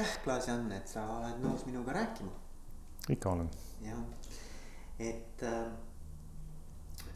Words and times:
aitäh, 0.00 0.22
Klaas-Jan, 0.24 0.70
et 0.72 0.88
sa 0.88 1.02
oled 1.18 1.42
nõus 1.44 1.66
minuga 1.68 1.92
rääkima. 1.92 2.30
ikka 3.08 3.30
olen. 3.30 3.48
jah, 3.84 3.98
et 4.98 5.42
äh, 5.42 5.66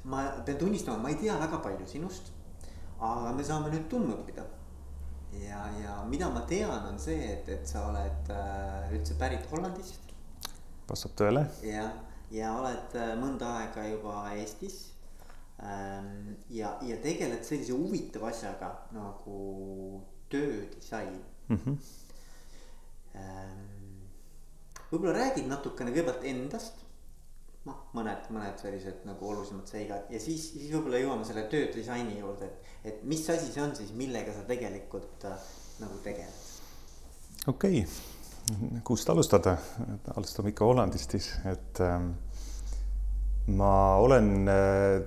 ma 0.04 0.24
pean 0.44 0.58
tunnistama, 0.58 0.98
ma 0.98 1.08
ei 1.08 1.16
tea 1.16 1.38
väga 1.40 1.58
palju 1.64 1.86
sinust. 1.88 2.32
aga 3.00 3.32
me 3.32 3.44
saame 3.44 3.72
nüüd 3.72 3.88
tundma 3.88 4.18
õppida. 4.18 4.44
ja, 5.40 5.62
ja 5.80 5.96
mida 6.08 6.28
ma 6.30 6.44
tean, 6.50 6.88
on 6.90 6.98
see, 6.98 7.32
et, 7.32 7.48
et 7.48 7.66
sa 7.68 7.86
oled 7.88 8.32
äh, 8.36 8.92
üldse 8.92 9.16
pärit 9.18 9.48
Hollandist. 9.52 10.12
vastab 10.88 11.16
tõele. 11.16 11.46
jah, 11.64 11.92
ja 12.30 12.52
oled 12.60 12.98
äh, 13.00 13.14
mõnda 13.20 13.56
aega 13.62 13.88
juba 13.88 14.28
Eestis 14.34 14.80
ähm,. 15.62 16.34
ja, 16.50 16.76
ja 16.82 17.00
tegeled 17.00 17.44
sellise 17.44 17.72
huvitava 17.72 18.28
asjaga 18.28 18.74
nagu 18.92 20.02
töödisain 20.28 21.22
mm. 21.48 21.56
-hmm. 21.56 22.03
Ähm, 23.14 24.06
võib-olla 24.90 25.14
räägid 25.16 25.46
natukene 25.50 25.92
kõigepealt 25.94 26.26
endast. 26.30 26.80
Noh, 27.64 27.78
mõned, 27.96 28.26
mõned 28.34 28.58
sellised 28.60 29.06
nagu 29.08 29.28
olulisemad 29.30 29.70
seigad. 29.70 30.10
Ja 30.12 30.18
siis, 30.20 30.50
siis 30.52 30.72
võib-olla 30.74 31.00
jõuame 31.00 31.24
selle 31.24 31.46
töödisaini 31.52 32.18
juurde, 32.18 32.50
et, 32.50 32.72
et 32.90 33.06
mis 33.08 33.22
asi 33.32 33.48
see 33.52 33.62
on 33.64 33.72
siis, 33.78 33.94
millega 33.96 34.34
sa 34.36 34.44
tegelikult 34.48 35.24
äh, 35.30 35.46
nagu 35.80 36.00
tegeled? 36.04 36.50
okei. 37.48 37.80
Okay., 37.84 38.82
kust 38.84 39.08
alustada, 39.08 39.54
alustame 40.12 40.50
ikka 40.52 40.66
Hollandist 40.68 41.14
siis, 41.16 41.30
et 41.48 41.80
ähm, 41.80 42.10
ma 43.56 43.72
olen 44.04 44.50
äh, 44.52 44.98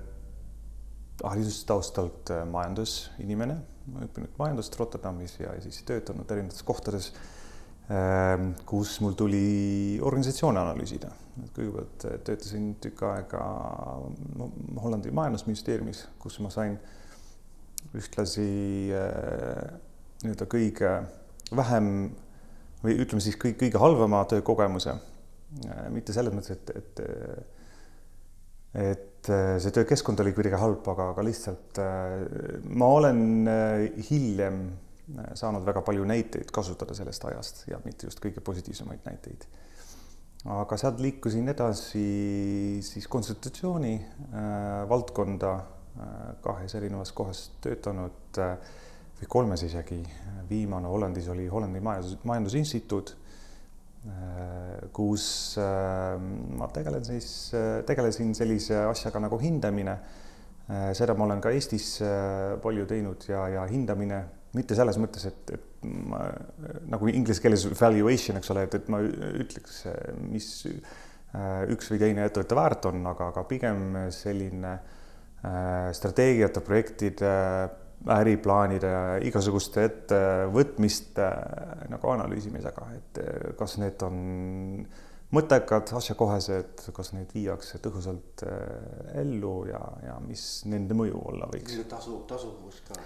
haridustaustalt 1.22 2.34
äh, 2.34 2.42
majandusinimene, 2.50 3.60
ma 3.94 4.08
õppinud 4.08 4.34
majandust 4.42 4.80
Rotterdamis 4.82 5.38
ja, 5.44 5.54
ja 5.54 5.62
siis 5.62 5.84
töötanud 5.86 6.34
erinevates 6.34 6.66
kohtades. 6.66 7.12
äh, 7.14 7.22
Ehm, 7.22 7.37
kus 8.68 8.98
mul 9.00 9.16
tuli 9.16 10.00
organisatsioone 10.04 10.60
analüüsida. 10.60 11.08
kõigepealt 11.56 12.04
eh, 12.10 12.16
töötasin 12.26 12.72
tükk 12.82 13.04
aega 13.06 13.42
Hollandi 14.82 15.12
majandusministeeriumis, 15.14 16.08
kus 16.20 16.40
ma 16.42 16.50
sain 16.50 16.74
ühtlasi 17.96 18.48
eh, 18.92 19.68
nii-öelda 20.24 20.48
kõige 20.50 20.96
vähem 21.56 21.92
või 22.82 22.98
ütleme 22.98 23.24
siis 23.24 23.38
kõik, 23.40 23.60
kõige 23.62 23.80
halvema 23.80 24.24
töökogemuse. 24.34 24.98
Eh, 25.62 25.86
mitte 25.94 26.16
selles 26.16 26.36
mõttes, 26.36 26.58
et, 26.58 26.74
et 26.76 27.06
et 28.78 29.30
see 29.64 29.72
töökeskkond 29.74 30.20
oli 30.22 30.34
kuidagi 30.36 30.60
halb, 30.60 30.86
aga, 30.92 31.08
aga 31.14 31.24
lihtsalt 31.26 31.80
ma 32.78 32.90
olen 33.00 33.48
hiljem 34.10 34.60
saanud 35.40 35.64
väga 35.66 35.82
palju 35.88 36.06
näiteid 36.08 36.52
kasutada 36.54 36.96
sellest 36.98 37.26
ajast 37.30 37.64
ja 37.70 37.80
mitte 37.86 38.08
just 38.08 38.20
kõige 38.24 38.44
positiivsemaid 38.44 39.06
näiteid. 39.06 39.48
aga 40.46 40.78
sealt 40.78 41.00
liikusin 41.04 41.48
edasi 41.50 42.80
siis 42.86 43.08
konsultatsiooni 43.08 43.94
äh, 43.96 44.90
valdkonda 44.90 45.54
äh, 45.56 46.12
kahes 46.42 46.76
erinevas 46.76 47.12
kohas 47.12 47.48
töötanud 47.62 48.40
äh, 48.40 48.58
või 49.22 49.30
kolmes 49.30 49.64
isegi. 49.64 50.04
viimane 50.50 50.88
Hollandis 50.88 51.28
oli 51.28 51.48
Hollandi 51.48 51.80
majandus, 51.84 52.18
majandusinstituut 52.24 53.16
äh,, 54.08 54.90
kus 54.94 55.58
äh, 55.60 56.16
ma 56.58 56.70
tegelen 56.74 57.06
siis 57.06 57.52
äh,, 57.54 57.84
tegelesin 57.86 58.36
sellise 58.36 58.86
asjaga 58.86 59.20
nagu 59.20 59.40
hindamine 59.42 59.98
äh, 60.70 60.94
seda 60.94 61.16
ma 61.18 61.26
olen 61.26 61.42
ka 61.42 61.52
Eestis 61.52 61.98
äh, 62.02 62.56
palju 62.64 62.86
teinud 62.86 63.28
ja, 63.28 63.48
ja 63.58 63.66
hindamine 63.68 64.24
mitte 64.56 64.78
selles 64.78 65.00
mõttes, 65.02 65.26
et, 65.30 65.56
et 65.58 65.88
ma 66.08 66.22
nagu 66.92 67.10
inglise 67.12 67.44
keeles 67.44 67.66
valuation, 67.80 68.40
eks 68.40 68.54
ole, 68.54 68.68
et, 68.68 68.78
et 68.80 68.88
ma 68.92 69.02
ütleks, 69.04 69.82
mis 70.30 70.52
äh, 70.68 71.66
üks 71.74 71.92
või 71.92 72.00
teine 72.02 72.28
ettevõte 72.28 72.58
väärt 72.58 72.88
on, 72.92 73.04
aga, 73.12 73.32
aga 73.34 73.44
pigem 73.50 73.84
selline 74.16 74.78
äh, 74.78 75.90
strateegiate, 75.98 76.64
projektide, 76.66 77.34
äriplaanide, 78.14 78.94
igasuguste 79.26 79.84
ettevõtmiste 79.88 81.28
nagu 81.90 82.12
analüüsimisega, 82.14 82.90
et 82.94 83.22
kas 83.58 83.80
need 83.82 84.04
on 84.06 84.20
mõttekad, 85.36 85.92
asjakohased, 85.98 86.86
kas 86.96 87.12
neid 87.16 87.34
viiakse 87.36 87.82
tõhusalt 87.84 88.46
ellu 89.20 89.56
ja, 89.72 89.82
ja 90.06 90.20
mis 90.24 90.44
nende 90.72 90.96
mõju 90.98 91.20
olla 91.34 91.50
võiks. 91.52 91.76
tasu, 91.90 92.22
tasuvus 92.30 92.80
ka 92.88 93.00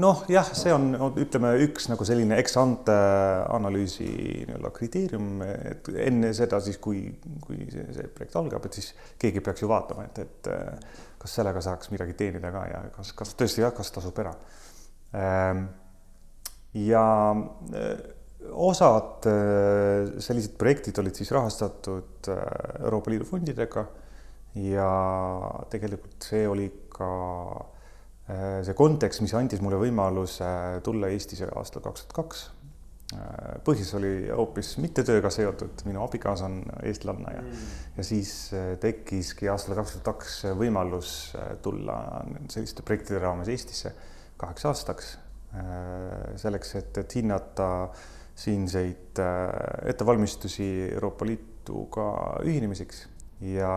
noh, 0.00 0.22
jah, 0.32 0.48
see 0.56 0.72
on, 0.72 0.92
ütleme, 1.20 1.52
üks 1.66 1.88
nagu 1.90 2.04
selline 2.08 2.38
ex-ante 2.40 2.94
analüüsi 3.52 4.06
nii-öelda 4.48 4.70
kriteerium, 4.74 5.42
et 5.44 5.90
enne 6.06 6.32
seda 6.36 6.60
siis, 6.64 6.78
kui, 6.82 7.04
kui 7.44 7.66
see, 7.72 7.84
see 7.96 8.08
projekt 8.14 8.38
algab, 8.40 8.68
et 8.68 8.80
siis 8.80 8.92
keegi 9.20 9.44
peaks 9.44 9.64
ju 9.64 9.68
vaatama, 9.72 10.06
et, 10.08 10.22
et 10.24 10.50
kas 11.22 11.36
sellega 11.38 11.62
saaks 11.64 11.92
midagi 11.92 12.16
teenida 12.18 12.50
ka 12.54 12.64
ja 12.70 12.82
kas, 12.96 13.12
kas 13.16 13.36
tõesti 13.38 13.64
jah, 13.64 13.74
kas 13.76 13.92
tasub 13.94 14.16
ära. 14.24 14.32
Ehm, 15.18 15.66
ja 16.80 17.04
eh, 17.76 18.02
osad 18.50 19.28
eh, 19.30 20.14
sellised 20.22 20.56
projektid 20.60 20.98
olid 21.02 21.18
siis 21.18 21.30
rahastatud 21.34 22.30
eh, 22.32 22.46
Euroopa 22.82 23.12
Liidu 23.12 23.28
fondidega 23.28 23.86
ja 24.62 24.88
tegelikult 25.72 26.26
see 26.28 26.46
oli 26.48 26.66
ka 26.92 27.12
Äh, 28.30 28.60
see 28.62 28.74
kontekst, 28.78 29.22
mis 29.24 29.32
andis 29.34 29.62
mulle 29.64 29.80
võimaluse 29.80 30.48
tulla 30.86 31.10
Eestisse 31.10 31.48
aastal 31.58 31.82
kaks 31.82 32.04
tuhat 32.04 32.14
kaks. 32.20 32.42
Äh, 33.16 33.56
põhjus 33.66 33.90
oli 33.98 34.12
hoopis 34.30 34.76
mitte 34.80 35.02
tööga 35.04 35.30
seotud, 35.32 35.82
minu 35.88 36.04
abikaasa 36.04 36.46
on 36.46 36.60
eestlanna 36.86 37.34
ja 37.34 37.42
mm., 37.42 37.66
ja 37.98 38.06
siis 38.06 38.30
äh, 38.54 38.70
tekkiski 38.80 39.50
aastal 39.50 39.74
kaks 39.80 39.96
tuhat 39.96 40.06
kaks 40.12 40.38
võimalus 40.60 41.16
tulla 41.66 41.98
selliste 42.52 42.86
projektide 42.86 43.20
raames 43.24 43.50
Eestisse 43.52 43.94
kaheks 44.40 44.70
aastaks. 44.70 45.12
selleks, 46.40 46.70
et, 46.78 46.96
et 46.96 47.14
hinnata 47.18 47.66
siinseid 48.42 49.20
ettevalmistusi 49.92 50.68
Euroopa 50.90 51.28
Liiduga 51.28 52.08
ühinemiseks. 52.42 53.06
Ja 53.46 53.70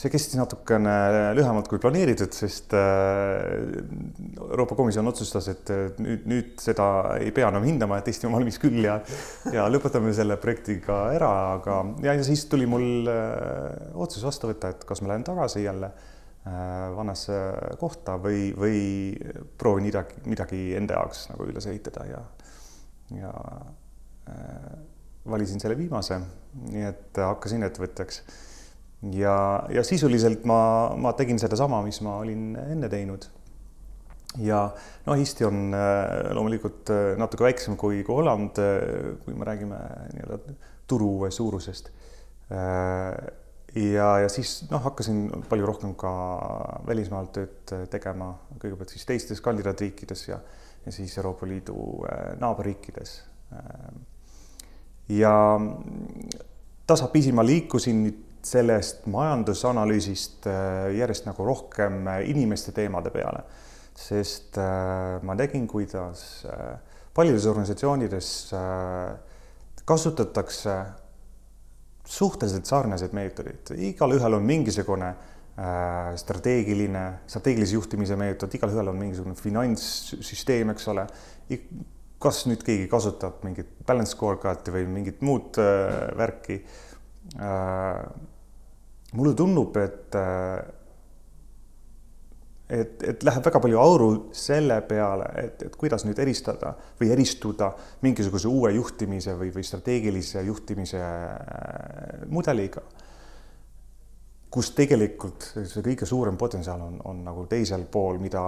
see 0.00 0.08
kestis 0.12 0.38
natukene 0.38 0.92
lühemalt 1.36 1.68
kui 1.68 1.80
planeeritud, 1.82 2.32
sest 2.32 2.72
äh, 2.76 3.42
Euroopa 4.46 4.76
Komisjon 4.78 5.10
otsustas, 5.10 5.50
et 5.52 5.72
nüüd, 6.00 6.24
nüüd 6.30 6.54
seda 6.62 6.86
ei 7.20 7.32
pea 7.36 7.50
enam 7.52 7.66
hindama, 7.68 7.98
et 8.00 8.08
Eesti 8.08 8.28
on 8.28 8.36
valmis 8.38 8.56
küll 8.62 8.80
ja 8.84 8.96
ja 9.52 9.66
lõpetame 9.68 10.14
selle 10.16 10.38
projektiga 10.40 11.02
ära, 11.16 11.32
aga 11.58 11.82
ja, 12.06 12.16
ja 12.16 12.24
siis 12.26 12.46
tuli 12.48 12.68
mul 12.70 13.10
äh, 13.12 13.92
otsus 14.00 14.24
vastu 14.24 14.48
võtta, 14.52 14.72
et 14.72 14.88
kas 14.88 15.04
ma 15.04 15.12
lähen 15.12 15.26
tagasi 15.26 15.66
jälle 15.66 15.92
äh, 15.92 16.88
vannasse 16.96 17.36
kohta 17.80 18.16
või, 18.22 18.50
või 18.56 18.80
proovin 19.60 19.90
midagi, 19.90 20.22
midagi 20.30 20.62
enda 20.80 20.96
jaoks 20.96 21.26
nagu 21.34 21.50
üles 21.52 21.68
ehitada 21.68 22.08
ja, 22.08 22.24
ja 23.16 23.32
valisin 25.30 25.60
selle 25.60 25.76
viimase, 25.78 26.20
nii 26.70 26.86
et 26.88 27.18
hakkasin 27.20 27.66
ettevõtjaks 27.66 28.22
ja, 29.16 29.34
ja 29.72 29.84
sisuliselt 29.86 30.44
ma, 30.48 30.60
ma 31.00 31.12
tegin 31.18 31.40
sedasama, 31.40 31.80
mis 31.86 32.00
ma 32.04 32.18
olin 32.20 32.54
enne 32.60 32.90
teinud. 32.92 33.26
ja 34.38 34.62
noh, 35.06 35.18
Eesti 35.18 35.46
on 35.46 35.74
äh, 35.74 36.30
loomulikult 36.36 36.92
äh, 36.94 37.14
natuke 37.18 37.48
väiksem 37.48 37.76
kui, 37.80 38.02
kui 38.06 38.14
Holland, 38.14 38.60
äh, 38.62 39.16
kui 39.24 39.34
me 39.34 39.48
räägime 39.48 39.80
nii-öelda 40.14 40.56
turu 40.90 41.30
suurusest. 41.30 41.90
ja, 42.50 44.06
ja 44.18 44.28
siis 44.28 44.64
noh, 44.70 44.82
hakkasin 44.82 45.44
palju 45.48 45.66
rohkem 45.66 45.92
ka 45.94 46.10
välismaal 46.86 47.28
tööd 47.30 47.70
tegema, 47.92 48.32
kõigepealt 48.58 48.90
siis 48.90 49.06
teistes 49.06 49.42
kandidaatriikides 49.44 50.24
ja, 50.26 50.40
ja 50.86 50.92
siis 50.92 51.18
Euroopa 51.18 51.46
Liidu 51.46 52.04
naaberriikides. 52.40 53.22
ja 55.08 55.32
tasapisi 56.86 57.32
ma 57.32 57.44
liikusin 57.46 58.26
sellest 58.42 59.04
majandusanalüüsist 59.10 60.46
äh, 60.48 60.88
järjest 60.96 61.26
nagu 61.28 61.44
rohkem 61.44 62.06
äh, 62.08 62.22
inimeste 62.30 62.72
teemade 62.72 63.12
peale. 63.14 63.44
sest 64.00 64.56
äh, 64.58 65.20
ma 65.22 65.34
nägin, 65.36 65.66
kuidas 65.68 66.46
paljudes 67.14 67.46
organisatsioonides 67.46 68.28
kasutatakse 69.84 70.76
suhteliselt 72.06 72.66
sarnaseid 72.66 73.12
meetodeid, 73.12 73.74
igalühel 73.90 74.38
on 74.38 74.46
mingisugune 74.46 75.10
strateegiline, 76.16 77.02
strateegilise 77.28 77.74
juhtimise 77.74 78.16
meetod, 78.16 78.52
igalühel 78.56 78.88
on 78.88 78.96
mingisugune 78.96 79.36
finantssüsteem, 79.36 80.72
eks 80.72 80.88
ole. 80.88 81.06
kas 82.20 82.42
nüüd 82.48 82.60
keegi 82.64 82.86
kasutab 82.88 83.42
mingit 83.44 83.68
balance 83.88 84.12
scorecard'i 84.12 84.72
või 84.74 84.86
mingit 84.92 85.22
muud 85.24 85.56
äh, 85.60 86.10
värki 86.20 86.58
äh, 87.40 88.02
mulle 89.12 89.34
tundub, 89.34 89.76
et, 89.76 90.14
et, 92.70 93.02
et 93.02 93.24
läheb 93.26 93.46
väga 93.46 93.62
palju 93.62 93.80
auru 93.82 94.10
selle 94.36 94.80
peale, 94.86 95.30
et, 95.42 95.64
et 95.66 95.76
kuidas 95.78 96.04
nüüd 96.06 96.18
eristada 96.22 96.74
või 97.00 97.10
eristuda 97.14 97.72
mingisuguse 98.04 98.50
uue 98.50 98.74
juhtimise 98.76 99.34
või, 99.38 99.50
või 99.54 99.66
strateegilise 99.66 100.44
juhtimise 100.46 101.00
äh, 101.02 102.26
mudeliga. 102.30 102.84
Kus 104.50 104.72
tegelikult 104.74 105.50
see 105.54 105.82
kõige 105.86 106.06
suurem 106.08 106.38
potentsiaal 106.38 106.80
on, 106.82 107.00
on 107.06 107.24
nagu 107.24 107.44
teisel 107.50 107.84
pool, 107.90 108.18
mida 108.18 108.42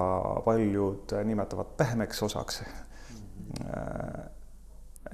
paljud 0.44 1.14
nimetavad 1.24 1.76
pehmeks 1.78 2.22
osaks. 2.26 2.62
Äh, 3.62 4.22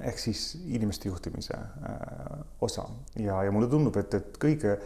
ehk 0.09 0.19
siis 0.21 0.53
inimeste 0.65 1.09
juhtimise 1.09 1.57
äh, 1.57 2.41
osa 2.61 2.85
ja, 3.19 3.43
ja 3.43 3.51
mulle 3.51 3.67
tundub, 3.69 3.97
et, 3.99 4.13
et 4.15 4.37
kõige 4.39 4.77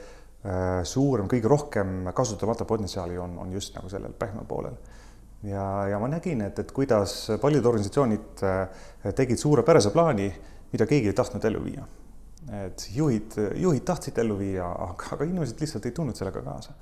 Äh, 0.43 0.81
suurem, 0.83 1.29
kõige 1.31 1.47
rohkem 1.47 2.09
kasutamata 2.11 2.65
potentsiaali 2.67 3.15
on, 3.15 3.37
on 3.39 3.51
just 3.55 3.77
nagu 3.77 3.87
sellel 3.87 4.11
pehme 4.19 4.41
poolel. 4.43 4.73
ja, 5.47 5.87
ja 5.87 5.99
ma 6.03 6.09
nägin, 6.11 6.41
et, 6.43 6.59
et 6.59 6.71
kuidas 6.75 7.13
paljud 7.39 7.63
organisatsioonid 7.63 8.43
tegid 9.15 9.39
suurepärase 9.39 9.93
plaani, 9.95 10.27
mida 10.73 10.87
keegi 10.87 11.07
ei 11.11 11.15
tahtnud 11.15 11.47
ellu 11.47 11.63
viia. 11.63 11.87
Et 12.51 12.87
juhid, 12.95 13.37
juhid 13.55 13.85
tahtsid 13.87 14.17
ellu 14.23 14.37
viia, 14.39 14.65
aga, 14.67 15.13
aga 15.15 15.27
inimesed 15.29 15.61
lihtsalt 15.63 15.85
ei 15.87 15.95
tulnud 15.95 16.17
sellega 16.17 16.41
kaasa. 16.43 16.73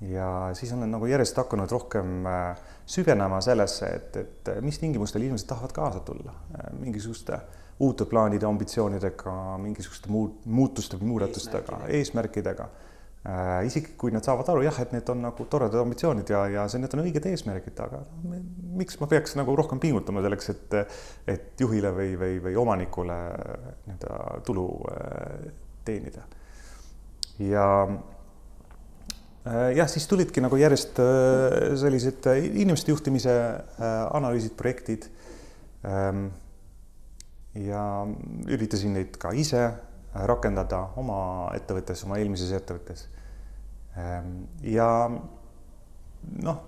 ja 0.00 0.50
siis 0.54 0.72
olen 0.72 0.90
nagu 0.92 1.06
järjest 1.06 1.36
hakanud 1.36 1.70
rohkem 1.72 2.26
äh, 2.26 2.64
süvenema 2.86 3.40
sellesse, 3.40 3.86
et, 3.86 4.16
et 4.16 4.50
mis 4.60 4.78
tingimustel 4.78 5.22
inimesed 5.22 5.48
tahavad 5.48 5.72
kaasa 5.72 6.00
tulla 6.00 6.34
mingisuguste 6.80 7.38
uute 7.80 8.04
plaanide, 8.04 8.46
ambitsioonidega, 8.46 9.32
mingisuguste 9.62 10.10
muud 10.10 10.44
muutuste 10.44 10.96
muudatustega, 11.00 11.86
eesmärkidega 11.88 12.68
äh,. 12.68 12.86
Isegi 13.66 13.96
kui 13.98 14.12
nad 14.14 14.22
saavad 14.22 14.48
aru 14.52 14.62
jah, 14.62 14.76
et 14.84 14.92
need 14.94 15.08
on 15.10 15.24
nagu 15.24 15.46
toredad 15.50 15.80
ambitsioonid 15.80 16.30
ja, 16.30 16.44
ja 16.52 16.66
see, 16.70 16.78
need 16.82 16.92
on 16.94 17.02
õiged 17.02 17.24
eesmärgid, 17.26 17.80
aga 17.82 18.04
miks 18.78 19.00
ma 19.00 19.08
peaks 19.10 19.34
nagu 19.38 19.56
rohkem 19.58 19.80
pingutama 19.82 20.22
selleks, 20.22 20.50
et, 20.52 20.76
et 21.34 21.64
juhile 21.64 21.90
või, 21.96 22.12
või, 22.20 22.36
või 22.44 22.58
omanikule 22.62 23.16
nii-öelda 23.86 24.20
tulu 24.46 24.66
äh, 24.92 25.48
teenida. 25.86 26.22
ja 27.42 27.66
äh, 29.46 29.72
jah, 29.76 29.90
siis 29.90 30.06
tulidki 30.06 30.44
nagu 30.44 30.58
järjest 30.60 31.02
äh, 31.02 31.74
sellised 31.82 32.30
inimeste 32.46 32.94
juhtimise 32.94 33.34
äh, 33.34 33.98
analüüsid, 34.14 34.54
projektid 34.58 35.10
ähm, 35.82 36.28
ja 37.58 37.82
üritasin 38.46 38.94
neid 39.00 39.18
ka 39.18 39.34
ise 39.34 39.66
rakendada 40.30 40.80
oma 40.96 41.50
ettevõttes, 41.56 42.06
oma 42.06 42.16
eelmises 42.20 42.54
ettevõttes. 42.56 43.08
Ehm, 43.96 44.44
ja 44.66 44.88
noh, 46.42 46.62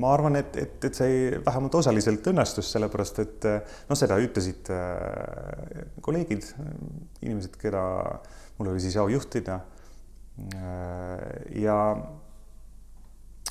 ma 0.00 0.12
arvan, 0.12 0.38
et, 0.40 0.56
et, 0.60 0.76
et 0.88 0.98
see 0.98 1.38
vähemalt 1.44 1.78
osaliselt 1.80 2.26
õnnestus, 2.32 2.70
sellepärast 2.72 3.22
et 3.24 3.48
noh, 3.88 3.98
seda 3.98 4.18
ütlesid 4.22 4.70
äh, 4.72 5.86
kolleegid, 6.04 6.48
inimesed, 7.22 7.56
keda 7.60 7.82
mul 8.58 8.72
oli 8.72 8.84
siis 8.84 8.96
au 9.00 9.08
juhtida. 9.12 9.60
Äh, 10.56 11.60
ja, 11.64 11.78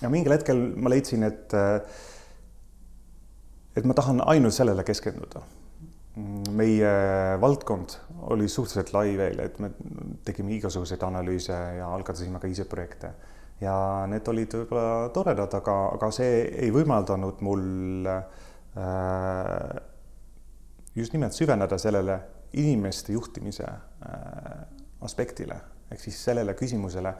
ja 0.01 0.13
mingil 0.13 0.37
hetkel 0.37 0.61
ma 0.77 0.93
leidsin, 0.93 1.25
et, 1.27 1.53
et 3.75 3.85
ma 3.85 3.97
tahan 3.97 4.21
ainult 4.29 4.57
sellele 4.57 4.85
keskenduda 4.87 5.43
meie 6.55 6.91
valdkond 7.41 7.97
oli 8.29 8.47
suhteliselt 8.49 8.93
lai 8.93 9.17
veel, 9.17 9.39
et 9.39 9.59
me 9.59 9.69
tegime 10.25 10.55
igasuguseid 10.57 11.03
analüüse 11.05 11.55
ja 11.77 11.89
algatasime 11.93 12.39
ka 12.41 12.49
ise 12.49 12.65
projekte. 12.69 13.11
Ja 13.61 13.75
need 14.11 14.27
olid 14.27 14.55
võib-olla 14.57 15.09
toredad, 15.15 15.53
aga, 15.59 15.75
aga 15.95 16.09
see 16.15 16.41
ei 16.65 16.71
võimaldanud 16.75 17.43
mul 17.45 18.09
äh, 18.11 19.75
just 20.95 21.15
nimelt 21.15 21.37
süveneda 21.37 21.77
sellele 21.79 22.17
inimeste 22.59 23.15
juhtimise 23.15 23.67
äh, 23.67 24.65
aspektile. 25.05 25.59
Ehk 25.91 26.01
siis 26.01 26.17
sellele 26.27 26.55
küsimusele, 26.57 27.13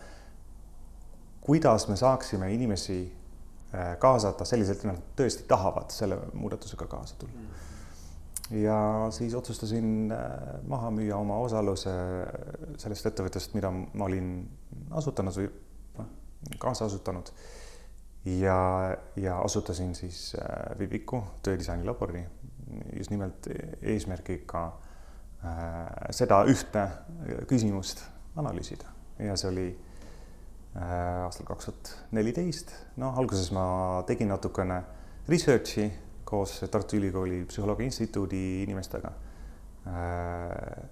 kuidas 1.45 1.87
me 1.87 1.95
saaksime 1.99 2.49
inimesi 2.55 2.99
äh, 3.05 3.93
kaasata 4.01 4.47
selliselt, 4.49 4.83
et 4.83 4.91
nad 4.91 5.07
tõesti 5.15 5.47
tahavad 5.47 5.93
selle 5.95 6.19
muudatusega 6.33 6.89
kaasa 6.91 7.21
tulla. 7.21 7.39
Mm 7.45 7.64
ja 8.51 9.07
siis 9.11 9.35
otsustasin 9.35 10.11
äh, 10.11 10.61
maha 10.67 10.91
müüa 10.93 11.17
oma 11.17 11.37
osaluse 11.41 11.93
sellest 12.77 13.09
ettevõttest, 13.09 13.55
mida 13.57 13.71
ma 13.71 14.05
olin 14.05 14.31
asutanud 14.91 15.37
või 15.39 15.49
noh, 15.97 16.09
kaasa 16.61 16.85
asutanud. 16.85 17.31
ja, 18.25 18.57
ja 19.15 19.39
asutasin 19.39 19.95
siis 19.95 20.35
äh, 20.39 20.79
Vibiku 20.79 21.23
töödisaini 21.43 21.85
labori 21.85 22.25
just 22.97 23.09
nimelt 23.09 23.47
eesmärgiga 23.81 24.65
äh, 24.65 26.11
seda 26.11 26.43
ühte 26.49 26.87
küsimust 27.47 28.03
analüüsida 28.35 28.89
ja 29.19 29.35
see 29.39 29.49
oli 29.49 29.67
äh, 30.75 31.23
aastal 31.25 31.47
kaks 31.47 31.69
tuhat 31.69 31.93
neliteist. 32.11 32.73
noh, 32.97 33.17
alguses 33.17 33.51
ma 33.55 34.03
tegin 34.07 34.31
natukene 34.33 34.81
research'i 35.29 35.89
koos 36.25 36.59
Tartu 36.71 36.97
Ülikooli 36.97 37.43
Psühholoogia 37.49 37.85
Instituudi 37.85 38.41
inimestega. 38.63 39.11
Äh, 39.87 40.85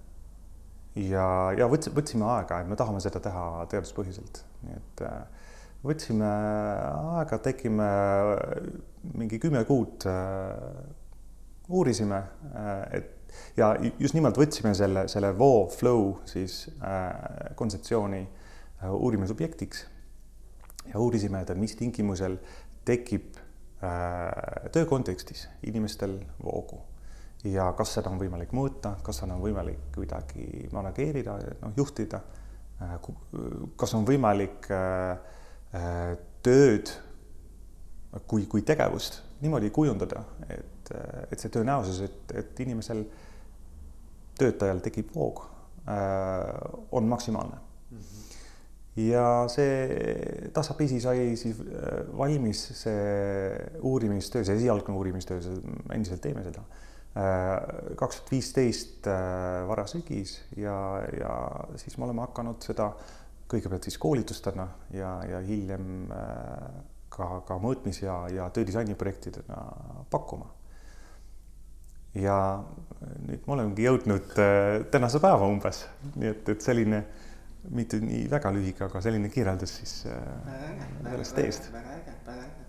ja, 1.02 1.26
ja 1.58 1.68
võts-, 1.70 1.90
võtsime 1.94 2.28
aega, 2.36 2.60
et 2.62 2.70
me 2.70 2.78
tahame 2.78 3.02
seda 3.02 3.22
teha 3.22 3.46
teaduspõhiselt, 3.72 4.44
nii 4.62 4.76
et 4.78 5.02
äh, 5.08 5.48
võtsime 5.84 6.28
aega, 7.18 7.40
tegime 7.42 7.88
mingi 9.18 9.40
kümme 9.42 9.64
kuud, 9.68 10.06
äh, 10.08 11.66
uurisime, 11.68 12.20
et 12.94 13.10
ja 13.58 13.72
just 13.98 14.14
nimelt 14.14 14.38
võtsime 14.38 14.74
selle, 14.78 15.08
selle 15.10 15.32
voo 15.34 15.64
flow 15.72 16.10
siis 16.28 16.68
kontseptsiooni 17.56 18.20
uurimisobjektiks 18.84 19.80
ja 20.92 21.00
uurisime, 21.00 21.40
et 21.40 21.56
mis 21.58 21.72
tingimusel 21.80 22.36
tekib 22.84 23.40
Äh, 23.40 23.43
töö 24.72 24.86
kontekstis 24.88 25.48
inimestel 25.66 26.18
voogu 26.42 26.80
ja 27.44 27.68
kas 27.76 27.94
seda 27.98 28.12
on 28.12 28.20
võimalik 28.20 28.54
mõõta, 28.56 28.94
kas 29.04 29.20
seda 29.20 29.36
on 29.36 29.42
võimalik 29.44 29.90
kuidagi 29.94 30.68
manageerida, 30.72 31.36
noh, 31.60 31.74
juhtida. 31.76 32.20
Äh, 32.82 32.94
kas 33.80 33.94
on 33.96 34.06
võimalik 34.08 34.68
äh, 34.72 35.18
tööd 36.44 36.92
kui, 38.30 38.46
kui 38.50 38.62
tegevust 38.62 39.20
niimoodi 39.44 39.68
kujundada, 39.74 40.22
et, 40.48 40.90
et 41.28 41.40
see 41.40 41.52
tõenäosus, 41.52 41.98
et, 42.06 42.34
et 42.38 42.60
inimesel, 42.64 43.02
töötajal 44.38 44.80
tekib 44.82 45.10
voog, 45.14 45.42
on 45.84 47.10
maksimaalne 47.10 47.58
ja 48.96 49.48
see 49.50 50.50
tasapisi 50.54 51.00
sai 51.02 51.34
siis 51.38 51.58
äh, 51.60 52.04
valmis 52.16 52.62
see 52.78 53.56
uurimistöö, 53.82 54.44
see 54.46 54.58
esialgne 54.60 54.94
uurimistöö, 54.94 55.40
endiselt 55.92 56.22
teeme 56.22 56.44
seda. 56.46 56.62
Äh, 57.14 57.94
kaks 57.98 58.20
tuhat 58.20 58.32
viisteist 58.34 59.08
äh, 59.10 59.66
varasügis 59.68 60.36
ja, 60.56 60.76
ja 61.18 61.34
siis 61.80 61.98
me 61.98 62.06
oleme 62.06 62.22
hakanud 62.26 62.62
seda 62.62 62.92
kõigepealt 63.50 63.86
siis 63.86 63.98
koolitustena 64.02 64.68
ja, 64.94 65.18
ja 65.28 65.40
hiljem 65.44 66.08
ka, 67.12 67.26
ka 67.46 67.58
mõõtmis 67.62 68.00
ja, 68.02 68.24
ja 68.32 68.48
töödisaini 68.50 68.96
projektidena 68.98 69.58
pakkuma. 70.10 70.48
ja 72.14 72.38
nüüd 73.26 73.44
me 73.46 73.52
olemegi 73.52 73.84
jõudnud 73.84 74.34
tänase 74.90 75.20
päeva 75.22 75.46
umbes, 75.50 75.84
nii 76.14 76.30
et, 76.30 76.48
et 76.48 76.62
selline 76.62 77.02
mitte 77.70 78.00
nii 78.02 78.26
väga 78.30 78.52
lühike, 78.54 78.84
aga 78.88 79.00
selline 79.04 79.30
kirjeldus 79.32 79.76
siis 79.80 79.94
äh, 80.10 80.86
sellest 81.02 81.36
teest. 81.38 81.70
väga 81.72 81.98
äge, 81.98 82.16
väga 82.26 82.48
äge. 82.48 82.66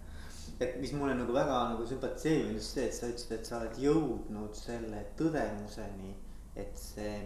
et 0.59 0.77
mis 0.81 0.93
mulle 0.95 1.15
nagu 1.19 1.33
väga 1.35 1.57
nagu 1.73 1.87
sümpatiseerib, 1.87 2.49
on 2.49 2.59
just 2.59 2.77
see, 2.77 2.85
et 2.87 2.95
sa 2.95 3.09
ütlesid, 3.11 3.33
et 3.39 3.49
sa 3.49 3.59
oled 3.59 3.81
jõudnud 3.81 4.55
selle 4.59 5.03
tõdemuseni, 5.19 6.13
et 6.55 6.79
see 6.79 7.17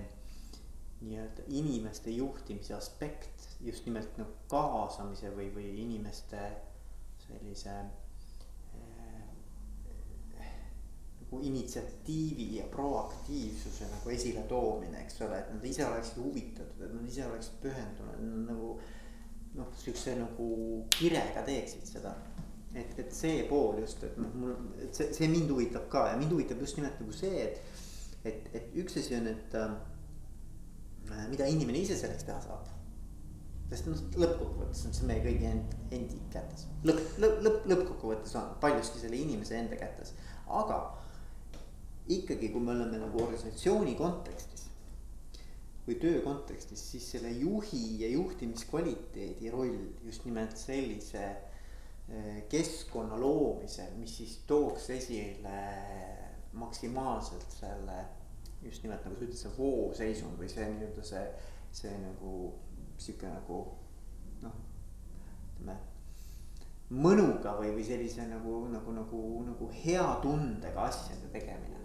nii-öelda 0.99 1.45
inimeste 1.55 2.11
juhtimise 2.11 2.73
aspekt 2.75 3.47
just 3.63 3.85
nimelt 3.88 4.17
nagu 4.19 4.33
kaasamise 4.51 5.31
või, 5.35 5.47
või 5.55 5.69
inimeste 5.83 6.41
sellise 7.23 7.75
nagu 11.29 11.41
initsiatiivi 11.45 12.55
ja 12.57 12.63
proaktiivsuse 12.67 13.86
nagu 13.91 14.09
esiletoomine, 14.09 15.03
eks 15.03 15.21
ole, 15.21 15.38
et 15.39 15.51
nad 15.53 15.65
ise 15.65 15.86
oleksid 15.86 16.17
huvitatud, 16.17 16.86
et 16.86 16.93
nad 16.95 17.05
ise 17.07 17.25
oleksid 17.27 17.59
pühendunud 17.62 18.48
nagu 18.50 18.71
noh, 19.59 19.69
siukse 19.77 20.15
nagu 20.17 20.50
kirega 20.98 21.43
teeksid 21.45 21.86
seda. 21.86 22.15
et, 22.74 23.00
et 23.01 23.13
see 23.13 23.43
pool 23.50 23.79
just, 23.81 24.03
et 24.05 24.17
noh, 24.21 24.33
mul, 24.38 24.57
et 24.77 24.93
see, 24.93 25.07
see 25.13 25.27
mind 25.29 25.50
huvitab 25.50 25.88
ka 25.89 26.03
ja 26.12 26.17
mind 26.17 26.33
huvitab 26.36 26.59
just 26.62 26.77
nimelt 26.77 27.00
nagu 27.01 27.13
see, 27.17 27.45
et, 27.45 27.79
et, 28.29 28.50
et 28.53 28.75
üks 28.77 28.98
asi 29.01 29.15
on, 29.17 29.25
et 29.29 29.55
äh, 29.57 29.71
mida 31.31 31.48
inimene 31.50 31.81
ise 31.81 31.98
selleks 31.98 32.27
teha 32.27 32.38
saab. 32.43 32.69
sest 33.69 33.89
noh, 33.89 34.01
lõppkokkuvõttes 34.21 34.86
on 34.86 34.95
see 34.98 35.09
meie 35.09 35.21
kõigi 35.25 35.50
end, 35.50 35.74
endi 35.93 36.21
kätes. 36.33 36.65
lõpp, 36.86 37.01
lõpp, 37.21 37.41
lõpp, 37.45 37.65
lõppkokkuvõttes 37.74 38.38
on 38.38 38.53
paljuski 38.62 39.01
selle 39.01 39.17
inimese 39.17 39.57
enda 39.57 39.77
kätes, 39.77 40.13
aga 40.62 40.79
ikkagi, 42.09 42.49
kui 42.49 42.61
me 42.61 42.73
oleme 42.73 43.01
nagu 43.01 43.21
organisatsiooni 43.23 43.95
kontekstis 43.99 44.65
või 45.89 45.97
töö 46.01 46.19
kontekstis, 46.21 46.81
siis 46.91 47.05
selle 47.15 47.31
juhi 47.33 48.01
ja 48.03 48.09
juhtimiskvaliteedi 48.13 49.49
roll 49.49 49.77
just 50.05 50.25
nimelt 50.25 50.57
sellise 50.57 51.23
eh, 51.25 52.43
keskkonna 52.49 53.17
loomisel, 53.17 53.95
mis 53.97 54.17
siis 54.21 54.35
tooks 54.49 54.89
esile 54.93 55.63
maksimaalselt 56.53 57.57
selle 57.59 58.03
just 58.61 58.83
nimelt 58.83 59.05
nagu 59.05 59.15
sa 59.15 59.25
ütlesid, 59.25 59.41
see 59.41 59.55
vooseisund 59.57 60.37
või 60.37 60.49
see 60.51 60.67
nii-öelda 60.73 61.05
see, 61.09 61.23
see 61.81 61.93
nagu 62.03 62.33
sihuke 62.99 63.29
nagu 63.31 63.59
noh, 64.43 64.59
ütleme 65.55 65.77
mõnuga 66.89 67.53
või, 67.59 67.73
või 67.77 67.85
sellise 67.85 68.25
nagu, 68.27 68.63
nagu, 68.73 68.93
nagu, 68.93 69.25
nagu 69.45 69.69
hea 69.83 70.05
tundega 70.23 70.87
asjade 70.89 71.29
tegemine. 71.33 71.78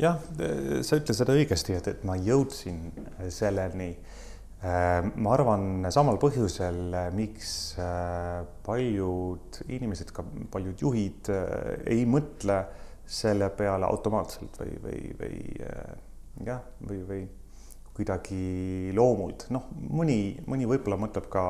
Jah, 0.00 0.18
sa 0.82 0.98
ütlesid 0.98 1.18
seda 1.22 1.36
õigesti, 1.36 1.76
et, 1.78 1.88
et 1.88 2.04
ma 2.08 2.16
jõudsin 2.16 2.84
selleni. 3.32 3.94
ma 4.62 5.32
arvan 5.34 5.88
samal 5.90 6.20
põhjusel, 6.22 6.94
miks 7.16 7.74
paljud 8.62 9.58
inimesed, 9.66 10.12
ka 10.14 10.22
paljud 10.54 10.84
juhid 10.86 11.32
ei 11.90 12.04
mõtle 12.06 12.60
selle 13.02 13.50
peale 13.58 13.88
automaatselt 13.90 14.60
või, 14.62 14.76
või, 14.84 15.00
või 15.18 16.46
jah, 16.46 16.62
või, 16.86 17.02
või 17.08 17.24
kuidagi 17.92 18.92
loomult, 18.96 19.46
noh, 19.52 19.68
mõni, 19.76 20.36
mõni 20.48 20.68
võib-olla 20.68 20.96
mõtleb 21.00 21.28
ka 21.32 21.44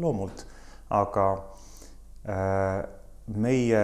loomult, 0.00 0.44
aga 0.92 1.26
äh, 2.28 2.82
meie 3.40 3.82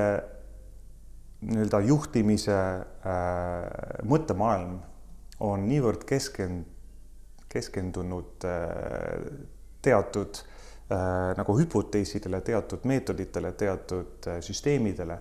nii-öelda 1.44 1.80
juhtimise 1.84 2.56
äh, 2.56 4.04
mõttemaailm 4.08 4.78
on 5.44 5.66
niivõrd 5.68 6.06
keskend-, 6.08 6.68
keskendunud 7.52 8.46
äh, 8.48 9.26
teatud 9.84 10.40
äh, 10.40 11.34
nagu 11.36 11.58
hüpoteesidele, 11.58 12.40
teatud 12.46 12.86
meetoditele, 12.88 13.52
teatud 13.52 14.30
äh, 14.30 14.40
süsteemidele 14.40 15.20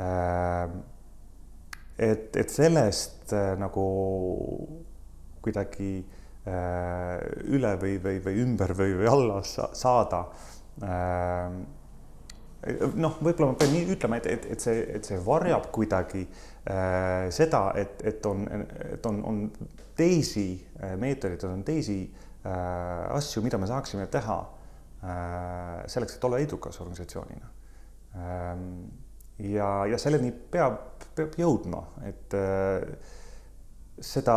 äh,. 0.00 0.74
et, 1.98 2.36
et 2.36 2.50
sellest 2.50 3.32
äh, 3.32 3.54
nagu 3.60 3.86
kuidagi 5.44 5.92
äh, 6.48 7.22
üle 7.46 7.76
või, 7.80 7.96
või, 8.02 8.18
või 8.24 8.42
ümber 8.42 8.74
või, 8.76 8.98
või 8.98 9.10
alla 9.12 9.40
saada 9.46 10.24
äh, 10.82 11.58
noh, 12.96 13.16
võib-olla 13.20 13.52
ma 13.52 13.58
pean 13.60 13.72
nii 13.74 13.94
ütlema, 13.94 14.18
et, 14.20 14.28
et, 14.32 14.46
et 14.54 14.64
see, 14.64 14.82
et 14.96 15.08
see 15.08 15.18
varjab 15.24 15.68
kuidagi 15.74 16.22
äh, 16.24 17.30
seda, 17.34 17.66
et, 17.80 18.00
et 18.06 18.28
on, 18.28 18.44
et 18.94 19.08
on, 19.10 19.20
on 19.30 19.40
teisi 19.96 20.46
äh, 20.80 20.94
meetodeid, 21.00 21.44
on 21.48 21.64
teisi 21.66 21.98
äh, 22.06 22.52
asju, 23.16 23.44
mida 23.44 23.60
me 23.60 23.68
saaksime 23.70 24.06
teha 24.12 24.38
äh, 24.44 25.82
selleks, 25.92 26.16
et 26.16 26.28
olla 26.28 26.40
edukas 26.44 26.80
organisatsioonina 26.80 27.50
ähm,. 28.20 28.70
ja, 29.38 29.84
ja 29.90 29.98
selleni 30.00 30.30
peab, 30.32 31.04
peab 31.16 31.36
jõudma, 31.38 31.82
et 32.08 32.36
äh, 32.38 32.86
seda 33.94 34.36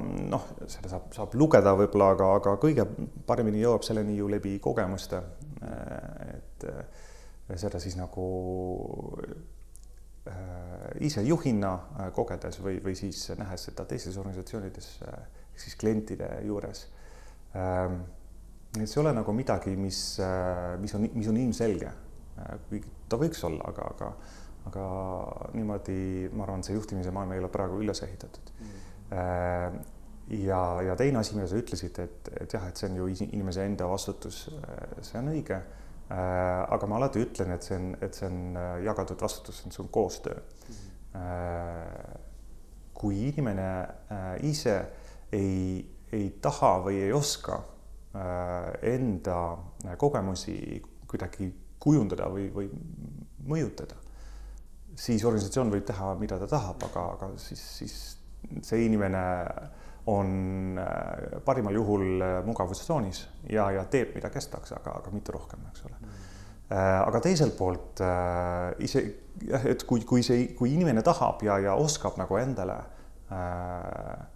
noh, 0.00 0.46
seda 0.70 0.90
saab, 0.94 1.10
saab 1.12 1.34
lugeda 1.36 1.74
võib-olla, 1.76 2.12
aga, 2.14 2.28
aga 2.38 2.54
kõige 2.62 2.86
paremini 3.26 3.60
jõuab 3.60 3.84
selleni 3.84 4.16
ju 4.16 4.30
läbi 4.32 4.56
kogemuste. 4.64 5.20
et 5.64 6.64
seda 7.60 7.80
siis 7.82 7.96
nagu 7.98 8.26
äh, 10.28 10.34
ise 11.04 11.22
juhina 11.26 11.72
äh, 11.74 12.10
kogedes 12.16 12.60
või, 12.64 12.78
või 12.84 12.96
siis 12.98 13.26
nähes 13.38 13.68
seda 13.68 13.86
teistes 13.88 14.16
organisatsioonides 14.20 14.90
äh, 15.08 15.18
ehk 15.52 15.64
siis 15.66 15.76
klientide 15.80 16.30
juures. 16.46 16.86
Ähm, 17.54 18.00
et 18.74 18.88
see 18.88 18.98
ei 18.98 19.04
ole 19.04 19.12
nagu 19.14 19.32
midagi, 19.36 19.76
mis, 19.78 19.98
mis 20.82 20.94
on, 20.96 21.04
mis 21.14 21.28
on 21.30 21.36
ilmselge, 21.38 21.92
kuigi 22.66 22.88
ta 23.06 23.14
võiks 23.20 23.44
olla, 23.46 23.68
aga, 23.70 23.84
aga, 23.92 24.08
aga 24.66 24.86
niimoodi 25.54 25.98
ma 26.34 26.42
arvan, 26.42 26.64
see 26.66 26.74
juhtimise 26.74 27.12
maailm 27.14 27.36
ei 27.36 27.42
ole 27.44 27.52
praegu 27.54 27.78
üles 27.84 28.02
ehitatud 28.02 28.50
mm 28.58 29.84
ja, 30.28 30.82
ja 30.82 30.96
teine 30.96 31.18
asi, 31.18 31.34
mida 31.36 31.46
sa 31.48 31.58
ütlesid, 31.60 31.98
et, 32.00 32.30
et 32.40 32.54
jah, 32.56 32.66
et 32.68 32.80
see 32.80 32.88
on 32.90 32.98
ju 33.02 33.08
inimese 33.26 33.64
enda 33.68 33.88
vastutus, 33.90 34.46
see 35.04 35.18
on 35.20 35.30
õige. 35.34 35.60
Äh, 36.04 36.74
aga 36.74 36.86
ma 36.86 36.98
alati 37.00 37.22
ütlen, 37.24 37.54
et 37.54 37.64
see 37.64 37.78
on, 37.78 37.94
et 38.04 38.14
see 38.14 38.28
on 38.28 38.58
jagatud 38.84 39.20
vastutus, 39.24 39.62
see 39.64 39.82
on 39.82 39.88
koostöö 39.88 40.36
mm. 40.36 40.74
-hmm. 40.74 42.18
kui 42.94 43.28
inimene 43.28 43.68
ise 44.42 44.74
ei, 45.32 45.80
ei 46.12 46.30
taha 46.42 46.78
või 46.84 47.00
ei 47.06 47.12
oska 47.12 47.62
enda 48.82 49.56
kogemusi 49.98 50.82
kuidagi 51.08 51.48
kujundada 51.78 52.28
või, 52.32 52.48
või 52.54 52.68
mõjutada, 53.48 53.96
siis 54.96 55.24
organisatsioon 55.24 55.72
võib 55.72 55.86
teha, 55.86 56.14
mida 56.20 56.38
ta 56.40 56.48
tahab, 56.48 56.82
aga, 56.88 57.04
aga 57.16 57.30
siis, 57.40 57.64
siis 57.78 57.96
see 58.62 58.84
inimene 58.86 59.22
on 60.06 60.78
äh, 60.78 61.40
parimal 61.44 61.74
juhul 61.74 62.20
äh, 62.20 62.44
mugavustsoonis 62.44 63.28
ja, 63.50 63.70
ja 63.70 63.84
teeb, 63.84 64.14
mida 64.14 64.30
kestaks, 64.30 64.74
aga, 64.76 64.98
aga 65.00 65.12
mitte 65.14 65.32
rohkem, 65.32 65.64
eks 65.70 65.86
ole 65.88 65.96
mm. 66.00 66.20
aga 67.04 67.20
teiselt 67.24 67.56
poolt 67.56 68.00
ise 68.82 69.02
jah, 69.44 69.64
et 69.68 69.84
kui, 69.88 70.00
kui 70.08 70.24
see, 70.24 70.46
kui 70.56 70.72
inimene 70.74 71.02
tahab 71.04 71.42
ja, 71.44 71.58
ja 71.60 71.74
oskab 71.80 72.16
nagu 72.20 72.36
endale 72.40 72.76
äh, 73.32 74.26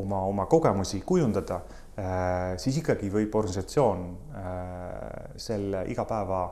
oma, 0.00 0.22
oma 0.30 0.46
kogemusi 0.46 1.02
kujundada 1.06 1.60
äh,, 1.96 2.56
siis 2.60 2.80
ikkagi 2.80 3.10
võib 3.12 3.36
organisatsioon 3.40 4.08
äh, 4.36 5.36
selle 5.36 5.84
igapäeva 5.92 6.44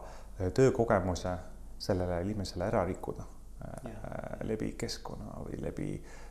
töökogemuse 0.55 1.37
sellele 1.79 2.23
inimesele 2.25 2.67
ära 2.69 2.85
rikkuda 2.87 3.27
Äh, 3.59 4.47
läbi 4.47 4.69
keskkonna 4.79 5.41
või 5.43 5.57
läbi 5.59 5.89
äh, 5.99 6.28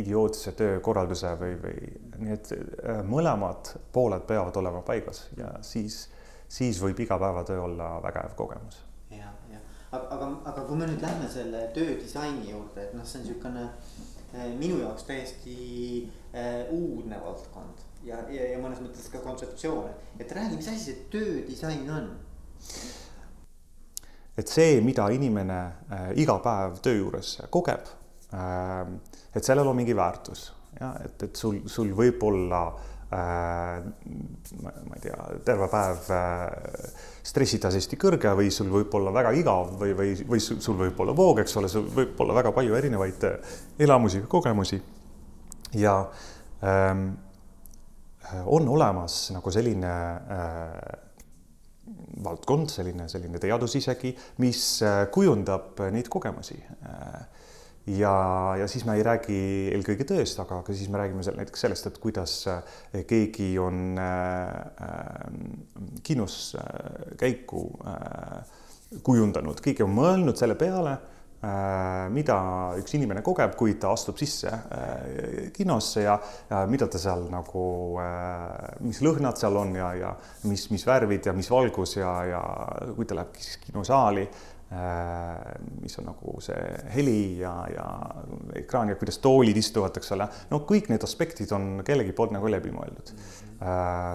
idiootse 0.00 0.52
töökorralduse 0.58 1.34
või, 1.40 1.56
või 1.62 1.90
nii 2.20 2.36
et 2.36 2.52
äh, 2.54 3.02
mõlemad 3.06 3.74
pooled 3.92 4.26
peavad 4.28 4.56
olema 4.60 4.82
paigas 4.86 5.26
ja 5.36 5.52
siis, 5.66 6.04
siis 6.48 6.80
võib 6.82 7.00
igapäevatöö 7.00 7.62
olla 7.64 7.92
vägev 8.02 8.36
kogemus. 8.38 8.80
ja, 9.10 9.32
ja 9.52 9.60
aga, 9.92 10.06
aga, 10.16 10.30
aga 10.52 10.64
kui 10.68 10.80
me 10.80 10.88
nüüd 10.90 11.02
lähme 11.02 11.28
selle 11.32 11.66
töödisaini 11.74 12.50
juurde, 12.50 12.88
et 12.88 12.96
noh, 12.96 13.06
see 13.06 13.20
on 13.20 13.28
niisugune 13.28 13.68
minu 14.58 14.78
jaoks 14.78 15.04
täiesti 15.08 15.56
äh, 16.34 16.66
uudne 16.70 17.18
valdkond 17.20 17.86
ja, 18.06 18.22
ja, 18.30 18.50
ja 18.52 18.58
mõnes 18.62 18.80
mõttes 18.82 19.10
ka 19.12 19.22
kontseptsioon, 19.24 19.90
et 20.20 20.32
räägi, 20.32 20.58
mis 20.60 20.68
asi 20.70 20.90
see 20.90 21.06
töödisain 21.12 21.88
on? 21.90 22.10
et 24.38 24.48
see, 24.48 24.78
mida 24.84 25.08
inimene 25.12 25.60
äh, 25.90 26.10
iga 26.22 26.38
päev 26.44 26.78
töö 26.84 27.00
juures 27.02 27.38
kogeb 27.50 27.88
äh,, 27.88 27.99
et 28.30 29.44
sellel 29.44 29.66
on 29.66 29.76
mingi 29.76 29.96
väärtus 29.96 30.44
ja 30.78 30.92
et, 31.04 31.22
et 31.26 31.36
sul, 31.36 31.60
sul 31.70 31.90
võib 31.96 32.22
olla 32.28 32.60
äh, 33.10 33.80
ma, 34.62 34.74
ma 34.86 34.98
ei 34.98 35.02
tea, 35.02 35.16
terve 35.46 35.68
päev 35.72 36.10
äh, 36.14 36.92
stressitase 37.26 37.80
hästi 37.80 37.98
kõrge 38.00 38.34
või 38.38 38.52
sul 38.54 38.70
võib 38.72 38.94
olla 38.98 39.14
väga 39.14 39.32
igav 39.38 39.74
või, 39.80 39.96
või, 39.98 40.14
või 40.30 40.42
sul 40.44 40.78
võib 40.78 41.00
olla 41.02 41.16
voog, 41.16 41.42
eks 41.42 41.58
ole, 41.60 41.72
sul 41.72 41.88
võib 41.94 42.20
olla 42.22 42.38
väga 42.38 42.54
palju 42.56 42.78
erinevaid 42.78 43.26
äh, 43.28 43.58
elamusi, 43.86 44.22
kogemusi. 44.30 44.80
ja 45.74 45.96
ähm, 46.62 47.10
on 48.46 48.68
olemas 48.68 49.30
nagu 49.34 49.50
selline 49.50 49.90
äh, 49.90 51.10
valdkond, 52.24 52.70
selline, 52.70 53.08
selline 53.10 53.40
teadus 53.42 53.74
isegi, 53.80 54.12
mis 54.42 54.62
äh, 54.86 55.04
kujundab 55.12 55.80
neid 55.90 56.08
kogemusi. 56.12 56.58
Äh, 56.86 57.39
ja, 57.98 58.14
ja 58.60 58.66
siis 58.70 58.84
me 58.88 58.96
ei 58.98 59.04
räägi 59.06 59.38
eelkõige 59.74 60.06
tööst, 60.08 60.40
aga, 60.42 60.60
aga 60.62 60.74
siis 60.76 60.90
me 60.92 61.00
räägime 61.00 61.24
seal 61.26 61.38
näiteks 61.40 61.66
sellest, 61.66 61.90
et 61.90 62.00
kuidas 62.02 62.34
äh, 62.50 62.74
keegi 63.08 63.52
on 63.62 63.98
kinos 66.06 66.36
käiku 67.20 67.64
kujundanud, 69.06 69.62
keegi 69.62 69.86
on 69.86 69.94
mõelnud 69.94 70.38
selle 70.38 70.58
peale 70.58 70.98
Äh, 71.40 72.10
mida 72.12 72.34
üks 72.76 72.92
inimene 72.98 73.22
kogeb, 73.24 73.54
kui 73.56 73.72
ta 73.80 73.94
astub 73.94 74.18
sisse 74.20 74.50
äh, 74.52 75.46
kinosse 75.56 76.02
ja, 76.04 76.18
ja 76.50 76.58
mida 76.68 76.84
ta 76.92 77.00
seal 77.00 77.22
nagu, 77.32 77.62
äh, 77.96 78.74
mis 78.84 79.00
lõhnad 79.00 79.40
seal 79.40 79.56
on 79.56 79.72
ja, 79.72 79.86
ja 79.96 80.10
mis, 80.50 80.66
mis 80.68 80.84
värvid 80.84 81.30
ja 81.30 81.32
mis 81.32 81.48
valgus 81.48 81.96
ja, 81.96 82.10
ja 82.28 82.42
kui 82.92 83.08
ta 83.08 83.16
läheb 83.16 83.40
siis 83.40 83.56
kinosaali, 83.62 84.26
mis 84.70 85.96
on 85.98 86.06
nagu 86.06 86.36
see 86.38 86.58
heli 86.94 87.40
ja, 87.40 87.52
ja 87.74 87.86
ekraan 88.60 88.92
ja 88.92 88.98
kuidas 89.00 89.18
toolid 89.18 89.56
istuvad, 89.58 89.96
eks 89.98 90.12
ole. 90.14 90.28
no 90.52 90.60
kõik 90.68 90.92
need 90.92 91.02
aspektid 91.02 91.50
on 91.56 91.80
kellegi 91.86 92.14
poolt 92.14 92.36
nagu 92.36 92.50
läbi 92.50 92.70
mõeldud. 92.74 93.10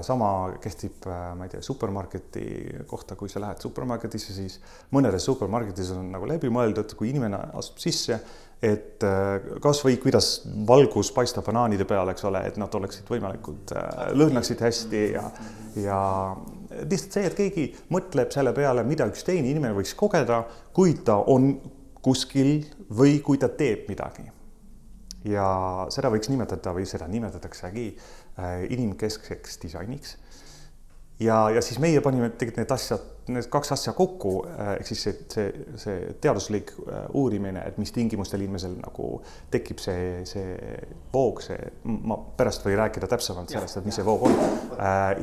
sama 0.08 0.30
kehtib, 0.64 1.04
ma 1.06 1.46
ei 1.46 1.52
tea, 1.52 1.62
supermarketi 1.62 2.46
kohta, 2.88 3.18
kui 3.20 3.30
sa 3.30 3.44
lähed 3.44 3.60
supermarketisse, 3.62 4.34
siis 4.34 4.58
mõnedes 4.96 5.28
supermarketis 5.28 5.92
on 5.94 6.08
nagu 6.16 6.26
läbi 6.30 6.50
mõeldud, 6.50 6.96
kui 6.96 7.12
inimene 7.12 7.44
astub 7.60 7.84
sisse, 7.84 8.22
et 8.64 9.04
kasvõi 9.62 10.00
kuidas 10.02 10.40
valgus 10.68 11.12
paistab 11.14 11.46
banaanide 11.46 11.86
peal, 11.86 12.10
eks 12.16 12.26
ole, 12.32 12.42
et 12.48 12.58
nad 12.58 12.80
oleksid 12.80 13.12
võimalikult, 13.12 13.76
lõhnaksid 14.16 14.64
hästi 14.64 15.04
ja, 15.20 15.28
ja 15.84 16.00
lihtsalt 16.84 17.18
see, 17.18 17.26
et 17.30 17.38
keegi 17.38 17.66
mõtleb 17.94 18.32
selle 18.36 18.54
peale, 18.56 18.84
mida 18.88 19.08
üks 19.10 19.26
teine 19.28 19.50
inimene 19.52 19.76
võiks 19.78 19.96
kogeda, 19.98 20.44
kui 20.76 20.98
ta 21.06 21.22
on 21.32 21.54
kuskil 22.06 22.66
või 22.94 23.20
kui 23.26 23.40
ta 23.42 23.50
teeb 23.50 23.88
midagi 23.90 24.28
ja 25.26 25.46
seda 25.94 26.12
võiks 26.14 26.30
nimetada 26.30 26.74
või 26.76 26.86
seda 26.90 27.08
nimetataksegi 27.10 27.88
äh, 27.90 28.66
inimkeskseks 28.70 29.60
disainiks. 29.64 30.18
Ja, 31.20 31.50
ja 31.56 31.62
siis 31.62 31.80
meie 31.84 32.02
panime 32.04 32.32
tegelikult 32.34 32.62
need 32.64 32.74
asjad, 32.76 33.06
need 33.36 33.48
kaks 33.52 33.74
asja 33.76 33.94
kokku, 33.98 34.34
äh, 34.52 34.72
ehk 34.80 34.90
siis 34.92 35.06
see, 35.08 35.16
see, 35.32 35.66
see 35.82 36.16
teaduslik 36.24 36.74
äh, 36.86 37.06
uurimine, 37.18 37.64
et 37.68 37.80
mis 37.82 37.94
tingimustel 37.96 38.44
inimesel 38.46 38.76
nagu 38.82 39.10
tekib 39.54 39.82
see, 39.84 40.26
see 40.30 40.58
voog, 41.14 41.42
see, 41.46 41.72
ma 41.84 42.20
pärast 42.38 42.66
võin 42.68 42.80
rääkida 42.84 43.10
täpsemalt 43.12 43.54
sellest, 43.54 43.82
et 43.82 43.88
mis 43.88 43.98
see 44.00 44.06
voog 44.06 44.28
on. 44.30 44.38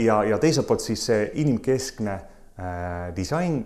ja, 0.02 0.22
ja 0.28 0.40
teiselt 0.42 0.68
poolt 0.68 0.84
siis 0.84 1.06
see 1.10 1.28
inimkeskne 1.44 2.18
disain, 3.16 3.62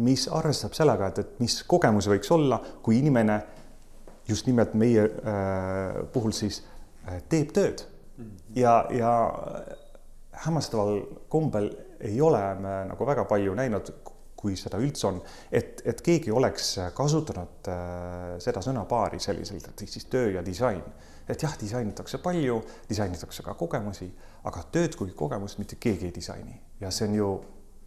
mis 0.00 0.26
arvestab 0.32 0.74
sellega, 0.76 1.10
et, 1.10 1.18
et 1.22 1.40
mis 1.42 1.60
kogemus 1.68 2.08
võiks 2.08 2.30
olla, 2.32 2.60
kui 2.82 2.98
inimene 3.00 3.40
just 4.30 4.46
nimelt 4.46 4.74
meie 4.78 5.04
äh, 5.04 6.00
puhul 6.12 6.34
siis 6.36 6.62
äh, 7.08 7.20
teeb 7.28 7.52
tööd. 7.56 7.84
Ja, 8.54 8.84
ja 8.92 9.12
hämmastaval 10.44 11.02
kombel 11.30 11.70
ei 12.00 12.20
ole 12.20 12.42
me 12.60 12.74
nagu 12.90 13.06
väga 13.06 13.24
palju 13.30 13.54
näinud, 13.58 13.92
kui 14.40 14.56
seda 14.56 14.80
üldse 14.80 15.06
on, 15.10 15.18
et, 15.52 15.82
et 15.84 16.00
keegi 16.04 16.32
oleks 16.32 16.72
kasutanud 16.96 17.68
äh, 17.68 18.36
seda 18.40 18.62
sõnapaari 18.64 19.20
selliselt, 19.20 19.68
et 19.68 19.84
siis 19.84 20.08
töö 20.10 20.30
ja 20.38 20.44
disain. 20.44 20.82
et 21.30 21.42
jah, 21.42 21.52
disainitakse 21.60 22.18
palju, 22.18 22.56
disainitakse 22.88 23.44
ka 23.46 23.52
kogemusi, 23.54 24.08
aga 24.50 24.64
tööd 24.74 24.96
kui 24.98 25.12
kogemust 25.14 25.60
mitte 25.60 25.76
keegi 25.78 26.08
ei 26.08 26.14
disaini. 26.14 26.56
Ja 26.80 26.90
see 26.90 27.06
on 27.06 27.14
ju, 27.14 27.28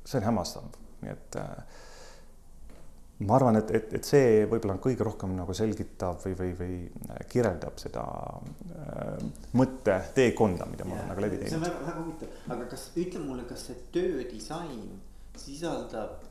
see 0.06 0.22
on 0.22 0.28
hämmastav, 0.30 0.70
nii 1.02 1.12
et 1.12 1.36
äh, 1.42 1.82
ma 3.28 3.38
arvan, 3.38 3.58
et, 3.60 3.72
et, 3.78 3.94
et 4.00 4.08
see 4.08 4.44
võib-olla 4.50 4.76
on 4.78 4.82
kõige 4.84 5.06
rohkem 5.08 5.36
nagu 5.38 5.56
selgitab 5.58 6.20
või, 6.24 6.36
või, 6.40 6.52
või 6.60 6.76
äh, 7.10 7.24
kirjeldab 7.32 7.80
seda 7.82 8.04
äh, 8.04 9.24
mõtteteekonda, 9.60 10.68
mida 10.72 10.88
ma 10.88 10.98
olen 10.98 11.12
nagu 11.14 11.26
läbi 11.26 11.42
teinud. 11.42 11.54
see 11.54 11.62
on 11.62 11.66
väga, 11.68 11.82
väga 11.88 11.98
huvitav, 12.02 12.38
aga 12.58 12.70
kas, 12.76 12.86
ütle 13.06 13.24
mulle, 13.24 13.48
kas 13.50 13.66
see 13.70 13.80
töödisain 13.96 14.86
sisaldab, 15.40 16.28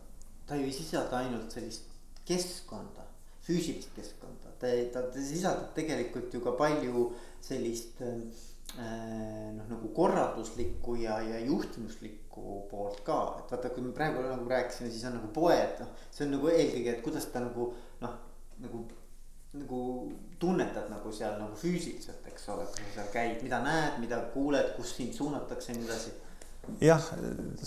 ta 0.47 0.59
ju 0.59 0.69
ei 0.69 0.77
sisalda 0.77 1.23
ainult 1.25 1.55
sellist 1.55 1.91
keskkonda, 2.29 3.09
füüsilist 3.43 3.91
keskkonda, 3.97 4.55
ta, 4.63 4.71
ta, 4.95 5.05
ta 5.11 5.27
sisaldab 5.33 5.75
tegelikult 5.77 6.35
ju 6.35 6.43
ka 6.45 6.55
palju 6.59 7.11
sellist 7.43 8.03
Äh, 8.73 9.53
noh, 9.53 9.67
nagu 9.69 9.91
korralduslikku 9.93 10.95
ja, 10.97 11.19
ja 11.21 11.41
juhtimuslikku 11.45 12.22
poolt 12.71 13.03
ka, 13.05 13.19
et 13.43 13.53
vaata, 13.53 13.71
kui 13.75 13.85
me 13.85 13.93
praegu 13.97 14.23
nagu 14.25 14.49
rääkisime, 14.49 14.91
siis 14.91 15.05
on 15.09 15.19
nagu 15.19 15.29
poed, 15.37 15.79
noh, 15.83 15.93
see 16.11 16.25
on 16.27 16.37
nagu 16.37 16.49
eelkõige, 16.49 16.97
et 16.97 17.05
kuidas 17.05 17.29
ta 17.33 17.43
nagu 17.45 17.73
noh, 18.01 18.19
nagu 18.65 18.85
nagu 19.53 19.79
tunnetad 20.41 20.87
nagu 20.89 21.11
seal 21.13 21.35
nagu 21.37 21.57
füüsiliselt, 21.61 22.25
eks 22.31 22.47
ole, 22.55 22.65
kui 22.73 22.87
sa 22.87 22.95
seal 22.95 23.11
käid, 23.13 23.43
mida 23.45 23.59
näed, 23.61 23.99
mida 24.01 24.23
kuuled, 24.33 24.71
kus 24.79 24.95
sind 24.97 25.13
suunatakse 25.13 25.73
ja 25.73 25.77
nii 25.77 25.89
edasi 25.91 26.15
jah, 26.83 27.03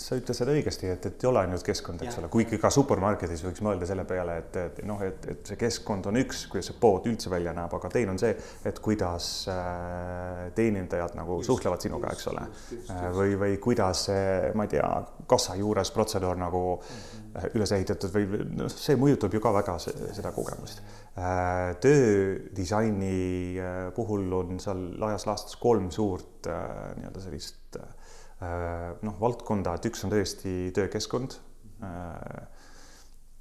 sa 0.00 0.16
ütlesid 0.16 0.48
õigesti, 0.48 0.88
et, 0.88 1.06
et 1.08 1.24
ei 1.24 1.28
ole 1.28 1.42
ainult 1.42 1.64
keskkond, 1.66 2.00
eks 2.06 2.16
ole, 2.20 2.30
kuigi 2.32 2.56
ka 2.60 2.70
supermarketis 2.72 3.42
võiks 3.44 3.60
mõelda 3.64 3.88
selle 3.88 4.06
peale, 4.08 4.38
et, 4.40 4.56
et 4.62 4.78
noh, 4.88 5.02
et, 5.04 5.26
et 5.32 5.50
see 5.50 5.58
keskkond 5.60 6.08
on 6.08 6.16
üks, 6.22 6.46
kuidas 6.52 6.70
see 6.70 6.78
pood 6.80 7.08
üldse 7.10 7.32
välja 7.32 7.52
näeb, 7.56 7.72
aga 7.76 7.90
teine 7.92 8.14
on 8.14 8.20
see, 8.20 8.32
et 8.68 8.80
kuidas 8.84 9.28
äh, 9.52 10.46
teenindajad 10.56 11.16
nagu 11.18 11.40
just, 11.40 11.50
suhtlevad 11.50 11.84
sinuga, 11.84 12.14
eks 12.16 12.30
ole. 12.32 12.46
Äh, 12.78 13.04
või, 13.16 13.36
või 13.40 13.58
kuidas 13.62 14.06
see, 14.08 14.24
ma 14.56 14.64
ei 14.64 14.72
tea, 14.76 14.88
kassa 15.28 15.58
juures 15.60 15.92
protseduur 15.92 16.40
nagu 16.40 16.62
mm 16.76 16.96
-hmm. 16.96 17.50
üles 17.58 17.72
ehitatud 17.76 18.14
või 18.16 18.44
noh, 18.62 18.72
see 18.72 18.96
mõjutab 18.96 19.34
ju 19.36 19.42
ka 19.44 19.52
väga 19.60 19.76
see, 19.82 20.12
seda 20.16 20.32
kogemust 20.32 20.80
äh,. 21.18 21.76
töödisaini 21.84 23.12
äh, 23.60 23.92
puhul 23.94 24.32
on 24.32 24.60
seal 24.60 24.88
laias 25.00 25.26
laastus 25.28 25.60
kolm 25.60 25.90
suurt 25.90 26.48
äh, 26.48 26.96
nii-öelda 26.96 27.20
sellist 27.20 27.66
Äh, 27.76 28.05
noh, 28.40 29.16
valdkonda, 29.20 29.76
et 29.76 29.86
üks 29.88 30.04
on 30.04 30.12
tõesti 30.12 30.54
töökeskkond. 30.76 31.38
Äh, 31.84 32.66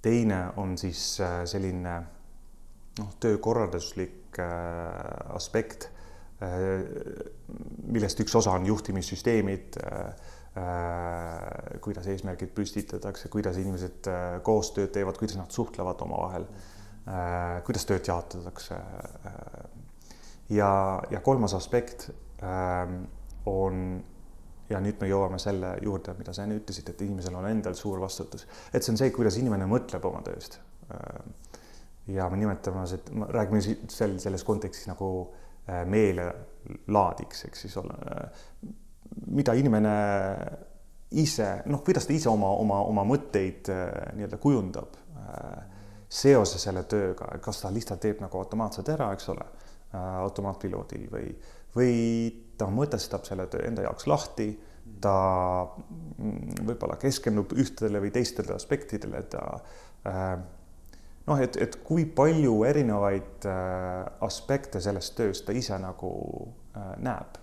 teine 0.05 0.41
on 0.61 0.77
siis 0.79 1.17
äh, 1.23 1.41
selline 1.49 1.95
noh, 2.99 3.11
töökorralduslik 3.19 4.39
aspekt, 5.35 5.89
millest 7.87 8.19
üks 8.19 8.33
osa 8.35 8.51
on 8.57 8.65
juhtimissüsteemid, 8.67 9.77
kuidas 11.83 12.09
eesmärgid 12.11 12.51
püstitatakse, 12.55 13.29
kuidas 13.31 13.55
inimesed 13.61 14.09
koostööd 14.43 14.91
teevad, 14.91 15.15
kuidas 15.19 15.39
nad 15.39 15.55
suhtlevad 15.55 16.03
omavahel, 16.03 16.49
kuidas 17.63 17.87
tööd 17.87 18.11
jaotatakse. 18.11 18.81
ja, 20.51 20.69
ja 21.15 21.23
kolmas 21.23 21.55
aspekt 21.55 22.09
on 23.47 24.03
ja 24.69 24.79
nüüd 24.81 24.99
me 25.01 25.09
jõuame 25.09 25.39
selle 25.41 25.75
juurde, 25.83 26.15
mida 26.17 26.33
sa 26.33 26.45
enne 26.45 26.57
ütlesid, 26.59 26.89
et 26.89 27.01
inimesel 27.05 27.35
on 27.37 27.47
endal 27.49 27.77
suur 27.77 28.01
vastutus, 28.01 28.47
et 28.73 28.83
see 28.83 28.93
on 28.93 28.99
see, 29.01 29.11
kuidas 29.15 29.37
inimene 29.41 29.67
mõtleb 29.69 30.05
oma 30.09 30.23
tööst. 30.25 30.59
ja 32.07 32.29
me 32.29 32.37
nimetame, 32.37 32.85
me 33.13 33.27
räägime 33.33 33.61
sel, 33.61 34.19
selles 34.21 34.43
kontekstis 34.45 34.87
nagu 34.89 35.09
äh, 35.69 35.85
meelelaadiks, 35.89 37.45
ehk 37.47 37.55
siis 37.57 37.77
olla, 37.81 37.97
mida 39.27 39.53
inimene 39.57 39.95
ise, 41.11 41.49
noh, 41.65 41.81
kuidas 41.85 42.05
ta 42.05 42.13
ise 42.13 42.29
oma, 42.29 42.49
oma, 42.61 42.81
oma 42.85 43.05
mõtteid 43.07 43.71
äh, 43.73 43.85
nii-öelda 44.17 44.41
kujundab 44.41 44.97
äh, 45.17 45.63
seoses 46.09 46.61
selle 46.61 46.85
tööga, 46.89 47.29
kas 47.41 47.61
ta 47.61 47.73
lihtsalt 47.73 48.01
teeb 48.01 48.21
nagu 48.21 48.37
automaatselt 48.41 48.89
ära, 48.93 49.11
eks 49.13 49.29
ole, 49.33 49.45
automaatpiloodi 49.95 51.05
või, 51.07 51.29
või 51.75 51.91
ta 52.57 52.67
mõtestab 52.71 53.25
selle 53.27 53.47
töö 53.51 53.65
enda 53.67 53.85
jaoks 53.85 54.07
lahti, 54.07 54.49
ta 55.01 55.15
mm, 55.65 56.65
võib-olla 56.67 56.97
keskendub 57.01 57.55
ühtedele 57.57 58.01
või 58.03 58.11
teistele 58.15 58.53
aspektidele, 58.55 59.21
ta 59.29 59.43
äh, 60.07 60.35
noh, 61.27 61.41
et, 61.41 61.57
et 61.61 61.79
kui 61.85 62.05
palju 62.05 62.59
erinevaid 62.69 63.47
äh, 63.49 64.03
aspekte 64.25 64.81
sellest 64.83 65.17
tööst 65.17 65.47
ta 65.47 65.55
ise 65.55 65.79
nagu 65.81 66.11
äh, 66.77 66.93
näeb. 67.01 67.41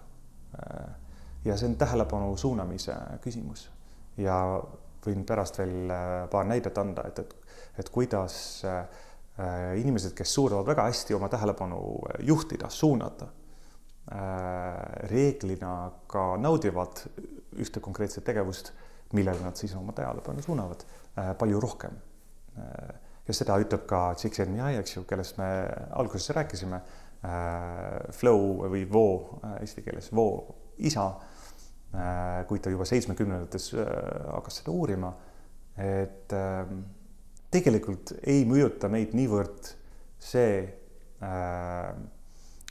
ja 1.45 1.55
see 1.57 1.65
on 1.65 1.79
tähelepanu 1.81 2.35
suunamise 2.37 2.93
küsimus 3.25 3.63
ja 4.21 4.35
võin 5.07 5.23
pärast 5.25 5.57
veel 5.59 5.89
paar 6.31 6.45
näidet 6.45 6.77
anda, 6.79 7.07
et, 7.09 7.23
et, 7.23 7.33
et 7.81 7.89
kuidas 7.89 8.35
inimesed, 9.81 10.13
kes 10.13 10.35
suudavad 10.37 10.69
väga 10.69 10.85
hästi 10.91 11.17
oma 11.17 11.31
tähelepanu 11.33 11.79
juhtida, 12.29 12.69
suunata 12.69 13.31
reeglina 14.11 15.93
ka 16.11 16.37
naudivad 16.41 17.05
ühte 17.63 17.81
konkreetset 17.85 18.25
tegevust, 18.27 18.73
millele 19.13 19.45
nad 19.45 19.57
siis 19.59 19.75
oma 19.77 19.93
tähelepanu 19.97 20.43
suunavad 20.43 20.85
äh, 21.19 21.33
palju 21.39 21.61
rohkem. 21.61 21.97
Äh, 22.59 22.95
ja 23.29 23.37
seda 23.37 23.59
ütleb 23.63 23.85
ka 23.89 24.15
Csikszentmihalyi, 24.19 24.81
eks 24.81 24.97
ju, 24.97 25.05
kellest 25.09 25.39
me 25.39 25.49
alguses 25.99 26.35
rääkisime. 26.37 26.83
Flow 28.19 28.65
või 28.67 28.81
voo 28.91 29.37
eesti 29.61 29.85
keeles, 29.87 30.09
voo 30.11 30.57
isa. 30.83 31.05
kui 32.49 32.59
ta 32.59 32.71
juba 32.73 32.83
seitsmekümnendates 32.89 33.69
hakkas 33.77 34.57
seda 34.59 34.73
uurima, 34.75 35.13
et 35.79 36.35
tegelikult 37.55 38.15
ei 38.27 38.43
mõjuta 38.49 38.91
meid 38.91 39.15
niivõrd 39.15 39.71
see 40.19 40.65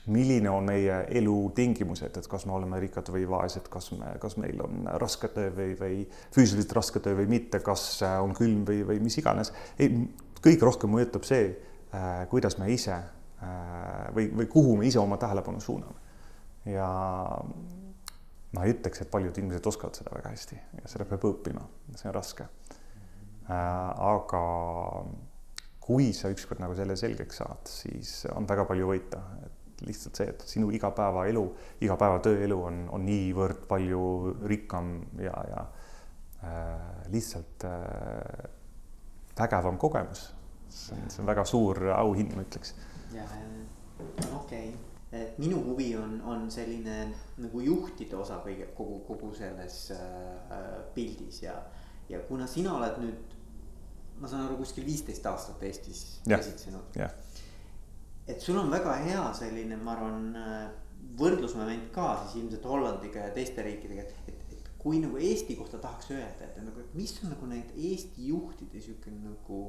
milline 0.06 0.50
on 0.50 0.66
meie 0.66 0.96
elutingimused, 1.20 2.18
et 2.18 2.28
kas 2.30 2.48
me 2.50 2.56
oleme 2.58 2.80
rikkad 2.82 3.12
või 3.14 3.28
vaesed, 3.30 3.68
kas 3.70 3.92
me, 3.94 4.16
kas 4.22 4.38
meil 4.42 4.62
on 4.66 4.88
raske 5.02 5.30
töö 5.34 5.52
või, 5.54 5.76
või 5.78 6.00
füüsiliselt 6.34 6.74
raske 6.74 7.02
töö 7.04 7.20
või 7.20 7.30
mitte, 7.30 7.62
kas 7.62 7.84
on 8.08 8.34
külm 8.38 8.64
või, 8.68 8.82
või 8.88 9.02
mis 9.04 9.20
iganes. 9.22 9.54
ei, 9.78 10.08
kõige 10.42 10.66
rohkem 10.66 10.94
mõjutab 10.96 11.28
see, 11.28 11.52
äh, 11.94 12.24
kuidas 12.34 12.58
me 12.58 12.72
ise 12.74 12.96
äh, 12.98 14.08
või, 14.16 14.32
või 14.42 14.50
kuhu 14.50 14.78
me 14.80 14.90
ise 14.90 15.00
oma 15.00 15.20
tähelepanu 15.22 15.62
suuname. 15.62 16.00
ja 16.66 16.90
ma 18.52 18.66
ei 18.66 18.74
ütleks, 18.74 19.02
et 19.02 19.12
paljud 19.12 19.38
inimesed 19.38 19.68
oskavad 19.70 19.98
seda 19.98 20.14
väga 20.16 20.34
hästi 20.34 20.58
ja 20.82 20.90
seda 20.92 21.06
peab 21.10 21.30
õppima, 21.30 21.64
see 21.96 22.10
on 22.10 22.18
raske. 22.18 22.50
Äh, 23.52 23.54
aga 23.54 24.44
kui 25.82 26.12
sa 26.14 26.30
ükskord 26.34 26.62
nagu 26.62 26.76
selle 26.78 26.98
selgeks 26.98 27.42
saad, 27.42 27.70
siis 27.70 28.22
on 28.34 28.50
väga 28.50 28.66
palju 28.70 28.90
võita, 28.90 29.22
et 29.46 29.61
lihtsalt 29.86 30.20
see, 30.20 30.30
et 30.34 30.44
sinu 30.48 30.70
igapäevaelu, 30.76 31.44
igapäevatööelu 31.82 32.58
on, 32.67 32.84
on 32.94 33.06
niivõrd 33.06 33.65
palju 33.70 34.04
rikkam 34.50 34.94
ja, 35.22 35.34
ja 35.50 35.65
äh, 36.44 37.10
lihtsalt 37.13 37.65
äh, 37.67 38.46
vägevam 39.39 39.80
kogemus. 39.82 40.30
see 40.72 40.96
on, 40.96 41.10
see 41.12 41.22
on 41.24 41.28
väga 41.28 41.46
suur 41.46 41.84
auhind, 41.96 42.36
ma 42.36 42.46
ütleks. 42.48 42.76
ja, 43.15 43.26
ja 43.26 44.32
okei. 44.38 44.70
Okay 44.70 44.72
et 45.12 45.39
minu 45.44 45.58
huvi 45.65 45.89
on, 46.00 46.22
on 46.24 46.46
selline 46.52 47.10
nagu 47.44 47.60
juhtide 47.60 48.15
osa 48.15 48.38
kõige, 48.46 48.70
kogu, 48.78 49.02
kogu 49.10 49.34
selles 49.36 49.89
äh, 49.91 50.62
pildis 50.96 51.41
ja, 51.44 51.58
ja 52.08 52.22
kuna 52.30 52.48
sina 52.48 52.78
oled 52.78 53.02
nüüd 53.04 53.36
ma 54.22 54.30
saan 54.30 54.46
aru, 54.46 54.60
kuskil 54.62 54.86
viisteist 54.86 55.26
aastat 55.26 55.63
Eestis 55.65 56.22
esitsenud. 56.30 56.96
Yeah.. 56.96 57.12
Et 58.32 58.41
sul 58.41 58.58
on 58.60 58.72
väga 58.72 58.96
hea 59.04 59.26
selline, 59.38 59.78
ma 59.78 59.96
arvan, 59.98 60.32
võrdlusmoment 61.20 61.91
ka 61.94 62.13
siis 62.24 62.41
ilmselt 62.41 62.65
Hollandiga 62.70 63.28
ja 63.28 63.36
teiste 63.36 63.63
riikidega, 63.65 64.06
et, 64.08 64.32
et, 64.32 64.58
et 64.58 64.70
kui 64.82 65.00
nagu 65.04 65.20
Eesti 65.22 65.56
kohta 65.60 65.80
tahaks 65.82 66.12
öelda, 66.15 66.48
et 66.48 66.60
nagu, 66.63 66.80
et 66.82 66.94
mis 66.98 67.13
on 67.24 67.34
nagu 67.36 67.50
need 67.50 67.74
Eesti 67.78 68.30
juhtide 68.32 68.82
sihuke 68.82 69.13
nagu 69.13 69.63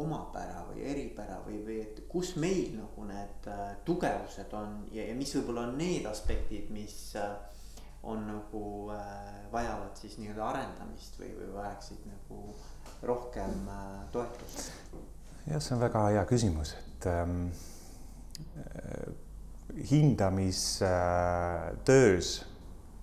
omapära 0.00 0.62
või 0.68 0.84
eripära 0.86 1.40
või, 1.44 1.60
või 1.66 1.80
et 1.82 2.04
kus 2.08 2.36
meil 2.38 2.76
nagu 2.76 3.04
need 3.08 3.48
äh, 3.50 3.72
tugevused 3.84 4.52
on 4.54 4.84
ja, 4.94 5.02
ja 5.08 5.16
mis 5.18 5.32
võib-olla 5.34 5.66
on 5.66 5.74
need 5.80 6.06
aspektid, 6.06 6.68
mis 6.70 6.94
äh, 7.18 7.32
on 8.06 8.22
nagu 8.28 8.62
äh, 8.94 9.50
vajavad 9.52 9.98
siis 9.98 10.14
nii-öelda 10.20 10.46
arendamist 10.46 11.18
või, 11.18 11.32
või 11.40 11.50
vajaksid 11.56 12.06
nagu 12.06 12.54
rohkem 13.02 13.66
äh, 13.66 13.98
toetust? 14.14 14.70
jah, 15.50 15.58
see 15.58 15.74
on 15.74 15.82
väga 15.82 16.06
hea 16.14 16.24
küsimus, 16.30 16.76
et 16.78 17.10
ähm, 17.10 17.48
äh, 17.50 17.79
hindamistöös 19.90 22.50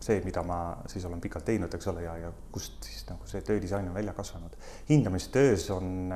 see, 0.07 0.21
mida 0.25 0.43
ma 0.45 0.59
siis 0.87 1.05
olen 1.07 1.21
pikalt 1.21 1.45
teinud, 1.47 1.73
eks 1.73 1.89
ole, 1.91 2.03
ja, 2.05 2.13
ja 2.21 2.31
kust 2.53 2.85
siis 2.85 3.03
nagu 3.09 3.27
see 3.29 3.41
töödisain 3.45 3.89
on 3.89 3.97
välja 3.97 4.13
kasvanud. 4.13 4.53
hindamistöös 4.89 5.69
on 5.73 6.13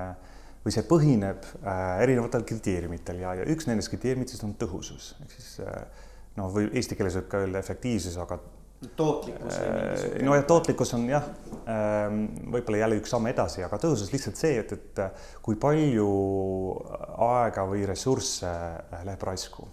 või 0.62 0.76
see 0.76 0.86
põhineb 0.88 1.48
äh, 1.66 2.04
erinevatel 2.06 2.46
kriteeriumitel 2.48 3.22
ja, 3.24 3.34
ja 3.42 3.48
üks 3.50 3.68
nendest 3.70 3.92
kriteeriumitest 3.94 4.46
on 4.46 4.54
tõhusus, 4.62 5.14
ehk 5.24 5.32
siis 5.34 5.56
äh, 5.66 5.86
noh, 6.38 6.52
või 6.54 6.70
eesti 6.70 6.98
keeles 6.98 7.18
võib 7.18 7.30
ka 7.32 7.42
öelda 7.46 7.64
efektiivsus, 7.64 8.18
aga 8.22 8.38
tootlikkus. 8.96 9.54
Äh, 9.54 10.24
nojah, 10.26 10.46
tootlikkus 10.46 10.94
on 10.98 11.06
jah, 11.10 11.28
ähm, 11.70 12.24
võib-olla 12.54 12.82
jälle 12.84 12.98
üks 13.02 13.14
samm 13.14 13.30
edasi, 13.30 13.64
aga 13.66 13.78
tõusus 13.82 14.10
lihtsalt 14.14 14.40
see, 14.40 14.56
et, 14.62 14.74
et 14.74 15.02
äh, 15.04 15.28
kui 15.46 15.58
palju 15.62 16.08
aega 17.28 17.66
või 17.70 17.86
ressursse 17.90 18.50
äh, 18.50 19.06
läheb 19.08 19.28
raisku. 19.30 19.68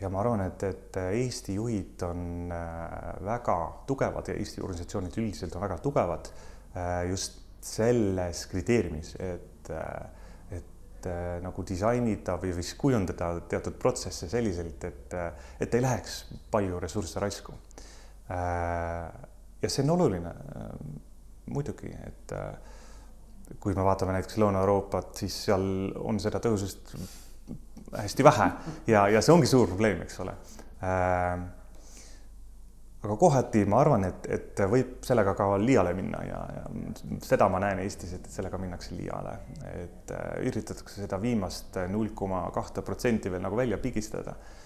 ja 0.00 0.10
ma 0.12 0.20
arvan, 0.20 0.42
et, 0.44 0.62
et 0.66 0.96
Eesti 1.06 1.54
juhid 1.56 2.02
on 2.04 2.50
väga 3.24 3.56
tugevad 3.88 4.28
ja 4.28 4.34
Eesti 4.36 4.60
organisatsioonid 4.60 5.16
üldiselt 5.16 5.54
on 5.56 5.62
väga 5.64 5.78
tugevad 5.80 6.28
just 7.08 7.38
selles 7.64 8.42
kriteeriumis, 8.50 9.14
et, 9.16 9.70
et 10.52 11.08
nagu 11.40 11.64
disainida 11.64 12.36
või 12.42 12.52
siis 12.58 12.74
kujundada 12.76 13.30
teatud 13.48 13.78
protsesse 13.80 14.28
selliselt, 14.28 14.84
et, 14.84 15.16
et 15.64 15.78
ei 15.78 15.86
läheks 15.86 16.18
palju 16.52 16.82
ressursse 16.82 17.22
raisku 17.22 17.56
ja 18.28 19.68
see 19.70 19.84
on 19.84 19.90
oluline 19.90 20.28
äh, 20.28 20.70
muidugi, 21.46 21.90
et 22.06 22.32
äh, 22.32 22.54
kui 23.62 23.74
me 23.74 23.84
vaatame 23.86 24.16
näiteks 24.16 24.38
Lõuna-Euroopat, 24.42 25.12
siis 25.22 25.36
seal 25.46 25.66
on 26.02 26.18
seda 26.22 26.40
tõhusust 26.42 26.96
hästi 27.94 28.24
vähe 28.26 28.48
ja, 28.90 29.06
ja 29.14 29.22
see 29.22 29.34
ongi 29.34 29.46
suur 29.46 29.68
probleem, 29.70 30.02
eks 30.02 30.18
ole. 30.24 30.34
aga 33.06 33.16
kohati 33.20 33.62
ma 33.70 33.78
arvan, 33.78 34.04
et, 34.08 34.26
et 34.34 34.62
võib 34.66 35.06
sellega 35.06 35.36
ka 35.38 35.46
liiale 35.62 35.94
minna 35.94 36.24
ja, 36.26 36.40
ja 36.56 36.64
seda 37.22 37.46
ma 37.52 37.62
näen 37.62 37.78
Eestis, 37.84 38.16
et 38.18 38.26
sellega 38.32 38.58
minnakse 38.58 38.98
liiale, 38.98 39.36
et 39.70 40.10
üritatakse 40.42 41.04
seda 41.04 41.22
viimast 41.22 41.78
null 41.92 42.10
koma 42.18 42.42
kahte 42.54 42.82
protsenti 42.82 43.30
veel 43.30 43.46
nagu 43.46 43.56
välja 43.62 43.78
pigistada 43.78 44.34
Äh, 44.34 44.65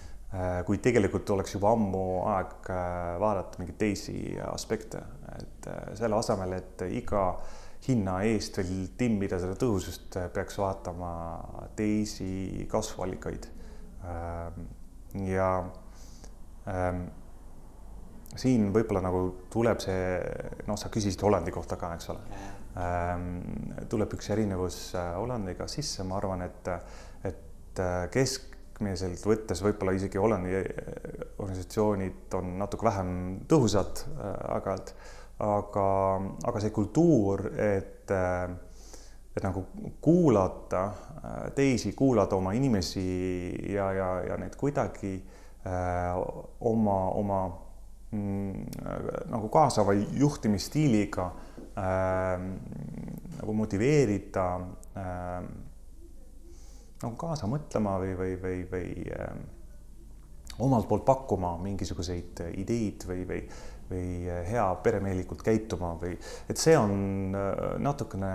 kuid 0.65 0.79
tegelikult 0.79 1.29
oleks 1.35 1.57
juba 1.57 1.73
ammu 1.75 2.03
aeg 2.31 2.69
äh, 2.71 3.17
vaadata 3.19 3.59
mingeid 3.59 3.77
teisi 3.81 4.15
aspekte, 4.47 5.01
et 5.35 5.67
äh, 5.67 5.81
selle 5.99 6.15
asemel, 6.15 6.55
et 6.55 6.83
iga 6.87 7.25
hinna 7.83 8.21
eest 8.29 8.61
veel 8.61 8.85
timmida 8.97 9.41
seda 9.41 9.57
tõhusust, 9.59 10.15
peaks 10.31 10.59
vaatama 10.61 11.09
teisi 11.75 12.67
kasvuallikaid. 12.69 13.47
Ja 15.25 15.47
ähm, 16.69 17.01
siin 18.37 18.69
võib-olla 18.73 19.01
nagu 19.01 19.23
tuleb 19.49 19.81
see, 19.81 20.05
noh, 20.69 20.77
sa 20.77 20.93
küsisid 20.93 21.25
Hollandi 21.25 21.53
kohta 21.53 21.79
ka, 21.81 21.89
eks 21.97 22.11
ole. 22.13 22.21
Ähm, 22.85 23.25
tuleb 23.89 24.13
üks 24.13 24.29
erinevus 24.37 24.79
Hollandiga 25.17 25.65
sisse, 25.65 26.05
ma 26.05 26.21
arvan, 26.21 26.45
et, 26.45 26.71
et 27.25 27.83
kesk 28.13 28.50
keskmiselt 28.81 29.25
võttes 29.25 29.61
võib-olla 29.61 29.93
isegi 29.93 30.17
Hollandi 30.17 30.55
eh, 30.57 30.65
organisatsioonid 31.37 32.33
on 32.37 32.57
natuke 32.57 32.87
vähem 32.87 33.11
tõhusad 33.49 34.01
äh, 34.07 34.33
aeg-ajalt, 34.55 34.93
aga, 35.45 35.85
aga 36.49 36.61
see 36.61 36.73
kultuur, 36.73 37.45
et, 37.61 38.09
äh, 38.09 38.49
et 39.35 39.45
nagu 39.45 39.65
kuulata 40.01 40.83
teisi, 41.55 41.93
kuulata 41.93 42.35
oma 42.35 42.55
inimesi 42.57 43.03
ja, 43.69 43.91
ja, 43.93 44.09
ja 44.31 44.37
neid 44.41 44.57
kuidagi 44.57 45.13
äh, 45.13 46.17
oma, 46.59 46.99
oma 47.21 47.41
mm, 48.11 48.65
nagu 49.29 49.49
kaasava 49.53 49.93
juhtimisstiiliga 49.93 51.27
äh, 51.77 52.47
nagu 53.37 53.59
motiveerida 53.61 54.47
äh, 54.97 55.69
nagu 57.01 57.17
kaasa 57.17 57.49
mõtlema 57.49 57.97
või, 58.01 58.13
või, 58.17 58.35
või, 58.41 58.61
või 58.71 59.09
äh, 59.15 59.33
omalt 60.59 60.87
poolt 60.87 61.05
pakkuma 61.05 61.55
mingisuguseid 61.61 62.41
ideid 62.59 63.05
või, 63.07 63.25
või, 63.27 63.41
või 63.91 64.05
hea 64.47 64.67
peremeelikult 64.83 65.43
käituma 65.45 65.93
või 66.01 66.15
et 66.49 66.61
see 66.61 66.75
on 66.77 67.35
äh, 67.35 67.57
natukene 67.81 68.31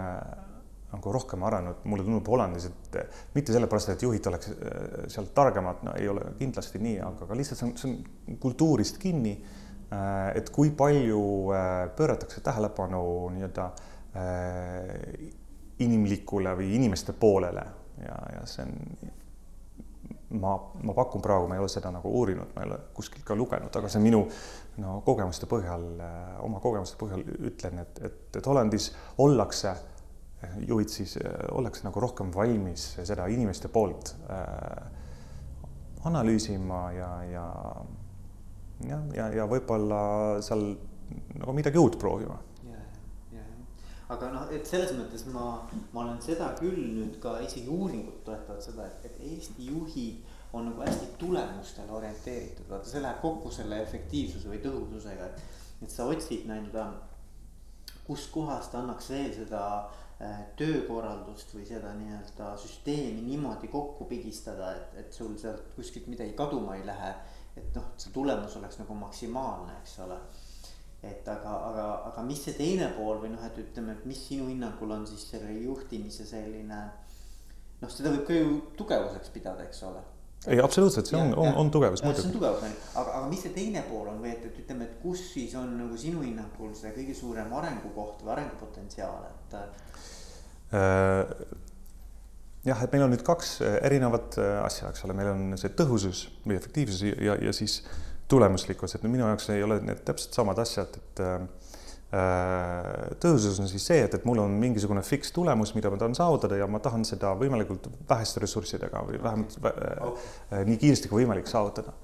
nagu 0.87 1.12
rohkem 1.12 1.42
arenenud, 1.44 1.83
mulle 1.90 2.05
tundub 2.07 2.29
Hollandis, 2.31 2.68
et 2.70 2.98
äh, 3.02 3.22
mitte 3.35 3.55
sellepärast, 3.55 3.92
et 3.94 4.05
juhid 4.07 4.26
oleks 4.31 4.52
äh, 4.55 5.07
seal 5.12 5.31
targemad, 5.37 5.83
no 5.87 5.94
ei 5.98 6.09
ole 6.09 6.33
kindlasti 6.38 6.81
nii, 6.83 6.98
aga 7.05 7.29
ka 7.29 7.38
lihtsalt 7.38 7.61
see 7.61 7.68
on, 7.68 7.76
see 7.81 7.92
on 7.92 8.42
kultuurist 8.42 9.00
kinni. 9.02 9.38
et 10.35 10.48
kui 10.50 10.72
palju 10.74 11.18
pööratakse 11.94 12.40
tähelepanu 12.42 13.00
nii-öelda 13.37 13.66
inimlikule 15.79 16.57
või 16.59 16.72
inimeste 16.74 17.14
poolele 17.14 17.62
ja, 18.02 18.16
ja 18.37 18.44
see 18.48 18.66
on, 18.66 18.74
ma, 20.40 20.54
ma 20.82 20.94
pakun 20.96 21.24
praegu, 21.24 21.48
ma 21.48 21.56
ei 21.56 21.64
ole 21.64 21.72
seda 21.72 21.92
nagu 21.94 22.12
uurinud, 22.20 22.52
ma 22.54 22.62
ei 22.62 22.70
ole 22.70 22.78
kuskilt 22.96 23.24
ka 23.26 23.37
lugenud, 23.38 23.74
aga 23.80 23.90
see 23.92 24.02
minu 24.04 24.24
no 24.82 25.00
kogemuste 25.06 25.48
põhjal, 25.50 25.87
oma 26.44 26.61
kogemuste 26.64 26.98
põhjal 27.00 27.24
ütlen, 27.50 27.82
et, 27.85 28.00
et, 28.04 28.22
et 28.37 28.48
Hollandis 28.50 28.90
ollakse, 29.22 29.74
juhid 30.68 30.92
siis, 30.92 31.16
ollakse 31.56 31.87
nagu 31.87 32.00
rohkem 32.02 32.30
valmis 32.35 32.90
seda 33.09 33.26
inimeste 33.32 33.70
poolt 33.72 34.12
äh, 34.30 34.82
analüüsima 36.06 36.82
ja, 36.94 37.12
ja 37.30 37.46
ja, 38.85 38.98
ja, 39.16 39.28
ja 39.32 39.46
võib-olla 39.48 40.00
seal 40.44 40.68
nagu 41.38 41.54
midagi 41.56 41.80
uut 41.80 41.96
proovima 42.00 42.37
aga 44.12 44.30
noh, 44.30 44.46
et 44.54 44.68
selles 44.68 44.92
mõttes 44.94 45.26
ma, 45.34 45.46
ma 45.92 46.04
olen 46.04 46.20
seda 46.22 46.52
küll 46.60 46.78
nüüd 46.94 47.18
ka 47.22 47.36
isegi 47.42 47.66
uuringud 47.72 48.22
toetavad 48.26 48.62
seda, 48.62 48.86
et, 48.86 49.08
et 49.08 49.20
Eesti 49.32 49.66
juhid 49.72 50.22
on 50.54 50.70
nagu 50.70 50.84
hästi 50.84 51.08
tulemustele 51.18 51.92
orienteeritud, 51.92 52.68
vaata 52.70 52.88
see 52.88 53.02
läheb 53.02 53.20
kokku 53.24 53.50
selle 53.52 53.80
efektiivsuse 53.82 54.50
või 54.52 54.62
tõhususega, 54.64 55.30
et. 55.30 55.62
et 55.84 55.92
sa 55.92 56.06
otsid 56.08 56.46
nii-öelda, 56.48 56.86
kuskohast 58.06 58.74
annaks 58.78 59.10
veel 59.10 59.32
seda 59.34 59.62
äh, 59.82 60.44
töökorraldust 60.56 61.52
või 61.56 61.66
seda 61.66 61.90
nii-öelda 61.98 62.52
süsteemi 62.62 63.26
niimoodi 63.26 63.68
kokku 63.72 64.06
pigistada, 64.08 64.70
et, 64.78 64.94
et 65.02 65.18
sul 65.18 65.34
sealt 65.40 65.74
kuskilt 65.74 66.06
midagi 66.12 66.36
kaduma 66.38 66.78
ei 66.78 66.86
lähe. 66.86 67.14
et 67.56 67.74
noh, 67.74 67.90
see 67.96 68.12
tulemus 68.12 68.54
oleks 68.58 68.78
nagu 68.78 68.94
maksimaalne, 68.94 69.78
eks 69.80 69.98
ole 70.04 70.18
et 71.02 71.28
aga, 71.28 71.54
aga, 71.70 71.87
aga 72.11 72.24
mis 72.26 72.40
see 72.46 72.56
teine 72.56 72.88
pool 72.96 73.20
või 73.22 73.32
noh, 73.35 73.42
et 73.46 73.59
ütleme, 73.61 73.96
et 73.96 74.04
mis 74.09 74.20
sinu 74.28 74.48
hinnangul 74.50 74.94
on 74.96 75.06
siis 75.09 75.26
selle 75.30 75.52
juhtimise 75.61 76.26
selline. 76.26 76.82
noh, 77.82 77.90
seda 77.92 78.12
võib 78.14 78.24
ka 78.28 78.37
ju 78.37 78.61
tugevuseks 78.78 79.32
pidada, 79.35 79.66
eks 79.66 79.82
ole. 79.88 80.00
ei, 80.46 80.61
absoluutselt, 80.62 81.11
see 81.11 81.18
on, 81.18 81.35
on, 81.35 81.52
on 81.62 81.70
tugevus 81.74 82.02
muidugi. 82.04 82.22
see 82.22 82.30
on 82.30 82.38
tugevus 82.38 82.64
aga, 82.94 83.11
aga 83.20 83.26
mis 83.28 83.44
see 83.44 83.52
teine 83.56 83.85
pool 83.90 84.09
on 84.12 84.18
või 84.22 84.32
et, 84.32 84.48
et 84.48 84.59
ütleme, 84.64 84.88
et 84.88 84.96
kus 85.02 85.22
siis 85.35 85.54
on 85.59 85.76
nagu 85.78 86.00
sinu 86.00 86.24
hinnangul 86.24 86.74
see 86.78 86.94
kõige 86.96 87.14
suurem 87.18 87.52
arengukoht 87.61 88.24
või 88.24 88.37
arengupotentsiaal, 88.38 89.30
et 89.30 89.61
äh,? 89.61 91.54
jah, 92.66 92.82
et 92.82 92.92
meil 92.92 93.06
on 93.06 93.12
nüüd 93.14 93.22
kaks 93.26 93.61
erinevat 93.62 94.40
asja, 94.64 94.90
eks 94.90 95.04
ole, 95.06 95.14
meil 95.14 95.30
on 95.30 95.61
see 95.61 95.70
tõhusus 95.78 96.26
või 96.42 96.56
efektiivsus 96.59 97.04
ja, 97.12 97.37
ja 97.38 97.52
siis 97.54 97.82
tulemuslikkus, 98.28 98.96
et 98.96 99.06
minu 99.06 99.26
jaoks 99.26 99.50
ei 99.54 99.62
ole 99.62 99.80
need 99.84 100.02
täpselt 100.06 100.36
samad 100.36 100.58
asjad, 100.62 100.96
et 100.98 101.22
tõhusus 103.20 103.58
on 103.60 103.68
siis 103.68 103.84
see, 103.90 104.00
et, 104.06 104.14
et 104.14 104.24
mul 104.28 104.38
on 104.40 104.52
mingisugune 104.60 105.02
fiks 105.04 105.32
tulemus, 105.34 105.74
mida 105.76 105.90
ma 105.90 105.98
tahan 106.00 106.14
saavutada 106.16 106.58
ja 106.58 106.68
ma 106.70 106.78
tahan 106.82 107.04
seda 107.04 107.32
võimalikult 107.38 107.88
väheste 108.08 108.40
ressurssidega 108.44 109.02
või 109.08 109.22
vähemalt 109.22 109.56
okay. 109.60 110.66
nii 110.70 110.78
kiiresti 110.82 111.10
kui 111.10 111.24
võimalik 111.24 111.50
saavutada. 111.50 111.96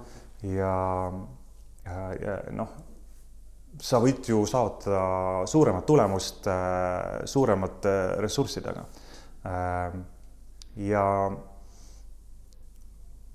ja, 0.42 0.72
ja, 1.86 2.00
ja 2.18 2.38
noh 2.58 2.74
sa 3.80 4.00
võid 4.02 4.26
ju 4.28 4.42
saavutada 4.48 5.46
suuremat 5.48 5.86
tulemust 5.88 6.48
äh, 6.50 7.22
suuremate 7.28 7.94
ressurssidega. 8.22 8.84
Äh, 9.48 9.96
ja 10.88 11.06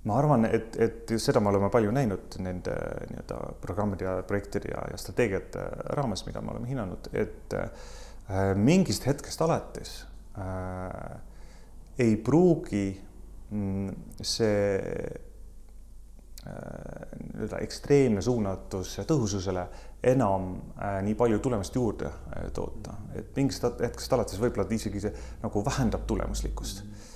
ma 0.08 0.18
arvan, 0.22 0.48
et, 0.50 0.76
et 0.80 1.14
seda 1.22 1.42
me 1.44 1.52
oleme 1.52 1.70
palju 1.74 1.92
näinud 1.96 2.38
nende 2.44 2.74
nii-öelda 3.12 3.40
programmide 3.64 4.08
ja 4.08 4.16
projektide 4.28 4.72
ja, 4.72 4.84
ja 4.92 5.00
strateegiate 5.02 5.66
raames, 5.98 6.24
mida 6.28 6.42
me 6.42 6.54
oleme 6.54 6.70
hinnanud, 6.72 7.10
et 7.18 7.56
äh, 7.58 8.52
mingist 8.56 9.08
hetkest 9.10 9.44
alates 9.46 9.98
äh, 10.40 11.18
ei 12.00 12.18
pruugi 12.22 12.86
mm, 13.52 13.96
see 14.22 15.16
nii-öelda 16.48 17.60
ekstreemne 17.66 18.22
suunatus 18.24 18.94
tõhususele 19.10 19.66
enam 20.08 20.54
äh, 20.80 21.00
nii 21.04 21.18
palju 21.20 21.42
tulemust 21.44 21.76
juurde 21.76 22.08
äh, 22.08 22.48
toota, 22.56 22.96
et 23.18 23.36
mingist 23.36 23.66
hetkest 23.68 24.16
alates 24.16 24.40
võib-olla 24.40 24.68
isegi 24.78 25.04
see 25.04 25.14
nagu 25.44 25.66
vähendab 25.66 26.08
tulemuslikkust 26.08 26.84
äh,. 26.86 27.07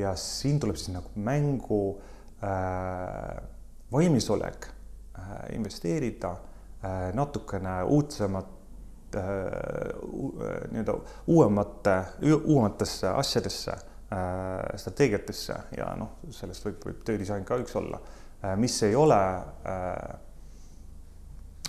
Ja 0.00 0.14
siin 0.16 0.60
tuleb 0.62 0.76
siis 0.78 0.92
nagu 0.94 1.10
mängu 1.14 1.80
äh, 2.44 3.42
valmisolek 3.92 4.68
äh, 5.18 5.54
investeerida 5.56 6.30
äh, 6.30 7.10
natukene 7.14 7.82
uudsemat 7.82 8.46
äh, 9.16 9.22
nii-öelda 10.70 10.94
uuemate, 11.26 11.96
uuematesse 12.44 13.08
asjadesse 13.08 13.72
äh,, 13.72 14.76
strateegiatesse 14.76 15.56
ja 15.76 15.90
noh, 15.98 16.16
sellest 16.30 16.66
võib, 16.66 16.80
võib 16.86 17.04
töödisain 17.06 17.44
ka 17.44 17.58
üks 17.58 17.74
olla 17.78 18.00
äh,, 18.44 18.54
mis 18.56 18.78
ei 18.86 18.94
ole 18.94 19.18
äh, 19.18 20.18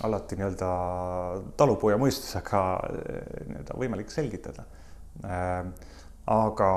alati 0.02 0.38
nii-öelda 0.38 0.68
talupoja 1.58 1.98
mõistusega 2.00 2.62
nii-öelda 3.50 3.76
võimalik 3.78 4.10
selgitada. 4.10 4.64
Äh, 5.26 5.66
aga 6.30 6.70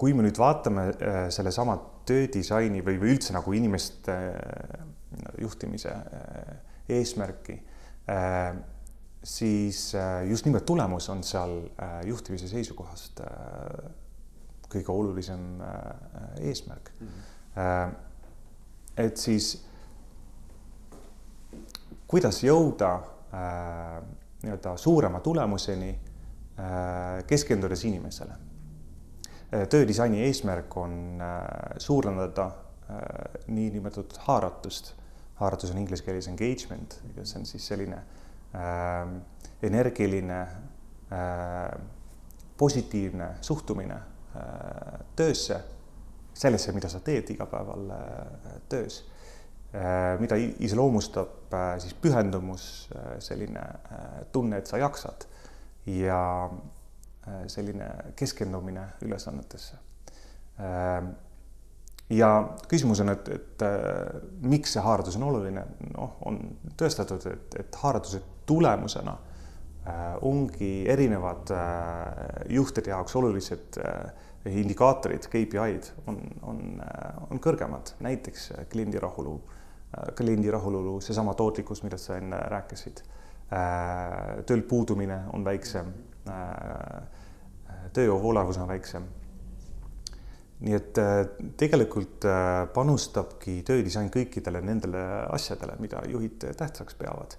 kui 0.00 0.14
me 0.16 0.24
nüüd 0.24 0.38
vaatame 0.40 0.86
äh, 0.90 1.20
sellesama 1.34 1.76
töödisaini 2.08 2.80
või, 2.84 2.96
või 3.02 3.14
üldse 3.14 3.34
nagu 3.36 3.54
inimeste 3.56 4.16
äh, 4.16 4.86
juhtimise 5.42 5.92
eesmärki, 6.90 7.56
siis 9.26 9.80
just 10.26 10.46
nimelt 10.46 10.64
tulemus 10.66 11.08
on 11.12 11.20
seal 11.26 11.52
juhtimise 12.06 12.48
seisukohast 12.50 13.20
kõige 14.70 14.94
olulisem 14.94 15.60
eesmärk 16.40 16.90
mm. 16.94 17.10
-hmm. 17.54 17.94
et 19.04 19.22
siis 19.22 19.52
kuidas 22.10 22.42
jõuda 22.42 22.90
äh, 22.94 24.02
nii-öelda 24.42 24.76
suurema 24.80 25.20
tulemuseni 25.20 25.90
äh,, 25.90 27.24
keskendudes 27.26 27.84
inimesele 27.84 28.34
äh,. 28.34 28.49
Töödisaini 29.50 30.22
eesmärk 30.26 30.76
on 30.76 31.22
äh, 31.22 31.76
suurendada 31.78 32.46
äh, 32.46 32.98
niinimetatud 33.46 34.18
haaratust. 34.26 34.94
haaratus 35.40 35.70
on 35.70 35.78
inglise 35.78 36.04
keeles 36.04 36.28
engagement, 36.28 36.98
see 37.22 37.38
on 37.40 37.46
siis 37.48 37.66
selline 37.66 37.96
äh, 37.96 39.08
energiline 39.62 40.40
äh,, 40.42 41.80
positiivne 42.56 43.30
suhtumine 43.40 43.94
äh, 43.94 45.00
töösse, 45.16 45.60
sellesse, 46.34 46.72
mida 46.72 46.88
sa 46.88 47.00
teed 47.00 47.30
igapäeval 47.32 47.90
äh, 47.96 48.60
töös 48.68 49.00
Äh, 49.72 50.18
mida 50.18 50.34
iseloomustab 50.34 51.52
äh, 51.54 51.76
siis 51.78 51.94
pühendumus, 51.94 52.88
äh, 52.90 53.20
selline 53.22 53.62
tunne, 54.34 54.58
et 54.58 54.66
sa 54.66 54.80
jaksad 54.82 55.28
ja 55.86 56.50
selline 57.46 57.88
keskendumine 58.16 58.86
ülesannetesse. 59.02 59.78
ja 62.10 62.28
küsimus 62.68 63.00
on, 63.00 63.08
et, 63.14 63.28
et 63.28 63.62
miks 64.42 64.74
see 64.74 64.82
haardus 64.84 65.16
on 65.16 65.28
oluline, 65.30 65.62
noh, 65.94 66.18
on 66.28 66.40
tõestatud, 66.76 67.24
et, 67.30 67.54
et 67.62 67.78
haarduse 67.82 68.20
tulemusena 68.46 69.16
ongi 70.26 70.84
erinevad 70.90 71.52
juhtide 72.52 72.92
jaoks 72.92 73.16
olulised 73.16 73.78
indikaatorid, 74.50 75.30
KPI-d 75.32 76.04
on, 76.10 76.20
on, 76.50 76.60
on 77.30 77.40
kõrgemad, 77.40 77.94
näiteks 78.04 78.50
kliendi 78.72 79.00
rahulolu 79.00 79.38
Äh, 79.90 80.14
kliendi 80.14 80.50
rahulolu, 80.50 81.00
seesama 81.02 81.34
tootlikkus, 81.34 81.82
millest 81.82 82.06
sa 82.06 82.18
enne 82.20 82.38
rääkisid. 82.52 83.02
Äh, 83.50 84.44
tööl 84.46 84.62
puudumine 84.62 85.24
on 85.34 85.44
väiksem. 85.44 85.90
Äh, 87.90 87.94
tööjõu 87.96 88.20
voolavus 88.22 88.58
on 88.58 88.68
väiksem. 88.70 89.08
nii 90.60 90.74
et 90.76 90.98
tegelikult 91.56 92.26
panustabki 92.74 93.62
töödisain 93.64 94.10
kõikidele 94.12 94.60
nendele 94.60 95.00
asjadele, 95.32 95.78
mida 95.80 96.02
juhid 96.04 96.44
tähtsaks 96.52 96.94
peavad. 96.94 97.36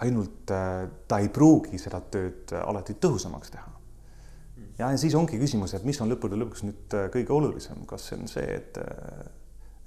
ainult 0.00 0.46
ta 0.46 1.18
ei 1.20 1.28
pruugi 1.28 1.78
seda 1.78 2.00
tööd 2.00 2.54
alati 2.56 2.94
tõhusamaks 2.94 3.52
teha 3.52 3.68
ja 4.78 4.96
siis 4.96 5.14
ongi 5.14 5.38
küsimus, 5.38 5.74
et 5.74 5.84
mis 5.84 6.00
on 6.00 6.08
lõppude 6.08 6.40
lõpuks 6.40 6.64
nüüd 6.64 6.96
kõige 7.12 7.36
olulisem, 7.36 7.84
kas 7.86 8.08
see 8.08 8.18
on 8.18 8.26
see, 8.28 8.56
et 8.56 8.80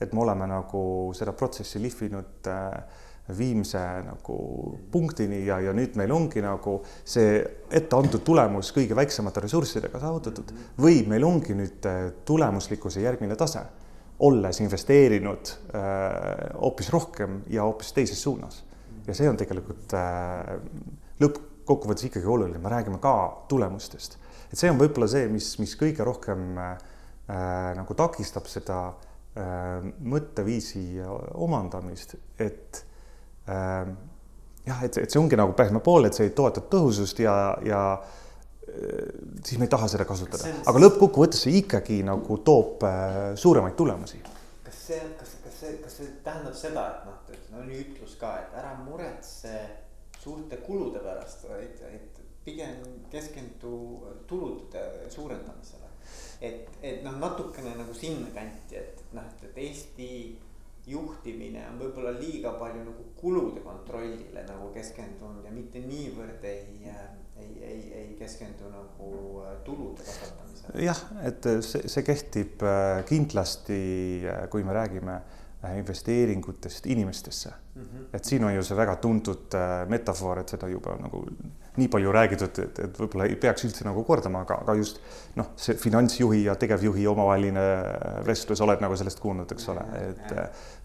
et 0.01 0.13
me 0.13 0.21
oleme 0.21 0.47
nagu 0.47 0.81
seda 1.17 1.33
protsessi 1.33 1.81
lihvinud 1.81 2.47
äh, 2.51 3.03
viimse 3.37 3.79
nagu 4.05 4.37
punktini 4.91 5.41
ja, 5.45 5.59
ja 5.59 5.73
nüüd 5.75 5.97
meil 5.99 6.11
ongi 6.15 6.41
nagu 6.43 6.77
see 7.03 7.41
etteantud 7.75 8.23
tulemus 8.27 8.71
kõige 8.75 8.95
väiksemate 8.97 9.43
ressurssidega 9.43 9.99
saavutatud. 9.99 10.53
Või 10.79 11.01
meil 11.09 11.25
ongi 11.27 11.57
nüüd 11.57 11.87
äh, 11.89 12.07
tulemuslikkuse 12.27 13.03
järgmine 13.03 13.35
tase, 13.39 13.65
olles 14.23 14.61
investeerinud 14.63 15.51
äh, 15.75 16.53
hoopis 16.61 16.91
rohkem 16.93 17.41
ja 17.51 17.67
hoopis 17.67 17.91
teises 17.97 18.21
suunas. 18.23 18.63
ja 19.07 19.13
see 19.15 19.29
on 19.29 19.37
tegelikult 19.39 19.93
äh, 19.95 20.57
lõppkokkuvõttes 21.23 22.09
ikkagi 22.09 22.27
oluline, 22.27 22.59
me 22.59 22.71
räägime 22.71 22.99
ka 22.99 23.13
tulemustest, 23.47 24.17
et 24.51 24.59
see 24.59 24.71
on 24.71 24.79
võib-olla 24.79 25.07
see, 25.07 25.27
mis, 25.31 25.53
mis 25.59 25.75
kõige 25.79 26.03
rohkem 26.03 26.57
äh, 26.59 26.73
nagu 27.77 27.95
takistab 27.95 28.47
seda 28.51 28.81
äh, 28.87 29.07
Äh, 29.37 29.83
mõtteviisi 30.01 30.97
omandamist, 31.37 32.15
et 32.41 32.79
äh, 32.79 32.86
jah, 33.47 34.83
et, 34.83 34.97
et 35.03 35.11
see 35.11 35.19
ongi 35.21 35.39
nagu 35.39 35.55
pehme 35.57 35.81
pool, 35.83 36.07
et 36.07 36.17
see 36.17 36.33
toetab 36.35 36.67
tõhusust 36.71 37.21
ja, 37.23 37.35
ja 37.65 37.81
äh, 37.95 39.07
siis 39.43 39.57
me 39.59 39.67
ei 39.67 39.73
taha 39.73 39.89
seda 39.91 40.07
kasutada, 40.09 40.51
aga 40.67 40.83
lõppkokkuvõttes 40.83 41.45
see 41.47 41.61
ikkagi 41.61 42.01
nagu 42.07 42.39
toob 42.47 42.85
suuremaid 43.39 43.77
tulemusi. 43.79 44.21
kas 44.67 44.83
see, 44.89 45.01
kas, 45.19 45.33
kas 45.45 45.59
see, 45.63 45.73
kas 45.83 45.99
see 46.01 46.13
tähendab 46.27 46.55
seda, 46.57 46.85
et 46.93 47.09
noh, 47.09 47.41
no 47.53 47.63
on 47.63 47.73
ju 47.73 47.81
ütlus 47.85 48.15
ka, 48.19 48.35
et 48.43 48.59
ära 48.59 48.75
muretse 48.83 49.55
suurte 50.19 50.59
kulude 50.65 50.99
pärast, 51.03 51.47
vaid, 51.47 51.83
et 51.87 52.23
pigem 52.43 52.79
keskendu 53.11 53.75
tulude 54.27 54.83
suurendamisele 55.11 55.87
et, 56.41 56.67
et 56.81 57.03
noh, 57.05 57.17
natukene 57.21 57.73
nagu 57.77 57.93
sinnakanti, 57.97 58.77
et 58.77 59.01
noh, 59.15 59.25
et, 59.25 59.45
et 59.49 59.59
Eesti 59.67 60.09
juhtimine 60.87 61.65
on 61.67 61.79
võib-olla 61.81 62.13
liiga 62.15 62.53
palju 62.59 62.83
nagu 62.85 63.07
kulude 63.19 63.63
kontrollile 63.65 64.43
nagu 64.47 64.69
keskendunud 64.75 65.45
ja 65.45 65.51
mitte 65.51 65.81
niivõrd 65.83 66.45
ei, 66.47 66.91
ei, 67.37 67.49
ei, 67.61 67.81
ei 68.01 68.13
keskendu 68.19 68.71
nagu 68.71 69.09
äh, 69.43 69.57
tulude 69.67 70.05
kasvatamisele. 70.05 70.85
jah, 70.85 71.01
et 71.27 71.49
see, 71.65 71.83
see 71.91 72.05
kehtib 72.07 72.63
äh, 72.63 73.01
kindlasti, 73.09 73.81
äh, 74.23 74.45
kui 74.53 74.63
me 74.63 74.77
räägime 74.77 75.19
äh, 75.19 75.36
investeeringutest 75.75 76.85
inimestesse 76.85 77.49
mm. 77.75 77.81
-hmm. 77.81 78.09
et 78.13 78.25
siin 78.25 78.43
on 78.43 78.55
ju 78.55 78.63
see 78.63 78.77
väga 78.77 78.95
tuntud 78.95 79.53
äh, 79.53 79.87
metafoor, 79.89 80.39
et 80.39 80.49
seda 80.49 80.67
juba 80.67 80.97
nagu 81.01 81.25
nii 81.77 81.87
palju 81.93 82.11
räägitud, 82.11 82.59
et, 82.59 82.79
et 82.79 82.99
võib-olla 82.99 83.27
ei 83.29 83.35
peaks 83.37 83.65
üldse 83.67 83.85
nagu 83.85 84.01
kordama, 84.03 84.41
aga, 84.45 84.55
aga 84.63 84.73
just 84.79 84.97
noh, 85.37 85.51
see 85.61 85.77
finantsjuhi 85.77 86.43
ja 86.47 86.55
tegevjuhi 86.57 87.05
omavaheline 87.07 87.65
vestlus, 88.25 88.61
oled 88.65 88.81
nagu 88.81 88.97
sellest 88.97 89.21
kuulnud, 89.21 89.51
eks 89.53 89.69
ole, 89.73 89.83
et 90.07 90.33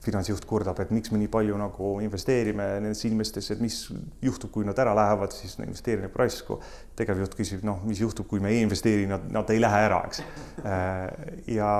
finantsjuht 0.04 0.44
kurdab, 0.48 0.82
et 0.84 0.92
miks 0.92 1.12
me 1.14 1.22
nii 1.22 1.30
palju 1.32 1.56
nagu 1.56 1.94
investeerime 2.04 2.66
nendesse 2.74 3.08
inimestesse, 3.08 3.56
et 3.56 3.64
mis 3.64 3.78
juhtub, 4.22 4.52
kui 4.52 4.68
nad 4.68 4.78
ära 4.84 4.92
lähevad, 4.98 5.32
siis 5.32 5.56
investeerime 5.62 6.12
raisku. 6.16 6.60
tegevjuht 6.96 7.34
küsib, 7.38 7.64
noh, 7.64 7.80
mis 7.88 8.00
juhtub, 8.04 8.28
kui 8.28 8.40
me 8.40 8.52
ei 8.52 8.60
investeeri, 8.66 9.06
nad, 9.08 9.24
nad 9.32 9.48
ei 9.50 9.60
lähe 9.60 9.80
ära, 9.88 10.02
eks. 10.10 10.22
ja 11.48 11.72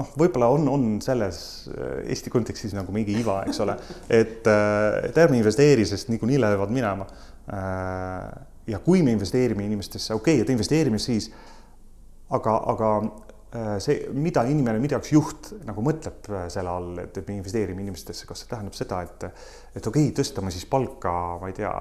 noh, 0.00 0.10
võib-olla 0.18 0.50
on, 0.54 0.68
on 0.72 0.86
selles 1.04 1.40
äh, 1.70 2.02
Eesti 2.14 2.32
kontekstis 2.32 2.74
nagu 2.76 2.92
mingi 2.94 3.16
iva, 3.20 3.40
eks 3.48 3.62
ole, 3.64 3.76
et, 4.08 4.46
äh, 4.48 5.00
et 5.10 5.20
ärme 5.20 5.40
investeeri, 5.40 5.86
sest 5.88 6.12
niikuinii 6.12 6.40
lähevad 6.40 6.74
minema. 6.74 7.08
Äh, 7.50 8.28
ja 8.70 8.78
kui 8.84 9.02
me 9.06 9.14
investeerime 9.16 9.66
inimestesse, 9.66 10.14
okei 10.14 10.38
okay,, 10.38 10.44
et 10.44 10.54
investeerime 10.54 11.00
siis, 11.02 11.30
aga, 12.30 12.60
aga 12.70 12.94
see, 13.82 14.04
mida 14.14 14.44
inimene, 14.46 14.78
mida 14.78 15.00
üks 15.00 15.10
juht 15.10 15.48
nagu 15.66 15.82
mõtleb 15.82 16.28
selle 16.54 16.70
all, 16.70 17.00
et, 17.02 17.16
me 17.26 17.40
investeerime 17.40 17.82
inimestesse, 17.82 18.28
kas 18.28 18.44
see 18.44 18.50
tähendab 18.52 18.76
seda, 18.78 19.00
et, 19.02 19.24
et 19.74 19.88
okei 19.90 20.04
okay,, 20.04 20.12
tõstame 20.20 20.52
siis 20.54 20.68
palka, 20.70 21.14
ma 21.40 21.50
ei 21.50 21.56
tea, 21.56 21.72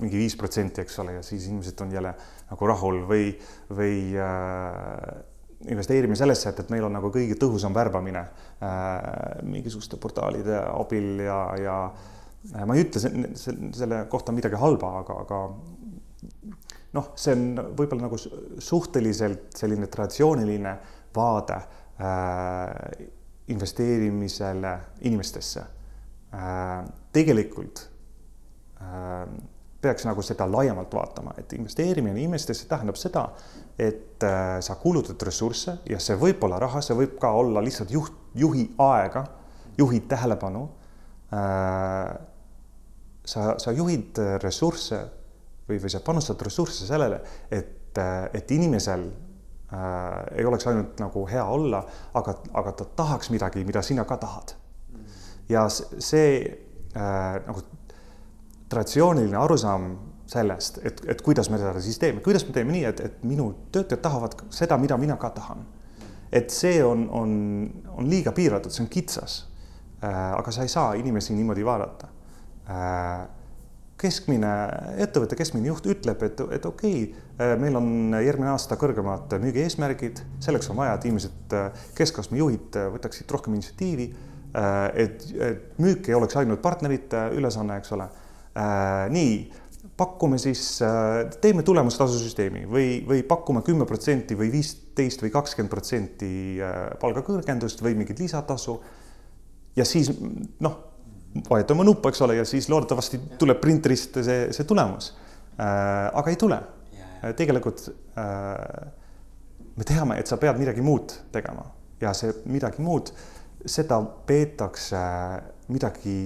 mingi 0.00 0.18
viis 0.18 0.34
protsenti, 0.40 0.82
eks 0.82 0.98
ole, 1.04 1.20
ja 1.20 1.22
siis 1.22 1.46
inimesed 1.46 1.84
on 1.84 1.94
jälle 1.94 2.16
nagu 2.50 2.72
rahul 2.72 3.04
või, 3.06 3.28
või 3.70 4.00
äh, 4.18 5.22
investeerime 5.70 6.16
sellesse, 6.18 6.50
et, 6.50 6.62
et 6.62 6.72
meil 6.72 6.86
on 6.86 6.96
nagu 6.96 7.10
kõige 7.14 7.36
tõhusam 7.40 7.74
värbamine 7.74 8.22
äh, 8.22 8.96
mingisuguste 9.46 9.98
portaalide 10.02 10.58
abil 10.72 11.22
ja, 11.26 11.38
ja 11.60 11.76
äh, 11.86 12.64
ma 12.66 12.76
ei 12.76 12.86
ütle 12.86 13.02
selle 13.38 14.02
kohta 14.10 14.34
midagi 14.34 14.58
halba, 14.58 14.96
aga, 15.02 15.20
aga 15.26 15.42
noh, 16.98 17.12
see 17.18 17.36
on 17.36 17.46
võib-olla 17.78 18.08
nagu 18.08 18.18
suhteliselt 18.18 19.56
selline 19.58 19.88
traditsiooniline 19.92 20.74
vaade 21.16 21.56
äh, 21.58 23.06
investeerimisele 23.52 24.76
inimestesse 25.08 25.64
äh,. 26.34 26.84
tegelikult 27.12 27.88
äh, 28.80 29.26
peaks 29.82 30.06
nagu 30.06 30.22
seda 30.22 30.46
laiemalt 30.46 30.94
vaatama, 30.94 31.34
et 31.38 31.52
investeerimine 31.56 32.20
inimestesse 32.20 32.68
tähendab 32.70 32.98
seda, 33.00 33.26
et 33.78 34.24
äh, 34.24 34.58
sa 34.60 34.76
kulutad 34.80 35.22
ressursse 35.22 35.78
ja 35.88 35.98
see 36.02 36.16
võib 36.20 36.42
olla 36.44 36.58
raha, 36.62 36.82
see 36.84 36.96
võib 36.96 37.16
ka 37.20 37.32
olla 37.38 37.62
lihtsalt 37.64 37.90
juht, 37.90 38.12
juhi 38.34 38.66
aega, 38.78 39.24
juhi 39.78 40.02
tähelepanu 40.08 40.68
äh,. 41.32 42.12
sa, 43.24 43.54
sa 43.58 43.72
juhid 43.72 44.18
ressursse 44.42 45.00
või, 45.68 45.80
või 45.82 45.92
sa 45.92 46.00
panustad 46.04 46.40
ressursse 46.42 46.86
sellele, 46.86 47.20
et, 47.50 47.92
äh, 47.98 48.24
et 48.34 48.50
inimesel 48.50 49.06
äh, 49.72 50.38
ei 50.38 50.46
oleks 50.48 50.66
ainult 50.70 51.00
nagu 51.00 51.24
hea 51.30 51.44
olla, 51.44 51.82
aga, 52.18 52.36
aga 52.54 52.74
ta 52.78 52.88
tahaks 53.02 53.30
midagi, 53.34 53.64
mida 53.64 53.82
sina 53.82 54.04
ka 54.04 54.16
tahad. 54.16 54.56
ja 55.48 55.66
see 55.68 56.48
äh, 56.96 57.38
nagu 57.46 57.62
traditsiooniline 58.68 59.36
arusaam 59.36 59.88
sellest, 60.32 60.80
et, 60.86 61.02
et 61.08 61.22
kuidas 61.24 61.50
me 61.52 61.60
seda 61.60 61.74
siis 61.82 62.00
teeme, 62.00 62.22
kuidas 62.24 62.46
me 62.48 62.54
teeme 62.56 62.74
nii, 62.74 62.84
et, 62.88 63.04
et 63.08 63.22
minu 63.28 63.50
töötajad 63.74 64.02
tahavad 64.04 64.36
seda, 64.54 64.78
mida 64.80 64.98
mina 65.00 65.18
ka 65.20 65.32
tahan. 65.36 65.64
et 66.32 66.48
see 66.50 66.78
on, 66.84 67.04
on, 67.12 67.32
on 67.92 68.06
liiga 68.08 68.32
piiratud, 68.32 68.72
see 68.72 68.84
on 68.86 68.90
kitsas 68.92 69.42
äh,. 70.00 70.32
aga 70.38 70.54
sa 70.54 70.64
ei 70.64 70.72
saa 70.72 70.94
inimesi 70.96 71.36
niimoodi 71.36 71.64
vaadata 71.64 72.08
äh,. 72.70 73.26
keskmine 74.02 74.52
ettevõtte 75.04 75.36
keskmine 75.38 75.68
juht 75.68 75.86
ütleb, 75.86 76.24
et, 76.26 76.40
et 76.56 76.66
okei 76.66 77.02
okay, 77.04 77.24
äh,, 77.36 77.54
meil 77.60 77.76
on 77.76 78.16
järgmine 78.24 78.54
aasta 78.54 78.78
kõrgemad 78.80 79.36
müügieesmärgid, 79.44 80.24
selleks 80.42 80.72
on 80.72 80.80
vaja, 80.80 80.96
et 80.96 81.08
inimesed, 81.10 81.56
keskastme 81.98 82.40
juhid 82.40 82.80
võtaksid 82.96 83.30
rohkem 83.30 83.58
initsiatiivi. 83.58 84.12
et, 84.94 85.22
et 85.40 85.78
müük 85.80 86.08
ei 86.08 86.14
oleks 86.14 86.36
ainult 86.36 86.60
partnerite 86.60 87.30
ülesanne, 87.32 87.78
eks 87.80 87.92
ole 87.96 88.08
nii, 89.08 89.36
pakume 89.96 90.38
siis 90.38 90.82
äh,, 90.82 91.26
teeme 91.40 91.62
tulemustasusüsteemi 91.62 92.64
või, 92.70 92.86
või 93.08 93.22
pakume 93.28 93.62
kümme 93.66 93.86
protsenti 93.88 94.36
või 94.38 94.52
viisteist 94.52 95.22
või 95.22 95.32
kakskümmend 95.34 95.72
protsenti 95.72 96.32
äh, 96.60 96.78
palgakõrgendust 97.00 97.82
või 97.84 97.96
mingit 97.98 98.22
lisatasu. 98.22 98.78
ja 99.76 99.84
siis 99.88 100.10
noh, 100.60 100.78
vajutame 101.50 101.84
nuppu, 101.84 102.08
eks 102.08 102.24
ole, 102.24 102.36
ja 102.40 102.44
siis 102.48 102.68
loodetavasti 102.68 103.20
tuleb 103.38 103.60
printerist 103.60 104.18
see, 104.24 104.48
see 104.52 104.68
tulemus 104.68 105.12
äh,. 105.58 106.08
aga 106.12 106.30
ei 106.30 106.36
tule. 106.36 106.60
tegelikult 107.36 107.86
me 109.76 109.84
teame, 109.86 110.16
et 110.18 110.26
sa 110.26 110.36
pead 110.36 110.58
midagi 110.58 110.82
muud 110.82 111.12
tegema 111.32 111.62
ja 112.02 112.10
see 112.16 112.32
midagi 112.50 112.82
muud, 112.82 113.12
seda 113.66 114.00
peetakse 114.26 114.98
midagi 115.70 116.16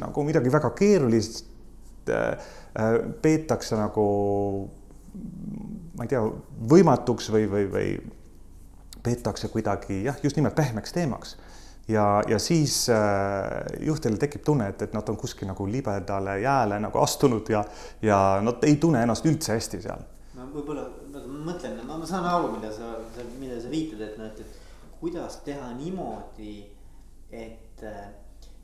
nagu 0.00 0.24
midagi 0.26 0.52
väga 0.52 0.70
keerulist 0.78 1.44
äh, 2.08 2.38
äh, 2.78 2.98
peetakse 3.22 3.78
nagu 3.78 4.04
ma 5.94 6.04
ei 6.04 6.10
tea, 6.10 6.22
võimatuks 6.70 7.30
või, 7.30 7.46
või, 7.50 7.66
või 7.70 7.88
peetakse 9.04 9.50
kuidagi 9.52 10.02
jah, 10.08 10.18
just 10.22 10.36
nimelt 10.36 10.56
pehmeks 10.58 10.92
teemaks. 10.92 11.36
ja, 11.88 12.22
ja 12.28 12.38
siis 12.38 12.88
äh, 12.88 13.78
juhtidel 13.80 14.18
tekib 14.18 14.42
tunne, 14.44 14.68
et, 14.72 14.82
et 14.82 14.94
nad 14.96 15.08
on 15.08 15.16
kuskil 15.20 15.48
nagu 15.48 15.66
libedale 15.68 16.40
jääle 16.40 16.80
nagu 16.80 16.98
astunud 16.98 17.48
ja, 17.50 17.64
ja 18.02 18.18
nad 18.42 18.64
ei 18.64 18.76
tunne 18.76 19.02
ennast 19.02 19.26
üldse 19.26 19.54
hästi 19.54 19.82
seal. 19.84 20.04
ma 20.34 20.48
võib-olla 20.54 20.88
mõtlen, 21.44 21.80
ma 21.86 22.00
saan 22.08 22.26
aru, 22.26 22.54
mida 22.56 22.72
sa, 22.72 22.96
millele 23.38 23.60
sa 23.62 23.70
viitad, 23.70 24.00
et 24.08 24.18
noh, 24.18 24.32
et, 24.32 24.60
kuidas 25.00 25.36
teha 25.44 25.68
niimoodi, 25.76 26.64
et 27.30 27.82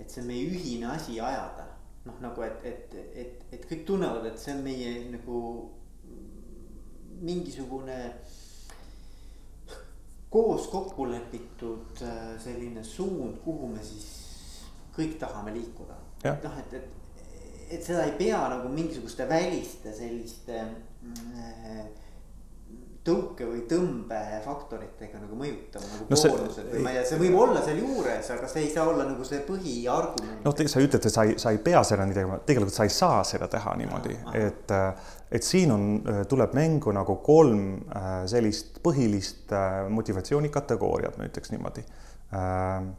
et 0.00 0.10
see 0.10 0.22
on 0.22 0.30
meie 0.30 0.48
ühine 0.48 0.88
asi 0.94 1.20
ajada. 1.20 1.66
noh, 2.04 2.16
nagu 2.24 2.42
et, 2.42 2.62
et, 2.64 2.94
et, 3.14 3.42
et 3.52 3.64
kõik 3.68 3.82
tunnevad, 3.86 4.24
et 4.30 4.38
see 4.40 4.54
on 4.56 4.62
meie 4.64 4.92
nagu 5.12 5.40
mingisugune 7.20 7.98
koos 10.32 10.70
kokku 10.72 11.04
lepitud 11.10 12.00
äh, 12.06 12.32
selline 12.40 12.84
suund, 12.84 13.42
kuhu 13.44 13.68
me 13.68 13.84
siis 13.84 14.08
kõik 14.96 15.18
tahame 15.20 15.52
liikuda. 15.58 15.98
noh, 16.24 16.58
et, 16.62 16.74
et, 16.78 16.88
et 17.76 17.84
seda 17.84 18.06
ei 18.08 18.16
pea 18.16 18.40
nagu 18.54 18.72
mingisuguste 18.72 19.28
väliste 19.28 19.92
selliste 19.96 20.62
äh, 20.64 21.84
tõuke 23.10 23.46
või 23.48 23.62
tõmbefaktoritega 23.70 25.20
nagu 25.20 25.38
mõjutama 25.38 25.90
nagu 25.90 26.06
no 26.08 26.18
boonused 26.22 26.70
või 26.70 26.82
ma 26.84 26.92
ei 26.92 27.00
tea, 27.00 27.06
see 27.10 27.20
võib 27.20 27.38
olla 27.42 27.62
seal 27.64 27.80
juures, 27.82 28.30
aga 28.36 28.50
see 28.50 28.64
ei 28.64 28.70
saa 28.72 28.86
olla 28.90 29.06
nagu 29.08 29.26
see 29.26 29.42
põhiargument. 29.46 30.44
noh, 30.46 30.62
sa 30.72 30.84
ütled, 30.84 31.08
et 31.10 31.16
sa 31.16 31.26
ei, 31.26 31.36
sa 31.42 31.54
ei 31.54 31.60
pea 31.64 31.82
seda 31.86 32.06
nii 32.06 32.16
tegema, 32.16 32.38
tegelikult 32.46 32.76
sa 32.76 32.86
ei 32.88 32.94
saa 32.94 33.20
seda 33.26 33.50
teha 33.50 33.74
niimoodi, 33.82 34.16
et, 34.38 34.74
et 35.30 35.46
siin 35.46 35.74
on, 35.74 35.86
tuleb 36.30 36.56
mängu 36.56 36.94
nagu 36.96 37.18
kolm 37.26 37.68
äh, 37.90 38.08
sellist 38.30 38.80
põhilist 38.84 39.54
äh, 39.56 39.84
motivatsioonikategooriat, 39.92 41.18
ma 41.18 41.28
ütleks 41.28 41.54
niimoodi. 41.54 41.86
Äh, 42.30 42.90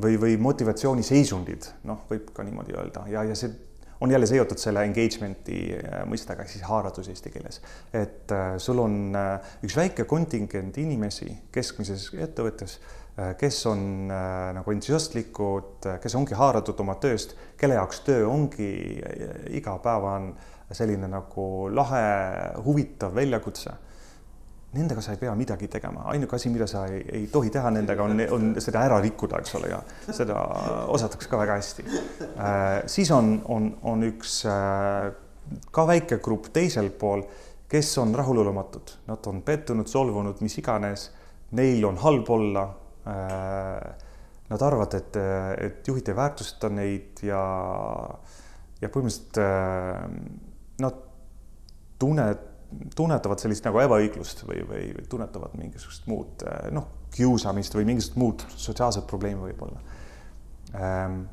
või, 0.00 0.16
või 0.18 0.34
motivatsiooniseisundid, 0.42 1.68
noh, 1.86 2.06
võib 2.10 2.32
ka 2.34 2.46
niimoodi 2.46 2.74
öelda 2.74 3.04
ja, 3.10 3.22
ja 3.28 3.36
see 3.38 3.52
on 4.04 4.10
jälle 4.10 4.26
seotud 4.26 4.60
selle 4.60 4.82
engagement'i 4.84 5.60
äh, 5.78 6.02
mõistega 6.08 6.44
siis 6.48 6.64
haaratus 6.68 7.08
eesti 7.08 7.32
keeles. 7.32 7.60
et 7.92 8.32
äh, 8.32 8.56
sul 8.60 8.82
on 8.82 9.16
äh, 9.16 9.54
üks 9.64 9.76
väike 9.78 10.04
kontingent 10.08 10.76
inimesi 10.78 11.30
keskmises 11.52 12.10
ettevõttes, 12.14 12.78
kes 13.38 13.60
on 13.70 14.08
nagu 14.08 14.72
entusiastlikud, 14.72 15.86
kes 16.02 16.16
ongi 16.18 16.34
haaratud 16.34 16.80
oma 16.82 16.96
tööst, 16.98 17.36
kelle 17.60 17.76
jaoks 17.76 18.00
töö 18.02 18.24
ongi 18.26 18.66
igapäevane 19.54 20.74
selline 20.74 21.06
nagu 21.12 21.44
lahe, 21.70 22.02
huvitav 22.66 23.14
väljakutse 23.14 23.76
nendega 24.74 25.02
sa 25.04 25.14
ei 25.14 25.20
pea 25.20 25.34
midagi 25.38 25.68
tegema, 25.70 26.04
ainuke 26.12 26.36
asi, 26.36 26.50
mida 26.52 26.66
sa 26.70 26.84
ei, 26.90 27.02
ei 27.18 27.26
tohi 27.32 27.50
teha 27.54 27.70
nendega, 27.74 28.04
on, 28.04 28.22
on 28.34 28.52
seda 28.62 28.82
ära 28.86 29.00
rikkuda, 29.02 29.40
eks 29.42 29.56
ole, 29.58 29.70
ja 29.72 29.80
seda 30.10 30.38
osatakse 30.94 31.30
ka 31.30 31.40
väga 31.40 31.58
hästi 31.60 31.84
äh,. 31.86 32.84
siis 32.90 33.10
on, 33.14 33.36
on, 33.54 33.70
on 33.90 34.06
üks 34.08 34.40
äh, 34.50 35.10
ka 35.74 35.86
väike 35.88 36.20
grupp 36.24 36.50
teisel 36.54 36.90
pool, 36.98 37.24
kes 37.70 37.92
on 38.02 38.14
rahulolematud, 38.16 38.96
nad 39.08 39.28
on 39.30 39.42
pettunud, 39.46 39.90
solvunud, 39.90 40.40
mis 40.44 40.58
iganes, 40.62 41.10
neil 41.58 41.84
on 41.90 42.00
halb 42.04 42.32
olla 42.38 42.70
äh,. 43.10 43.92
Nad 44.44 44.60
arvavad, 44.60 44.92
et, 44.92 45.16
et 45.64 45.86
juhid 45.88 46.04
ei 46.12 46.16
väärtusta 46.18 46.68
neid 46.68 47.22
ja, 47.24 47.38
ja 48.76 48.90
põhimõtteliselt 48.92 49.38
äh, 49.40 50.02
nad 50.84 50.98
tunnevad 51.98 52.42
tunnetavad 52.96 53.42
sellist 53.42 53.64
nagu 53.66 53.80
ebaõiglust 53.82 54.44
või, 54.48 54.62
või, 54.68 54.84
tunnetavad 55.10 55.56
mingisugust 55.58 56.06
muud 56.10 56.44
noh, 56.74 56.88
kiusamist 57.14 57.74
või 57.76 57.88
mingisugust 57.90 58.20
muud 58.20 58.44
sotsiaalset 58.56 59.06
probleemi 59.10 59.40
võib-olla 59.48 59.80
ähm, 60.74 61.24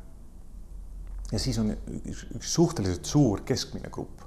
ja 1.32 1.40
siis 1.40 1.58
on 1.62 1.72
üks, 1.72 2.26
üks 2.36 2.54
suhteliselt 2.54 3.08
suur 3.08 3.42
keskmine 3.48 3.90
grupp 3.92 4.22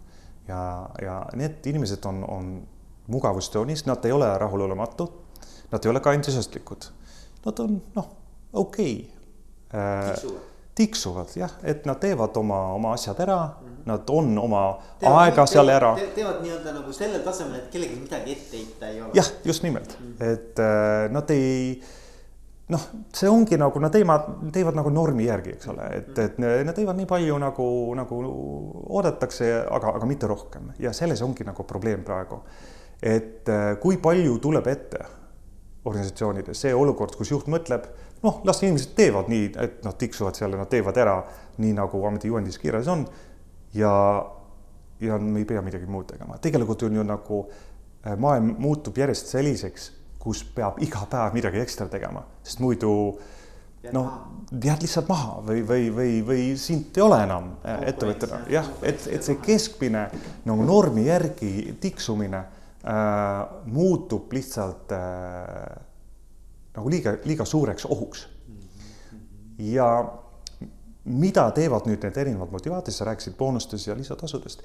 ja, 0.48 0.90
ja 1.02 1.20
need 1.38 1.66
inimesed 1.70 2.06
on, 2.10 2.24
on 2.30 2.56
mugavustsoonis, 3.08 3.86
nad 3.86 4.06
ei 4.06 4.12
ole 4.12 4.30
rahulolematud, 4.38 5.12
nad 5.72 5.86
ei 5.86 5.90
ole 5.90 6.02
ka 6.02 6.14
entusiastlikud. 6.14 6.90
Nad 7.46 7.60
on 7.62 7.78
noh, 7.96 8.10
okei 8.54 8.96
okay. 9.70 9.80
äh, 9.80 10.42
tiksuvad 10.76 11.36
jah, 11.38 11.54
et 11.64 11.86
nad 11.86 12.00
teevad 12.02 12.38
oma, 12.42 12.60
oma 12.74 12.96
asjad 12.98 13.20
ära 13.22 13.38
mm, 13.46 13.68
-hmm. 13.68 13.75
Nad 13.86 14.10
on 14.10 14.32
oma 14.42 14.64
teevad, 15.00 15.20
aega 15.22 15.46
seal 15.50 15.70
ära 15.70 15.92
te,. 15.98 16.08
teevad 16.16 16.42
nii-öelda 16.44 16.74
nagu 16.80 16.94
sellel 16.96 17.22
tasemel, 17.26 17.60
et 17.60 17.70
kellelgi 17.74 18.00
midagi 18.00 18.34
ette 18.34 18.58
heita 18.58 18.90
ei 18.90 19.02
ole. 19.02 19.12
jah, 19.18 19.30
just 19.46 19.64
nimelt 19.64 19.98
mm, 20.00 20.16
-hmm. 20.20 20.34
et 20.34 20.60
äh, 20.60 21.12
nad 21.14 21.30
ei 21.30 21.82
noh, 22.74 22.86
see 23.14 23.30
ongi 23.30 23.58
nagu 23.62 23.80
nad 23.80 23.94
teevad, 23.94 24.30
teevad 24.54 24.78
nagu 24.80 24.90
normi 24.90 25.28
järgi, 25.28 25.54
eks 25.58 25.68
ole, 25.74 25.90
et, 25.98 26.16
mhm. 26.18 26.48
et 26.50 26.66
nad 26.66 26.76
teevad 26.76 26.98
nii 26.98 27.10
palju 27.10 27.38
nagu, 27.42 27.68
nagu 27.98 28.22
oodatakse, 28.90 29.52
aga, 29.70 29.94
aga 30.00 30.10
mitte 30.10 30.28
rohkem 30.28 30.72
ja 30.80 30.94
selles 30.94 31.22
ongi 31.22 31.46
nagu 31.46 31.64
probleem 31.64 32.04
praegu. 32.04 32.42
et 33.04 33.50
äh, 33.50 33.78
kui 33.80 33.98
palju 33.98 34.40
tuleb 34.40 34.68
ette 34.68 35.06
organisatsioonides 35.86 36.62
see 36.62 36.74
olukord, 36.74 37.16
kus 37.16 37.32
juht 37.32 37.48
mõtleb 37.52 37.86
noh, 38.26 38.42
las 38.48 38.64
inimesed 38.64 38.96
teevad 38.98 39.30
nii, 39.32 39.50
et 39.62 39.84
nad 39.86 39.98
tiksuvad 40.00 40.38
seal 40.38 40.56
ja 40.56 40.62
nad 40.64 40.72
teevad 40.72 40.98
ära 40.98 41.16
nii 41.62 41.74
nagu 41.78 42.02
ametijuhendis 42.10 42.58
kirjas 42.62 42.90
on. 42.92 43.06
Ja, 43.76 43.94
ja 45.04 45.20
me 45.20 45.44
ei 45.44 45.48
pea 45.50 45.62
midagi 45.66 45.88
muud 45.90 46.10
tegema, 46.14 46.40
tegelikult 46.42 46.88
on 46.88 47.00
ju 47.00 47.06
nagu 47.06 47.44
äh, 47.46 48.16
maailm 48.18 48.56
muutub 48.62 48.98
järjest 48.98 49.34
selliseks, 49.36 49.92
kus 50.20 50.44
peab 50.56 50.80
iga 50.82 51.06
päev 51.10 51.36
midagi 51.38 51.62
ekstra 51.62 51.88
tegema, 51.92 52.24
sest 52.44 52.64
muidu 52.64 52.92
noh, 53.94 54.12
jääd 54.50 54.86
lihtsalt 54.86 55.10
maha 55.10 55.40
või, 55.46 55.62
või, 55.68 55.90
või, 55.94 56.12
või 56.26 56.44
sind 56.60 56.96
ei 56.98 57.04
ole 57.06 57.20
enam 57.26 57.52
äh, 57.62 57.84
ettevõttena, 57.92 58.42
jah, 58.52 58.70
et, 58.86 59.06
et 59.12 59.26
see 59.26 59.40
keskmine 59.44 60.06
nagu 60.48 60.66
normi 60.66 61.06
järgi 61.10 61.76
tiksumine 61.82 62.42
äh, 62.42 63.42
muutub 63.70 64.34
lihtsalt 64.34 64.94
äh, 64.96 65.76
nagu 66.76 66.92
liiga, 66.92 67.18
liiga 67.26 67.46
suureks 67.48 67.88
ohuks. 67.90 68.28
ja 69.60 69.88
mida 71.06 71.46
teevad 71.54 71.86
nüüd 71.86 72.02
need 72.02 72.18
erinevad 72.18 72.52
motivaatorid, 72.54 72.96
sa 72.96 73.06
rääkisid 73.06 73.38
boonustest 73.38 73.88
ja 73.88 73.96
lisatasudest, 73.98 74.64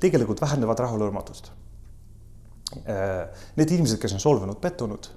tegelikult 0.00 0.40
vähendavad 0.42 0.78
rahulolematust. 0.78 1.52
Need 3.56 3.70
inimesed, 3.70 4.00
kes 4.02 4.16
on 4.16 4.22
solvunud, 4.22 4.58
pettunud, 4.60 5.08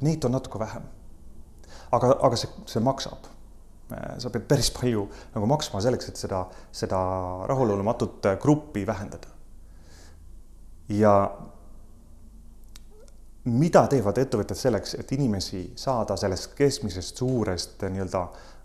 neid 0.00 0.24
on 0.24 0.34
natuke 0.36 0.58
vähem. 0.58 0.86
aga, 1.92 2.16
aga 2.22 2.36
see, 2.36 2.50
see 2.66 2.82
maksab. 2.82 3.28
sa 4.18 4.30
pead 4.34 4.48
päris 4.50 4.72
palju 4.74 5.04
nagu 5.34 5.46
maksma 5.46 5.80
selleks, 5.80 6.08
et 6.08 6.16
seda, 6.18 6.40
seda 6.72 6.98
rahulolematut 7.46 8.26
gruppi 8.42 8.86
vähendada. 8.86 9.28
ja 10.88 11.12
mida 13.44 13.86
teevad 13.86 14.18
ettevõtted 14.18 14.58
selleks, 14.58 14.94
et 14.94 15.12
inimesi 15.12 15.72
saada 15.76 16.16
sellest 16.16 16.54
keskmisest 16.58 17.16
suurest 17.16 17.82
nii-öelda 17.82 18.22
äh, 18.22 18.55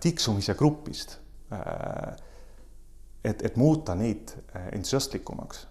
tiksumise 0.00 0.54
grupist 0.54 1.18
äh,. 1.52 2.16
et, 3.24 3.42
et 3.42 3.56
muuta 3.56 3.94
neid 3.94 4.32
äh, 4.56 4.68
entusiastlikumaks 4.72 5.66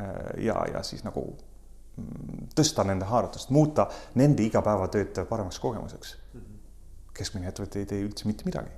äh,. 0.00 0.44
ja, 0.44 0.64
ja 0.72 0.82
siis 0.82 1.02
nagu 1.04 1.24
mm, 1.96 2.48
tõsta 2.54 2.84
nende 2.86 3.08
haaratust, 3.10 3.50
muuta 3.50 3.88
nende 4.14 4.46
igapäevatööd 4.46 5.24
paremaks 5.28 5.58
kogemuseks. 5.58 6.16
keskmine 7.16 7.48
ettevõte 7.48 7.82
ei 7.82 7.86
tee 7.86 8.02
üldse 8.04 8.28
mitte 8.28 8.46
midagi, 8.46 8.70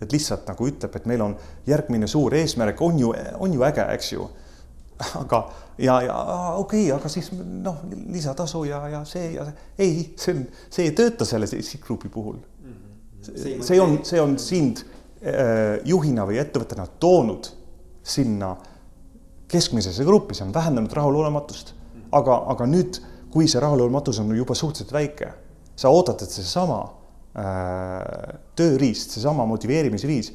et 0.00 0.12
lihtsalt 0.12 0.48
nagu 0.48 0.66
ütleb, 0.66 0.96
et 0.96 1.06
meil 1.06 1.22
on 1.22 1.36
järgmine 1.66 2.06
suur 2.10 2.34
eesmärk, 2.34 2.80
on 2.82 2.98
ju, 2.98 3.14
on 3.38 3.54
ju 3.54 3.62
äge, 3.68 3.86
eks 3.94 4.12
ju 4.12 4.30
aga 5.14 5.52
ja, 5.78 6.02
ja 6.02 6.16
okei 6.56 6.86
okay,, 6.86 6.96
aga 6.96 7.10
siis 7.12 7.30
noh, 7.36 7.82
lisatasu 8.12 8.64
ja, 8.68 8.82
ja 8.92 9.04
see 9.08 9.32
ja 9.34 9.46
see. 9.48 9.68
ei, 9.78 10.14
see 10.16 10.34
on, 10.34 10.42
see 10.70 10.88
ei 10.88 10.96
tööta 10.96 11.26
selle 11.28 11.48
sihtgrupi 11.50 12.10
puhul. 12.12 12.40
See 13.22 13.80
on, 13.80 13.98
see 14.04 14.20
on 14.20 14.36
sind 14.38 14.84
äh, 15.22 15.78
juhina 15.88 16.26
või 16.28 16.40
ettevõttena 16.42 16.86
toonud 17.00 17.48
sinna 18.02 18.56
keskmisesse 19.52 20.04
gruppi, 20.04 20.34
see 20.34 20.46
on 20.46 20.54
vähendanud 20.54 20.92
rahulolematust. 20.92 21.74
-hmm. 21.74 22.08
aga, 22.18 22.42
aga 22.54 22.66
nüüd, 22.66 23.00
kui 23.30 23.48
see 23.48 23.60
rahulolematus 23.60 24.18
on 24.20 24.34
juba 24.36 24.54
suhteliselt 24.54 24.92
väike, 24.92 25.32
sa 25.76 25.88
ootad, 25.88 26.22
et 26.22 26.30
seesama 26.30 26.80
äh, 27.36 28.38
tööriist, 28.56 29.10
seesama 29.10 29.46
motiveerimisviis 29.46 30.32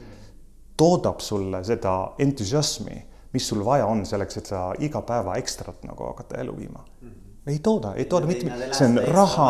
toodab 0.78 1.20
sulle 1.20 1.64
seda 1.64 2.14
entusiasmi 2.20 3.06
mis 3.38 3.48
sul 3.48 3.66
vaja 3.66 3.86
on 3.86 4.06
selleks, 4.06 4.40
et 4.40 4.50
sa 4.50 4.62
iga 4.84 5.02
päeva 5.06 5.36
ekstrat 5.38 5.84
nagu 5.88 6.10
hakata 6.10 6.40
ellu 6.42 6.56
viima 6.58 6.80
mm. 6.80 7.10
-hmm. 7.10 7.52
ei 7.52 7.60
tooda, 7.60 7.94
ei 7.96 8.06
tooda 8.06 8.28
mitte 8.28 8.72
see 8.72 8.88
on 8.88 8.98
raha 9.14 9.50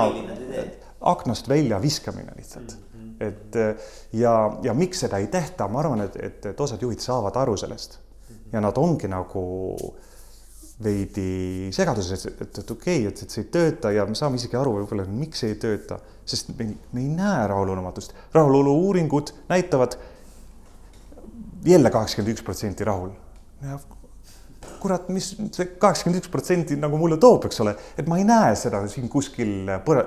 aknast 1.01 1.49
välja 1.49 1.81
viskamine 1.81 2.31
lihtsalt 2.35 2.71
mm. 2.71 2.77
-hmm. 2.77 2.86
Et 3.19 3.55
ja, 4.13 4.33
ja 4.63 4.73
miks 4.77 5.05
seda 5.05 5.21
ei 5.21 5.27
tehta, 5.33 5.67
ma 5.71 5.81
arvan, 5.81 6.03
et, 6.05 6.19
et, 6.21 6.45
et 6.51 6.59
osad 6.61 6.81
juhid 6.81 7.01
saavad 7.03 7.35
aru 7.41 7.57
sellest. 7.57 7.99
Ja 8.51 8.61
nad 8.63 8.77
ongi 8.79 9.09
nagu 9.11 9.43
veidi 10.83 11.71
segaduses, 11.73 12.27
et, 12.29 12.41
et, 12.41 12.59
et 12.61 12.71
okei 12.71 12.99
okay,, 13.01 13.09
et, 13.09 13.23
et 13.25 13.33
see 13.33 13.43
ei 13.43 13.49
tööta 13.53 13.91
ja 13.95 14.05
me 14.05 14.17
saame 14.17 14.37
isegi 14.37 14.59
aru 14.59 14.75
võib-olla, 14.77 15.07
miks 15.09 15.41
see 15.41 15.55
ei 15.55 15.59
tööta, 15.61 15.97
sest 16.27 16.51
me, 16.53 16.69
me 16.93 17.01
ei 17.01 17.09
näe 17.09 17.47
rahulolematust. 17.49 18.13
rahulolu 18.35 18.75
uuringud 18.85 19.33
näitavad 19.49 19.97
jälle 21.65 21.89
kaheksakümmend 21.89 22.35
üks 22.35 22.45
protsenti 22.45 22.85
rahul. 22.87 23.09
Kurat, 24.77 25.09
mis 25.09 25.31
see 25.55 25.65
kaheksakümmend 25.81 26.21
üks 26.21 26.29
protsenti 26.31 26.77
nagu 26.77 26.99
mulle 27.01 27.17
toob, 27.21 27.49
eks 27.49 27.63
ole, 27.65 27.73
et 27.97 28.09
ma 28.09 28.21
ei 28.21 28.27
näe 28.27 28.53
seda 28.59 28.83
siin 28.91 29.09
kuskil 29.09 29.71
põra, 29.85 30.05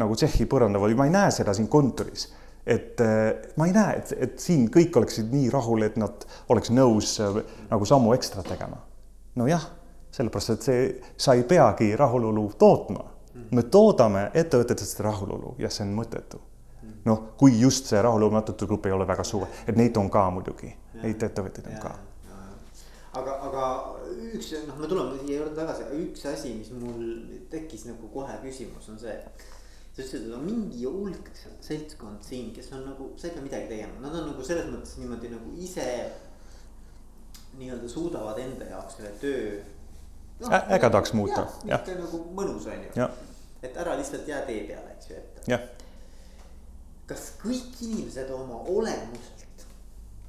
nagu 0.00 0.16
Tšehhi 0.16 0.48
põrandal 0.48 0.86
või 0.86 0.96
ma 0.96 1.10
ei 1.10 1.12
näe 1.12 1.34
seda 1.34 1.52
siin 1.56 1.68
kontoris. 1.68 2.30
Et 2.66 3.00
äh, 3.00 3.34
ma 3.56 3.66
ei 3.66 3.74
näe, 3.74 3.98
et, 4.00 4.12
et 4.18 4.38
siin 4.42 4.66
kõik 4.74 4.96
oleksid 4.98 5.30
nii 5.30 5.50
rahul, 5.54 5.84
et 5.86 5.98
nad 6.00 6.26
oleks 6.52 6.72
nõus 6.74 7.16
äh, 7.22 7.38
nagu 7.70 7.86
sammu 7.86 8.14
ekstra 8.16 8.42
tegema. 8.46 8.80
nojah, 9.36 9.68
sellepärast, 10.16 10.50
et 10.56 10.66
see, 10.66 10.88
sa 11.16 11.36
ei 11.36 11.44
peagi 11.44 11.92
rahulolu 11.96 12.50
tootma. 12.58 13.12
me 13.50 13.62
toodame 13.62 14.30
ettevõtetest 14.34 15.00
rahulolu 15.04 15.54
ja 15.58 15.70
see 15.70 15.86
on 15.86 15.94
mõttetu. 15.94 16.40
noh, 17.04 17.22
kui 17.38 17.60
just 17.60 17.86
see 17.86 18.02
rahulolematute 18.02 18.66
grupp 18.66 18.86
ei 18.86 18.92
ole 18.92 19.06
väga 19.06 19.24
suur, 19.24 19.46
et 19.66 19.76
neid 19.76 19.96
on 19.96 20.10
ka 20.10 20.30
muidugi, 20.30 20.74
neid 21.02 21.22
ettevõtteid 21.22 21.70
on 21.70 21.80
ka 21.82 21.94
aga, 23.20 23.36
aga 23.48 23.66
üks, 24.34 24.52
noh, 24.66 24.78
me 24.80 24.88
tuleme 24.90 25.18
siia 25.20 25.40
juurde 25.40 25.56
tagasi, 25.58 25.86
üks 26.02 26.24
asi, 26.30 26.54
mis 26.58 26.72
mul 26.74 27.04
tekkis 27.52 27.86
nagu 27.88 28.10
kohe 28.12 28.36
küsimus, 28.44 28.88
on 28.92 29.00
see. 29.00 29.16
Sa 29.96 30.02
ütlesid, 30.02 30.26
et 30.28 30.34
on 30.36 30.44
mingi 30.44 30.84
hulk 30.84 31.30
seltskond 31.64 32.24
siin, 32.24 32.50
kes 32.52 32.68
on 32.76 32.84
nagu, 32.84 33.08
sa 33.16 33.30
ei 33.30 33.34
pea 33.36 33.44
midagi 33.46 33.70
tegema, 33.70 34.00
nad 34.02 34.18
on 34.18 34.26
nagu 34.30 34.44
selles 34.44 34.68
mõttes 34.68 34.98
niimoodi 35.00 35.30
nagu 35.32 35.54
ise. 35.56 35.86
nii-öelda 37.56 37.88
suudavad 37.88 38.36
enda 38.36 38.66
jaoks 38.68 38.98
selle 38.98 39.10
töö 39.20 39.54
no,. 40.40 40.50
ägedaks 40.76 41.14
muuta, 41.16 41.46
jah. 41.64 41.80
ikka 41.80 41.94
nagu 42.02 42.20
mõnus 42.36 42.66
on 42.68 42.82
ju. 42.84 43.06
et 43.64 43.76
ära 43.80 43.94
lihtsalt 43.96 44.28
jää 44.28 44.42
tee 44.44 44.66
peale, 44.68 44.92
eks 44.92 45.08
ju, 45.10 45.16
et. 45.16 45.88
kas 47.08 47.30
kõik 47.40 47.80
inimesed 47.88 48.30
oma 48.36 48.60
olemust 48.68 49.64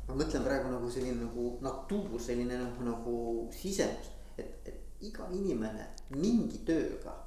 ma 0.07 0.15
mõtlen 0.15 0.47
praegu 0.47 0.72
nagu 0.72 0.89
selline 0.91 1.20
nagu 1.20 1.49
natuur, 1.65 2.15
selline 2.24 2.61
nagu, 2.61 2.88
nagu 2.88 3.15
sisemus, 3.51 4.13
et, 4.39 4.53
et 4.63 5.03
iga 5.03 5.28
inimene 5.36 5.89
mingi 6.15 6.63
tööga 6.63 7.26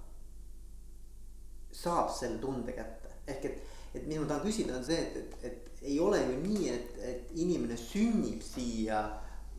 saab 1.81 2.11
selle 2.13 2.39
tunde 2.43 2.75
kätte, 2.77 3.13
ehk 3.27 3.49
et, 3.49 3.61
et 3.95 4.07
mis 4.07 4.21
ma 4.21 4.29
tahan 4.29 4.45
küsida, 4.45 4.77
on 4.77 4.87
see, 4.87 5.01
et, 5.01 5.17
et, 5.17 5.51
et 5.51 5.85
ei 5.91 5.99
ole 6.01 6.21
ju 6.21 6.39
nii, 6.45 6.69
et, 6.75 6.99
et 7.11 7.37
inimene 7.41 7.77
sünnib 7.81 8.43
siia 8.45 9.03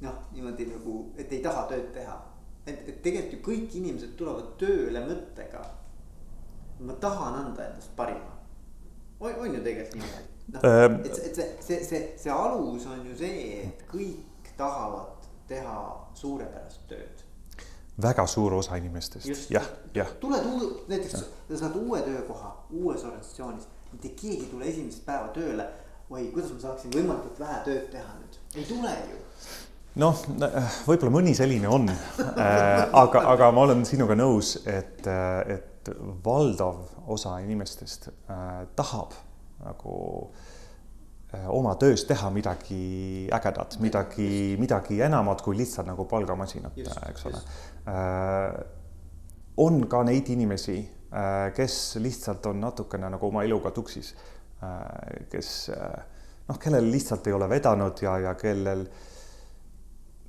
noh, 0.02 0.18
niimoodi 0.34 0.68
nagu, 0.70 0.98
et 1.20 1.32
ei 1.34 1.42
taha 1.46 1.68
tööd 1.70 1.90
teha. 1.96 2.18
et, 2.66 2.84
et 2.90 2.98
tegelikult 3.02 3.34
ju 3.34 3.40
kõik 3.46 3.78
inimesed 3.80 4.12
tulevad 4.18 4.52
tööle 4.62 5.02
mõttega. 5.06 5.64
ma 6.82 6.94
tahan 6.94 7.40
anda 7.46 7.66
endast 7.70 7.96
parima. 7.96 8.38
on 9.20 9.56
ju 9.56 9.64
tegelikult 9.64 9.98
niimoodi? 10.02 10.30
noh, 10.54 10.66
ähm, 10.66 11.00
et, 11.06 11.18
et 11.18 11.36
see, 11.36 11.50
see, 11.60 11.84
see, 11.84 12.04
see 12.18 12.32
alus 12.34 12.86
on 12.86 13.06
ju 13.08 13.18
see, 13.18 13.66
et 13.66 13.84
kõik 13.90 14.54
tahavad 14.58 15.28
teha 15.48 15.78
suurepärast 16.14 16.88
tööd. 16.90 17.26
Väga 18.02 18.26
suur 18.28 18.54
osa 18.58 18.78
inimestest, 18.80 19.50
jah, 19.54 19.66
jah. 19.96 20.10
tuled 20.20 20.46
uue, 20.54 20.70
näiteks 20.92 21.18
sa 21.18 21.60
saad 21.64 21.78
uue 21.80 22.02
töökoha 22.06 22.52
uues 22.70 23.04
organisatsioonis, 23.04 23.68
mitte 23.92 24.14
keegi 24.20 24.46
ei 24.46 24.52
tule 24.52 24.70
esimest 24.70 25.06
päeva 25.06 25.32
tööle. 25.36 25.68
oi, 26.12 26.26
kuidas 26.34 26.52
ma 26.52 26.60
saaksin 26.60 26.92
võimalikult 26.92 27.38
vähe 27.40 27.60
tööd 27.66 27.86
teha 27.92 28.16
nüüd, 28.20 28.40
ei 28.60 28.66
tule 28.68 28.96
ju. 29.10 29.20
Noh, 30.02 30.24
võib-olla 30.88 31.12
mõni 31.12 31.34
selline 31.36 31.68
on. 31.72 31.90
Äh, 31.92 32.88
aga, 33.04 33.26
aga 33.34 33.52
ma 33.56 33.66
olen 33.68 33.86
sinuga 33.88 34.16
nõus, 34.16 34.58
et, 34.68 35.08
et 35.08 35.92
valdav 36.24 36.84
osa 37.12 37.38
inimestest 37.44 38.10
äh, 38.12 38.64
tahab 38.76 39.16
nagu 39.64 39.96
äh, 40.28 40.51
oma 41.48 41.76
töös 41.80 42.04
teha 42.08 42.30
midagi 42.34 43.28
ägedat, 43.32 43.78
midagi, 43.80 44.58
midagi 44.60 45.00
enamat 45.06 45.42
kui 45.46 45.56
lihtsalt 45.58 45.88
nagu 45.88 46.06
palgamasinat, 46.12 46.80
eks 47.10 47.28
ole. 47.30 47.44
Äh, 47.92 48.58
on 49.64 49.86
ka 49.88 50.04
neid 50.08 50.28
inimesi, 50.34 50.80
äh, 51.12 51.52
kes 51.56 51.78
lihtsalt 52.04 52.46
on 52.52 52.60
natukene 52.64 53.10
nagu 53.12 53.32
oma 53.32 53.46
eluga 53.48 53.72
tuksis, 53.76 54.14
kes 55.32 55.48
noh, 55.74 56.58
kellel 56.62 56.92
lihtsalt 56.94 57.26
ei 57.26 57.34
ole 57.34 57.48
vedanud 57.50 58.04
ja, 58.04 58.20
ja 58.22 58.36
kellel 58.38 58.84
äh, 58.86 59.08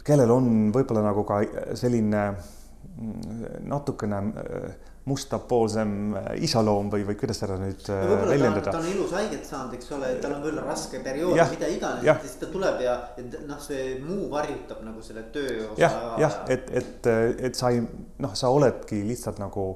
kellel 0.06 0.32
on 0.34 0.48
võib-olla 0.74 1.04
nagu 1.06 1.24
ka 1.26 1.40
selline 1.78 2.22
mm, 2.32 3.68
natukene 3.70 4.22
äh, 4.42 4.88
mustapoolsem 5.04 5.94
äh, 6.14 6.26
isaloom 6.46 6.90
või, 6.92 7.02
või 7.06 7.16
kuidas 7.18 7.40
seda 7.42 7.56
nüüd 7.58 7.88
äh, 7.90 8.02
no, 8.06 8.18
väljendada. 8.28 8.70
ta 8.70 8.78
on 8.78 8.90
elus 8.92 9.14
haiget 9.16 9.48
saanud, 9.48 9.74
eks 9.74 9.90
ole, 9.96 10.10
tal 10.22 10.36
on 10.36 10.44
võib-olla 10.44 10.66
raske 10.68 11.00
periood, 11.02 11.38
mida 11.50 11.70
iganes, 11.74 12.06
siis 12.22 12.36
ta 12.38 12.50
tuleb 12.52 12.82
ja 12.84 12.98
noh, 13.48 13.58
see 13.62 13.96
muu 14.04 14.28
varjutab 14.30 14.84
nagu 14.86 15.02
selle 15.02 15.24
töö 15.34 15.72
osa. 15.72 15.80
jah, 15.82 15.96
jah, 16.22 16.36
et, 16.54 16.70
et, 16.82 17.10
et 17.48 17.58
sa 17.58 17.72
ei 17.74 17.82
noh, 17.82 18.36
sa 18.38 18.52
oledki 18.54 19.02
lihtsalt 19.08 19.42
nagu 19.42 19.72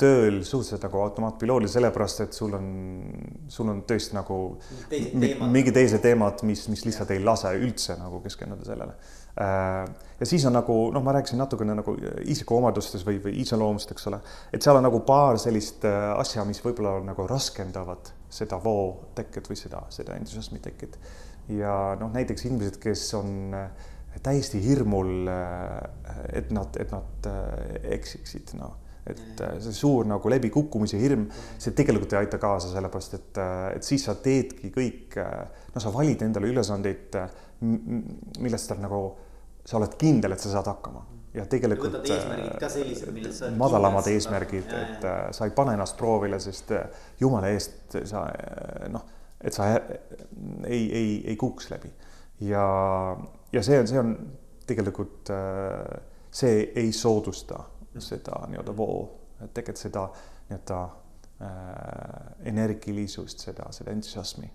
tööl 0.00 0.42
suhteliselt 0.44 0.82
nagu 0.84 1.00
automaatpiloodil, 1.04 1.68
sellepärast 1.72 2.24
et 2.24 2.36
sul 2.36 2.56
on, 2.56 2.66
sul 3.52 3.68
on 3.72 3.84
tõesti 3.88 4.16
nagu 4.16 4.40
mingi 5.52 5.72
teised 5.72 6.04
teemad, 6.04 6.44
mis, 6.48 6.66
mis 6.72 6.84
lihtsalt 6.88 7.12
ei 7.12 7.22
lase 7.24 7.52
üldse 7.60 7.96
nagu 8.00 8.20
keskenduda 8.24 8.68
sellele 8.68 8.96
Äh, 8.96 9.25
ja 9.36 10.26
siis 10.26 10.44
on 10.48 10.54
nagu 10.56 10.74
noh, 10.94 11.02
ma 11.04 11.12
rääkisin 11.16 11.40
natukene 11.40 11.74
nagu 11.76 11.92
isikuomadustes 12.24 13.04
või, 13.06 13.18
või 13.24 13.34
iseloomust, 13.42 13.92
eks 13.92 14.08
ole, 14.08 14.20
et 14.54 14.64
seal 14.64 14.78
on 14.78 14.86
nagu 14.88 15.02
paar 15.08 15.36
sellist 15.40 15.84
äh, 15.88 16.08
asja, 16.16 16.44
mis 16.48 16.62
võib-olla 16.64 16.98
nagu 17.04 17.26
raskendavad 17.28 18.12
seda 18.32 18.58
vooteket 18.62 19.50
või 19.50 19.60
seda, 19.60 19.84
seda 19.92 20.16
entusiasmi 20.16 20.62
teket. 20.64 20.96
ja 21.52 21.96
noh, 22.00 22.10
näiteks 22.14 22.48
inimesed, 22.48 22.80
kes 22.82 23.04
on 23.18 23.54
äh, 23.56 23.92
täiesti 24.24 24.62
hirmul, 24.64 25.28
et 26.32 26.50
nad, 26.54 26.76
et 26.80 26.92
nad 26.94 27.26
eksiksid, 27.98 28.56
noh. 28.56 28.82
Et 29.06 29.38
see 29.62 29.74
suur 29.76 30.06
nagu 30.08 30.30
läbikukkumise 30.32 30.98
hirm, 30.98 31.28
see 31.62 31.76
tegelikult 31.78 32.16
ei 32.16 32.24
aita 32.24 32.40
kaasa, 32.42 32.72
sellepärast 32.72 33.12
et, 33.14 33.38
et 33.76 33.86
siis 33.86 34.02
sa 34.08 34.16
teedki 34.18 34.72
kõik, 34.74 35.14
no 35.74 35.82
sa 35.82 35.92
valid 35.94 36.24
endale 36.26 36.48
ülesandeid, 36.50 37.14
millest 37.60 38.72
sa 38.72 38.76
nagu 38.80 39.02
sa 39.66 39.78
oled 39.78 39.94
kindel, 39.98 40.36
et 40.36 40.42
sa 40.42 40.52
saad 40.52 40.68
hakkama 40.70 41.02
ja 41.36 41.44
tegelikult. 41.50 41.92
võtad 41.98 42.10
eesmärgid 42.14 42.58
ka 42.60 42.68
sellised, 42.72 43.12
milles 43.14 43.40
sa. 43.42 43.50
madalamad 43.58 44.08
eesmärgid, 44.12 44.72
et. 44.72 45.04
Äh, 45.04 45.22
sa 45.36 45.48
ei 45.48 45.54
pane 45.56 45.76
ennast 45.76 45.96
proovile, 45.98 46.40
sest 46.42 46.72
äh, 46.76 46.86
jumala 47.20 47.50
eest 47.52 47.98
sa 48.08 48.26
äh, 48.32 48.86
noh, 48.92 49.04
et 49.40 49.56
sa 49.56 49.68
ei, 49.74 50.84
ei, 50.86 51.10
ei 51.26 51.36
kukuks 51.36 51.70
läbi 51.74 51.90
ja, 52.46 52.66
ja 53.52 53.62
see 53.62 53.80
on, 53.80 53.88
see 53.90 54.00
on 54.00 54.14
tegelikult, 54.66 55.30
see 56.34 56.62
ei 56.74 56.88
soodusta 56.92 57.60
seda 58.02 58.40
nii-öelda 58.50 58.74
voo, 58.76 58.98
et 59.40 59.52
tegelikult 59.54 59.82
seda 59.82 60.06
nii-öelda 60.48 60.80
äh, 61.46 62.26
energilisust, 62.52 63.46
seda, 63.48 63.70
seda 63.76 63.94
entusiasmi 63.96 64.50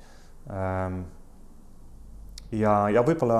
ähm,. 0.51 1.01
Ja, 2.51 2.73
ja 2.89 3.03
võib-olla 3.05 3.37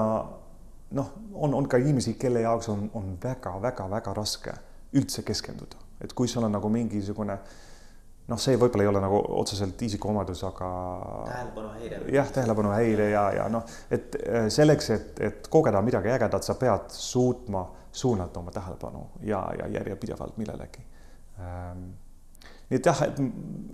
noh, 0.98 1.12
on, 1.34 1.54
on 1.54 1.68
ka 1.70 1.80
inimesi, 1.82 2.16
kelle 2.20 2.44
jaoks 2.46 2.70
on, 2.74 2.88
on 2.98 3.18
väga-väga-väga 3.24 4.14
raske 4.18 4.56
üldse 4.98 5.24
keskenduda, 5.28 5.80
et 6.02 6.14
kui 6.14 6.28
sul 6.28 6.44
on 6.44 6.52
nagu 6.52 6.70
mingisugune 6.72 7.38
noh, 8.32 8.40
see 8.40 8.58
võib-olla 8.60 8.86
ei 8.86 8.92
ole 8.92 9.02
nagu 9.04 9.20
otseselt 9.42 9.82
isikuomadus, 9.88 10.44
aga. 10.48 10.70
tähelepanuhäire. 11.28 12.02
jah, 12.14 12.32
tähelepanuhäire 12.32 13.10
ja, 13.10 13.26
ja 13.40 13.48
noh, 13.52 13.66
et 13.92 14.16
äh, 14.22 14.48
selleks, 14.54 14.90
et, 14.96 15.20
et 15.20 15.50
kogeda 15.52 15.82
midagi 15.86 16.12
ägedat, 16.14 16.48
sa 16.48 16.56
pead 16.60 16.92
suutma 16.96 17.66
suunata 17.92 18.40
oma 18.40 18.54
tähelepanu 18.56 19.04
ja, 19.28 19.42
ja 19.60 19.68
järjepidevalt 19.68 20.38
millelegi 20.40 20.86
ähm, 21.40 21.90
nii 22.72 22.80
et 22.80 22.88
jah, 22.88 23.02
et, 23.04 23.18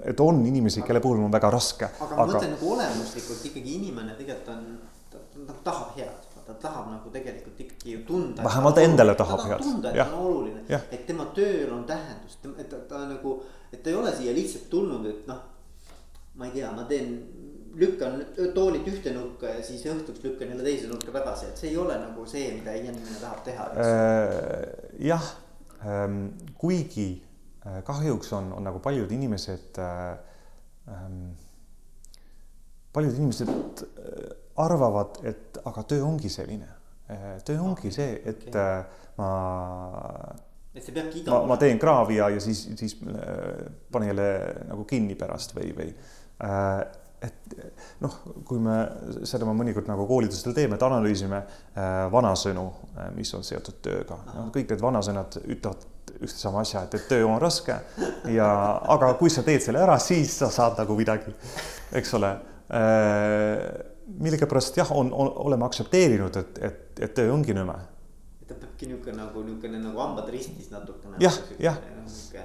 et 0.10 0.22
on 0.26 0.40
inimesi, 0.50 0.82
kelle 0.82 1.02
puhul 1.04 1.22
on 1.22 1.34
väga 1.34 1.52
raske. 1.54 1.90
aga 2.02 2.16
ma 2.16 2.24
aga... 2.24 2.32
mõtlen 2.32 2.54
nagu 2.56 2.72
olemuslikult 2.74 3.44
ikkagi 3.52 3.76
inimene 3.78 4.16
tegelikult 4.18 4.56
on, 4.56 4.64
ta, 5.46 5.54
ta 5.54 5.60
tahab 5.72 5.98
head 5.98 6.28
ta 6.48 6.54
tahab 6.54 6.88
nagu 6.92 7.10
tegelikult 7.12 7.60
ikkagi 7.60 7.92
ju 7.92 8.04
tunda. 8.08 8.44
vähemalt 8.44 8.78
endale 8.78 9.16
tahab 9.16 9.44
head. 9.50 9.60
tunda, 9.62 9.92
et 9.92 9.98
ta 9.98 10.16
on 10.16 10.26
oluline, 10.26 10.64
et 10.70 11.06
tema 11.08 11.26
tööl 11.36 11.74
on 11.76 11.84
tähendus, 11.84 12.38
et 12.58 12.70
ta, 12.70 12.80
ta 12.88 13.04
nagu, 13.10 13.42
et 13.72 13.84
ta 13.84 13.92
ei 13.92 13.96
ole 14.00 14.14
siia 14.16 14.36
lihtsalt 14.36 14.70
tulnud, 14.72 15.06
et 15.12 15.28
noh. 15.28 15.44
ma 16.38 16.46
ei 16.46 16.54
tea, 16.54 16.72
ma 16.72 16.86
teen, 16.88 17.12
lükkan 17.78 18.22
toolilt 18.56 18.88
ühte 18.90 19.12
nurka 19.14 19.50
ja 19.52 19.64
siis 19.66 19.84
õhtuks 19.90 20.24
lükkan 20.24 20.50
jälle 20.54 20.64
teise 20.66 20.88
nurka 20.90 21.12
tagasi, 21.14 21.52
et 21.52 21.60
see 21.60 21.72
ei 21.74 21.78
ole 21.78 21.98
nagu 22.00 22.26
see, 22.30 22.48
mida 22.56 22.74
inimene 22.78 23.20
tahab 23.22 23.44
teha 23.46 23.68
äh,. 23.76 24.64
jah 25.10 25.28
ähm,, 25.84 26.32
kuigi 26.58 27.10
äh, 27.66 27.84
kahjuks 27.86 28.34
on, 28.34 28.54
on 28.54 28.66
nagu 28.70 28.80
paljud 28.80 29.12
inimesed 29.12 29.82
äh,. 29.84 30.18
Ähm, 30.88 31.36
paljud 32.96 33.18
inimesed 33.20 33.50
äh, 33.52 34.47
arvavad, 34.64 35.22
et 35.28 35.60
aga 35.66 35.84
töö 35.88 36.04
ongi 36.08 36.30
selline. 36.34 36.70
Äh, 37.12 37.26
töö 37.48 37.62
ongi 37.64 37.92
see, 37.94 38.20
et 38.26 38.48
okay. 38.50 38.62
Äh, 38.62 39.04
ma. 39.18 39.32
et 40.74 40.86
see 40.86 40.94
peabki 40.94 41.24
iga. 41.24 41.42
ma, 41.50 41.58
teen 41.62 41.80
kraavi 41.82 42.20
ja, 42.20 42.30
ja 42.34 42.44
siis, 42.44 42.68
siis 42.78 42.98
panen 43.92 44.14
jälle 44.14 44.30
nagu 44.70 44.86
kinni 44.90 45.16
pärast 45.18 45.56
või, 45.58 45.72
või 45.78 45.92
et 47.26 47.56
noh, 48.04 48.18
kui 48.46 48.60
me 48.62 48.76
seda 49.26 49.48
me 49.48 49.56
mõnikord 49.58 49.90
nagu 49.90 50.06
koolitustel 50.06 50.54
teeme, 50.54 50.78
et 50.78 50.86
analüüsime 50.86 51.40
vanasõnu, 52.14 52.66
mis 53.16 53.34
on 53.34 53.48
seotud 53.48 53.80
tööga, 53.82 54.20
noh, 54.36 54.52
kõik 54.54 54.70
need 54.70 54.84
vanasõnad 54.84 55.40
ütlevad 55.48 55.88
ja 56.22 56.30
sama 56.32 56.62
asja, 56.62 56.84
et, 56.86 56.96
et 56.98 57.08
töö 57.10 57.26
on 57.28 57.42
raske 57.42 57.76
ja, 58.32 58.48
aga 58.94 59.12
kui 59.20 59.32
sa 59.34 59.44
teed 59.46 59.64
selle 59.64 59.82
ära, 59.84 59.98
siis 60.02 60.38
sa 60.40 60.50
saad 60.54 60.80
nagu 60.80 60.98
midagi, 60.98 61.34
eks 61.98 62.14
ole 62.18 62.32
millegipärast 64.08 64.78
jah, 64.78 64.92
on, 64.96 65.12
on, 65.14 65.32
oleme 65.50 65.66
aktsepteerinud, 65.66 66.36
et, 66.42 66.60
et, 66.64 67.00
et 67.00 67.14
töö 67.14 67.32
ongi 67.34 67.56
nõme. 67.58 67.76
ta 68.48 68.56
peabki 68.56 68.88
niisugune 68.88 69.18
nagu 69.20 69.42
niisugune 69.44 69.82
nagu 69.84 70.00
hambad 70.00 70.30
ristis 70.32 70.70
natukene. 70.72 71.18
jah, 71.24 71.40
jah, 71.60 71.82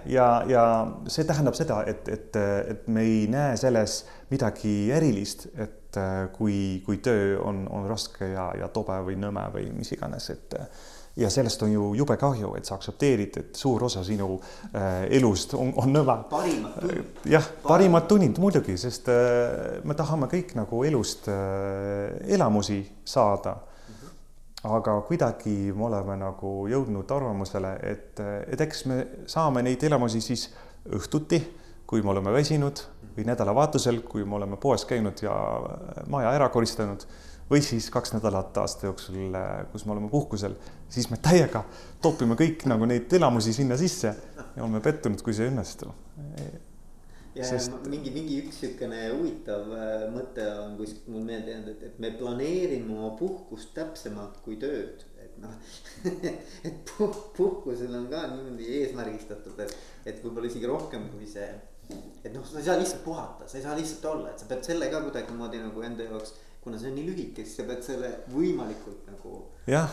ja, 0.06 0.26
ja, 0.50 0.64
see 1.06 1.26
tähendab 1.28 1.58
seda, 1.58 1.82
et, 1.86 2.08
et, 2.08 2.40
et 2.74 2.88
me 2.88 3.06
ei 3.06 3.26
näe 3.30 3.56
selles 3.60 4.02
midagi 4.30 4.90
erilist, 4.90 5.46
et 5.54 6.00
kui, 6.32 6.82
kui 6.86 6.98
töö 7.04 7.36
on, 7.44 7.66
on 7.70 7.86
raske 7.90 8.32
ja, 8.32 8.48
ja 8.58 8.68
tobe 8.72 8.96
või 9.06 9.18
nõme 9.20 9.44
või 9.54 9.68
mis 9.76 9.92
iganes, 9.94 10.30
et 10.34 10.56
ja 11.16 11.30
sellest 11.30 11.62
on 11.62 11.72
ju 11.72 11.94
jube 11.94 12.16
kahju, 12.16 12.54
et 12.56 12.64
sa 12.64 12.76
aktsepteerid, 12.78 13.36
et 13.36 13.58
suur 13.58 13.84
osa 13.84 14.04
sinu 14.04 14.38
äh, 14.72 15.04
elust 15.18 15.54
on, 15.54 15.72
on 15.76 15.92
nõme. 15.92 16.16
parimad 16.30 16.78
tunnid. 16.80 17.18
jah, 17.34 17.48
parimad 17.66 18.06
tunnid 18.08 18.40
muidugi, 18.40 18.76
sest 18.80 19.10
äh, 19.12 19.82
me 19.84 19.96
tahame 19.98 20.30
kõik 20.32 20.54
nagu 20.56 20.82
elust 20.88 21.28
äh, 21.28 22.16
elamusi 22.32 22.80
saada 23.04 23.54
mm. 23.54 23.94
-hmm. 23.94 24.76
aga 24.78 25.00
kuidagi 25.08 25.72
me 25.76 25.84
oleme 25.90 26.16
nagu 26.16 26.54
jõudnud 26.68 27.16
arvamusele, 27.16 27.76
et, 27.82 28.20
et 28.48 28.60
eks 28.60 28.84
me 28.86 29.06
saame 29.26 29.62
neid 29.62 29.82
elamusi 29.82 30.20
siis 30.20 30.48
õhtuti, 30.88 31.42
kui 31.86 32.02
me 32.02 32.10
oleme 32.10 32.32
väsinud 32.32 32.80
või 33.16 33.26
nädalavahetusel, 33.28 34.00
kui 34.00 34.24
me 34.24 34.34
oleme 34.34 34.56
poes 34.56 34.84
käinud 34.84 35.20
ja 35.22 35.34
maja 36.08 36.30
ära 36.32 36.48
koristanud 36.48 37.04
või 37.50 37.62
siis 37.64 37.88
kaks 37.92 38.14
nädalat 38.16 38.56
aasta 38.62 38.88
jooksul, 38.88 39.36
kus 39.72 39.86
me 39.86 39.94
oleme 39.96 40.10
puhkusel, 40.12 40.56
siis 40.88 41.10
me 41.10 41.18
täiega 41.22 41.64
topime 42.02 42.36
kõik 42.38 42.66
nagu 42.70 42.88
neid 42.88 43.12
elamusi 43.12 43.54
sinna 43.56 43.78
sisse 43.80 44.14
ja 44.36 44.62
oleme 44.62 44.82
pettunud, 44.84 45.22
kui 45.22 45.34
see 45.36 45.48
ei 45.48 45.52
õnnestu. 45.54 45.92
ja 47.34 47.46
Sest... 47.48 47.78
mingi, 47.88 48.12
mingi 48.14 48.42
üks 48.42 48.60
niisugune 48.60 49.06
huvitav 49.14 49.70
äh, 49.72 50.02
mõte 50.12 50.44
on 50.64 50.76
kuskilt 50.80 51.08
mul 51.08 51.24
meelde 51.24 51.54
jäänud, 51.54 51.70
et, 51.72 51.86
et 51.88 52.02
me 52.02 52.12
planeerime 52.18 52.92
oma 52.92 53.14
puhkust 53.16 53.72
täpsemalt 53.76 54.42
kui 54.44 54.58
tööd 54.60 55.06
et 55.22 55.42
noh 55.42 55.54
et 56.68 56.92
puh, 56.92 57.18
puhkusel 57.36 57.92
on 57.96 58.08
ka 58.12 58.24
niimoodi 58.32 58.68
eesmärgistatud, 58.80 59.58
et, 59.64 59.76
et 60.06 60.24
võib-olla 60.24 60.50
isegi 60.50 60.68
rohkem 60.68 61.08
kui 61.12 61.28
see. 61.28 61.48
et 62.22 62.32
noh, 62.34 62.44
sa 62.46 62.60
ei 62.60 62.68
saa 62.68 62.78
lihtsalt 62.80 63.04
puhata, 63.04 63.48
sa 63.48 63.58
ei 63.58 63.64
saa 63.64 63.76
lihtsalt 63.78 64.08
olla, 64.12 64.32
et 64.32 64.42
sa 64.42 64.48
pead 64.50 64.64
selle 64.66 64.88
ka 64.92 65.02
kuidagimoodi 65.04 65.62
nagu 65.62 65.84
enda 65.88 66.08
jaoks 66.08 66.36
kuna 66.62 66.78
see 66.78 66.92
on 66.92 66.96
nii 66.98 67.08
lühike, 67.08 67.42
siis 67.42 67.58
sa 67.58 67.66
pead 67.66 67.82
selle 67.82 68.10
võimalikult 68.30 69.08
nagu. 69.10 69.34
jah, 69.66 69.90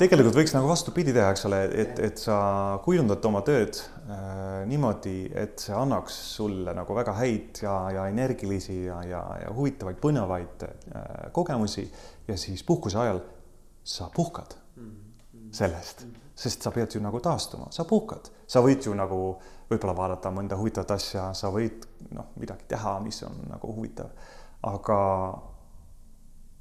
tegelikult 0.00 0.36
võiks 0.40 0.54
nagu 0.56 0.70
vastupidi 0.70 1.14
teha, 1.14 1.30
eks 1.34 1.46
ole, 1.46 1.62
et, 1.84 1.98
et 2.08 2.22
sa 2.22 2.38
kujundad 2.84 3.24
oma 3.30 3.44
tööd 3.46 3.78
äh, 3.78 4.66
niimoodi, 4.70 5.16
et 5.38 5.62
see 5.62 5.76
annaks 5.78 6.18
sulle 6.34 6.74
nagu 6.74 6.98
väga 6.98 7.14
häid 7.20 7.62
ja, 7.62 7.74
ja 7.94 8.06
energilisi 8.10 8.80
ja, 8.88 9.00
ja, 9.06 9.24
ja 9.44 9.52
huvitavaid, 9.54 10.00
põnevaid 10.02 10.66
äh, 10.66 10.72
kogemusi 11.34 11.86
ja 12.28 12.38
siis 12.38 12.66
puhkuse 12.66 12.98
ajal 13.02 13.22
sa 13.88 14.10
puhkad 14.14 14.58
sellest, 15.52 16.04
sest 16.36 16.62
sa 16.62 16.72
pead 16.72 16.94
ju 16.94 17.00
nagu 17.02 17.20
taastuma, 17.24 17.70
sa 17.74 17.86
puhkad, 17.88 18.28
sa 18.46 18.60
võid 18.64 18.84
ju 18.84 18.94
nagu 18.96 19.20
võib-olla 19.68 19.94
vaadata 19.96 20.32
mõnda 20.32 20.58
huvitavat 20.60 20.94
asja, 20.96 21.28
sa 21.36 21.50
võid 21.52 21.86
noh, 22.14 22.32
midagi 22.40 22.68
teha, 22.68 22.98
mis 23.04 23.20
on 23.26 23.40
nagu 23.48 23.72
huvitav, 23.74 24.12
aga, 24.68 24.98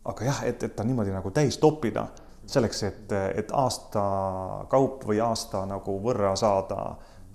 aga 0.08 0.26
jah, 0.30 0.44
et, 0.48 0.64
et 0.64 0.76
ta 0.76 0.86
niimoodi 0.88 1.14
nagu 1.14 1.32
täis 1.36 1.58
toppida 1.62 2.08
selleks, 2.48 2.84
et, 2.88 3.16
et 3.36 3.52
aasta 3.52 4.04
kaup 4.72 5.04
või 5.10 5.20
aasta 5.24 5.66
nagu 5.68 5.98
võrra 6.04 6.32
saada 6.40 6.80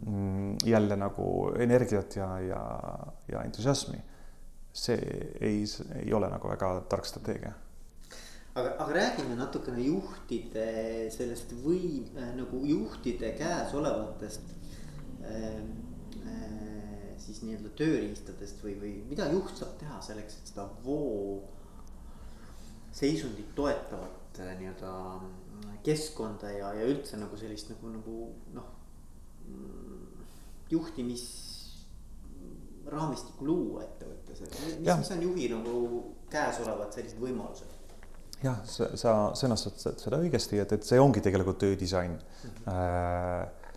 mm, 0.07 0.63
jälle 0.65 0.97
nagu 0.97 1.27
energiat 1.61 2.17
ja, 2.17 2.31
ja, 2.41 2.63
ja 3.29 3.45
entusiasmi. 3.45 4.01
see 4.73 4.97
ei, 5.41 5.65
ei 6.01 6.15
ole 6.17 6.31
nagu 6.33 6.49
väga 6.49 6.73
tark 6.89 7.05
strateegia 7.05 7.53
aga, 8.55 8.75
aga 8.79 8.93
räägime 8.93 9.37
natukene 9.37 9.85
juhtide 9.87 10.67
sellest 11.13 11.53
või 11.65 12.03
äh, 12.17 12.33
nagu 12.37 12.63
juhtide 12.69 13.33
käes 13.39 13.73
olevatest 13.77 14.53
äh, 15.25 15.61
äh, 16.25 17.13
siis 17.23 17.43
nii-öelda 17.45 17.73
tööriistadest 17.79 18.65
või, 18.65 18.77
või 18.81 18.95
mida 19.09 19.29
juht 19.33 19.57
saab 19.57 19.77
teha 19.81 20.01
selleks, 20.05 20.41
et 20.41 20.53
seda 20.53 20.69
voo 20.85 21.43
seisundit 22.93 23.55
toetavat 23.55 24.41
äh, 24.41 24.53
nii-öelda 24.59 24.93
mm, 25.21 25.79
keskkonda 25.87 26.51
ja, 26.53 26.73
ja 26.77 26.89
üldse 26.89 27.19
nagu 27.21 27.37
sellist 27.41 27.73
nagu, 27.73 27.93
nagu 27.93 28.17
noh 28.57 28.69
mm, 29.49 30.27
juhtimis 30.73 31.27
raamistikku 32.93 33.47
luua 33.47 33.85
ettevõttes, 33.87 34.43
et 34.43 34.57
mis, 34.81 34.97
mis 34.99 35.13
on 35.15 35.23
juhi 35.23 35.49
nagu 35.53 36.01
käesolevad 36.33 36.93
sellised 36.95 37.21
võimalused? 37.23 37.79
jah, 38.43 38.59
sa, 38.67 38.91
sa 38.99 39.15
sõnastad 39.39 39.79
seda 39.79 40.19
õigesti, 40.19 40.59
et, 40.63 40.75
et 40.75 40.87
see 40.87 40.99
ongi 41.01 41.23
tegelikult 41.25 41.61
töödisain 41.63 42.17
mm. 42.17 42.59
-hmm. 42.67 43.71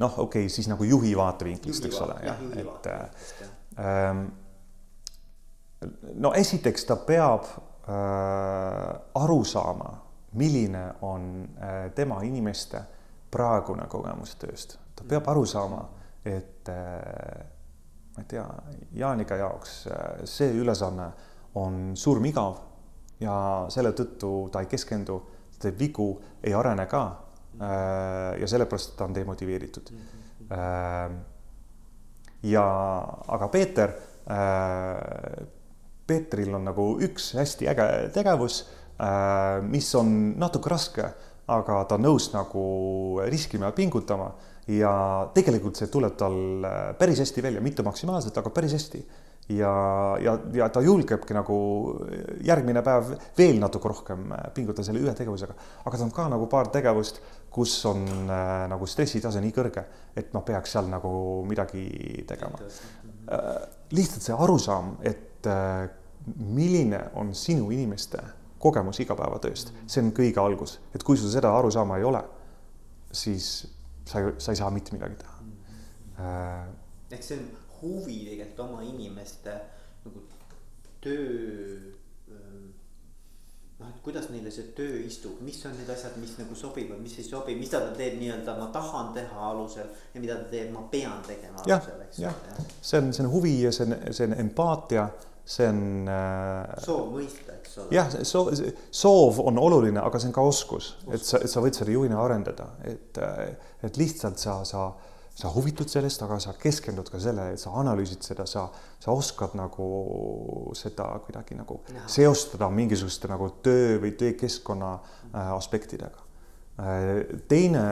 noh, 0.00 0.18
okei 0.18 0.46
okay,, 0.46 0.54
siis 0.54 0.70
nagu 0.70 0.86
juhi 0.86 1.16
vaatevinklist, 1.18 1.90
eks 1.90 2.00
ole, 2.06 2.16
jah, 2.28 2.42
et 2.62 2.88
ähm, 3.82 4.26
no 6.14 6.32
esiteks 6.34 6.86
ta 6.88 6.96
peab 6.96 7.48
äh, 7.50 7.63
aru 7.86 9.44
saama, 9.44 9.90
milline 10.34 10.84
on 11.02 11.48
äh, 11.62 11.90
tema 11.94 12.22
inimeste 12.24 12.80
praegune 13.30 13.86
kogemus 13.90 14.34
tööst, 14.40 14.78
ta 14.96 15.06
peab 15.08 15.28
aru 15.30 15.44
saama, 15.46 15.82
et 16.24 16.68
äh, 16.72 17.44
ma 18.14 18.22
ei 18.22 18.28
tea, 18.30 18.44
Jaanika 19.00 19.38
jaoks 19.38 19.84
äh, 19.90 20.24
see 20.28 20.52
ülesanne 20.54 21.10
on 21.60 21.92
surmigav 21.98 22.56
ja 23.22 23.36
selle 23.70 23.92
tõttu 23.96 24.48
ta 24.52 24.62
ei 24.62 24.70
keskendu, 24.70 25.20
teeb 25.60 25.78
vigu, 25.78 26.08
ei 26.42 26.54
arene 26.54 26.86
ka. 26.90 27.04
Äh, 27.54 28.40
ja 28.40 28.48
sellepärast 28.50 28.96
ta 28.98 29.06
on 29.06 29.14
demotiveeritud. 29.14 29.92
Äh, 30.50 31.14
ja, 32.50 32.66
aga 33.36 33.48
Peeter, 33.48 33.94
Peetril 36.06 36.54
on 36.54 36.66
nagu 36.68 36.88
üks 37.04 37.32
hästi 37.38 37.68
äge 37.72 37.86
tegevus, 38.14 38.64
mis 39.68 39.88
on 39.98 40.10
natuke 40.38 40.70
raske, 40.70 41.06
aga 41.50 41.78
ta 41.88 41.96
on 41.98 42.04
nõus 42.06 42.30
nagu 42.34 42.64
riskima 43.28 43.70
ja 43.70 43.76
pingutama 43.76 44.30
ja 44.72 44.94
tegelikult 45.36 45.76
see 45.76 45.90
tuleb 45.92 46.16
tal 46.16 46.64
päris 46.98 47.20
hästi 47.20 47.44
välja, 47.44 47.62
mitte 47.64 47.84
maksimaalselt, 47.84 48.36
aga 48.40 48.52
päris 48.54 48.72
hästi. 48.76 49.02
ja, 49.48 49.70
ja, 50.24 50.38
ja 50.56 50.68
ta 50.72 50.80
julgebki 50.80 51.34
nagu 51.36 51.56
järgmine 52.44 52.80
päev 52.82 53.10
veel 53.36 53.58
natuke 53.60 53.90
rohkem 53.92 54.30
pingutada 54.56 54.86
selle 54.86 55.02
ühe 55.04 55.12
tegevusega, 55.14 55.56
aga 55.84 55.98
tal 55.98 56.06
on 56.06 56.14
ka 56.16 56.28
nagu 56.32 56.46
paar 56.48 56.70
tegevust, 56.72 57.20
kus 57.52 57.74
on 57.90 58.06
äh, 58.24 58.64
nagu 58.72 58.88
stressitase 58.88 59.42
nii 59.44 59.52
kõrge, 59.52 59.84
et 60.16 60.32
ma 60.32 60.40
peaks 60.40 60.72
seal 60.72 60.88
nagu 60.88 61.44
midagi 61.48 62.24
tegema 62.28 62.62
äh,. 62.64 63.68
lihtsalt 63.92 64.24
see 64.24 64.40
arusaam, 64.46 64.96
et 65.04 65.33
äh, 65.50 65.88
milline 66.36 67.00
on 67.14 67.34
sinu 67.34 67.70
inimeste 67.70 68.22
kogemus 68.58 69.00
igapäevatööst, 69.04 69.74
see 69.86 70.00
on 70.00 70.12
kõige 70.16 70.40
algus, 70.40 70.78
et 70.96 71.02
kui 71.04 71.18
sul 71.20 71.32
seda 71.32 71.50
arusaama 71.52 71.98
ei 72.00 72.06
ole, 72.08 72.22
siis 73.12 73.48
sa, 74.08 74.22
sa 74.38 74.54
ei 74.54 74.60
saa 74.60 74.70
mitte 74.72 74.96
midagi 74.96 75.20
teha. 75.20 75.34
Äh,. 76.24 76.70
ehk 77.10 77.26
see 77.26 77.38
on 77.38 77.50
huvi 77.80 78.20
tegelikult 78.30 78.62
oma 78.64 78.84
inimeste 78.86 79.52
nagu 80.04 80.22
töö 81.04 81.90
ähm, 82.30 82.70
noh, 83.78 83.88
et 83.88 84.00
kuidas 84.06 84.30
neile 84.32 84.52
see 84.54 84.70
töö 84.78 85.02
istub, 85.04 85.40
mis 85.44 85.58
on 85.68 85.76
need 85.76 85.90
asjad, 85.92 86.16
mis 86.22 86.36
nagu 86.40 86.56
sobivad, 86.56 87.02
mis 87.02 87.18
ei 87.20 87.26
sobi, 87.26 87.58
mida 87.58 87.82
ta 87.82 87.92
teeb 87.98 88.16
nii-öelda 88.22 88.56
ma 88.60 88.70
tahan 88.74 89.12
teha 89.16 89.50
alusel 89.50 89.90
ja 90.14 90.22
mida 90.22 90.38
ta 90.40 90.48
teeb, 90.54 90.72
ma 90.74 90.86
pean 90.92 91.20
tegema 91.26 91.60
alusel, 91.60 92.00
eks. 92.06 92.22
jah, 92.22 92.40
see 92.80 93.02
on, 93.02 93.12
see 93.12 93.26
on 93.26 93.30
huvi 93.34 93.54
ja 93.66 93.74
see 93.74 93.88
on, 93.88 93.96
see 94.14 94.30
on 94.30 94.36
empaatia, 94.46 95.08
see 95.44 95.66
on 95.68 96.08
äh.... 96.08 96.76
soov 96.84 97.10
mõista, 97.12 97.54
eks 97.58 97.78
ole. 97.82 97.90
jah, 97.92 98.12
soov, 98.24 98.52
soov 98.94 99.40
on 99.44 99.60
oluline, 99.60 100.00
aga 100.00 100.20
see 100.20 100.30
on 100.30 100.36
ka 100.36 100.44
oskus, 100.48 100.94
et 101.12 101.24
sa, 101.24 101.40
et 101.44 101.52
sa 101.52 101.62
võid 101.64 101.76
seda 101.76 101.92
juhina 101.92 102.20
arendada, 102.22 102.70
et, 102.88 103.20
et 103.84 104.00
lihtsalt 104.00 104.40
sa, 104.40 104.56
sa, 104.68 104.86
sa 105.36 105.52
huvitud 105.52 105.90
sellest, 105.92 106.24
aga 106.24 106.38
sa 106.40 106.56
keskendud 106.56 107.12
ka 107.12 107.20
sellele, 107.20 107.58
et 107.58 107.60
sa 107.60 107.74
analüüsid 107.76 108.24
seda, 108.24 108.48
sa, 108.48 108.70
sa 109.04 109.12
oskad 109.12 109.56
nagu 109.60 109.90
seda 110.78 111.10
kuidagi 111.26 111.60
nagu 111.60 111.80
no. 111.92 112.08
seostada 112.08 112.70
mingisuguste 112.72 113.28
nagu 113.28 113.50
töö 113.64 114.00
või 114.00 114.16
töökeskkonna 114.16 114.96
äh, 114.96 115.54
aspektidega 115.58 116.24
äh,. 116.80 117.38
teine 117.52 117.84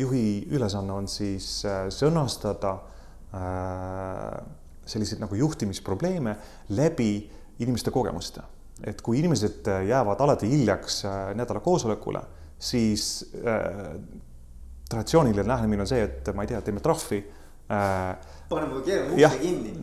juhi 0.00 0.26
ülesanne 0.56 1.02
on 1.02 1.12
siis 1.12 1.58
äh, 1.68 1.84
sõnastada 1.92 2.78
äh, 3.36 4.62
selliseid 4.86 5.22
nagu 5.22 5.34
juhtimisprobleeme 5.34 6.36
läbi 6.68 7.30
inimeste 7.58 7.90
kogemuste. 7.90 8.42
et 8.84 9.00
kui 9.02 9.20
inimesed 9.20 9.68
jäävad 9.86 10.20
alati 10.20 10.48
hiljaks 10.50 11.04
äh, 11.04 11.34
nädala 11.38 11.60
koosolekule, 11.60 12.20
siis 12.58 13.30
äh, 13.46 13.94
traditsiooniline 14.88 15.48
lähenemine 15.48 15.84
on 15.84 15.88
see, 15.88 16.02
et 16.02 16.30
ma 16.34 16.42
ei 16.42 16.50
tea, 16.50 16.60
teeme 16.64 16.82
trahvi 16.82 17.20
äh,. 17.70 18.32
paneme 18.48 18.74
või 18.74 18.82
keerame 18.88 19.14
ukse 19.14 19.38
kinni. 19.40 19.74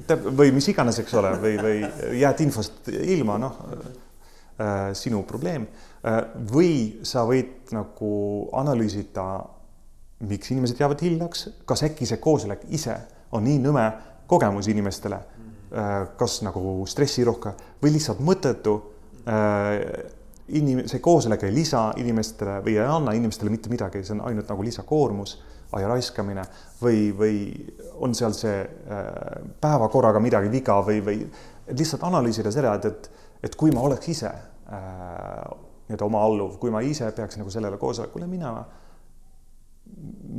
või 0.41 0.52
mis 0.56 0.68
iganes, 0.74 0.99
eks 1.02 1.16
ole, 1.22 1.32
või, 1.41 1.56
või 1.62 2.20
jääd 2.20 2.43
infost 2.45 2.91
ilma, 2.91 3.39
noh 3.41 3.58
äh, 3.72 4.91
sinu 4.97 5.24
probleem 5.30 5.66
äh,. 6.04 6.22
või 6.52 6.99
sa 7.08 7.24
võid 7.30 7.72
nagu 7.76 8.12
analüüsida, 8.60 9.26
miks 10.28 10.52
inimesed 10.52 10.84
jäävad 10.84 11.02
hiljaks, 11.02 11.47
kas 11.66 11.88
äkki 11.88 12.06
see 12.06 12.20
koosolek 12.22 12.68
ise 12.76 12.99
on 13.32 13.47
nii 13.47 13.60
nõme 13.64 13.88
kogemus 14.32 14.70
inimestele, 14.72 15.20
äh, 15.76 15.92
kas 16.18 16.40
nagu 16.46 16.82
stressirohke 16.88 17.54
või 17.84 17.96
lihtsalt 17.98 18.24
mõttetu. 18.24 18.78
Äh, 19.28 19.78
inim-, 20.58 20.86
see 20.90 21.04
koosolek 21.04 21.46
ei 21.48 21.56
lisa 21.56 21.90
inimestele 22.02 22.60
või 22.66 22.78
ei 22.78 22.88
anna 22.88 23.16
inimestele 23.18 23.52
mitte 23.54 23.72
midagi, 23.72 24.04
see 24.04 24.16
on 24.18 24.26
ainult 24.32 24.50
nagu 24.52 24.66
lisakoormus, 24.66 25.38
aja 25.72 25.88
raiskamine 25.88 26.44
või, 26.82 27.12
või 27.16 27.36
on 28.04 28.16
seal 28.18 28.36
see 28.36 28.58
äh, 28.60 29.10
päevakorraga 29.62 30.20
midagi 30.24 30.52
viga 30.52 30.82
või, 30.84 31.00
või 31.06 31.22
lihtsalt 31.72 32.04
analüüsida 32.08 32.52
seda, 32.52 32.76
et, 32.80 32.90
et, 32.90 33.28
et 33.48 33.56
kui 33.56 33.72
ma 33.72 33.84
oleks 33.88 34.10
ise 34.12 34.32
nii-öelda 34.72 36.06
oma 36.08 36.22
alluv, 36.24 36.56
kui 36.60 36.72
ma 36.72 36.80
ise 36.84 37.10
peaks 37.16 37.36
nagu 37.40 37.52
sellele 37.52 37.80
koosolekule 37.80 38.28
minema 38.28 38.64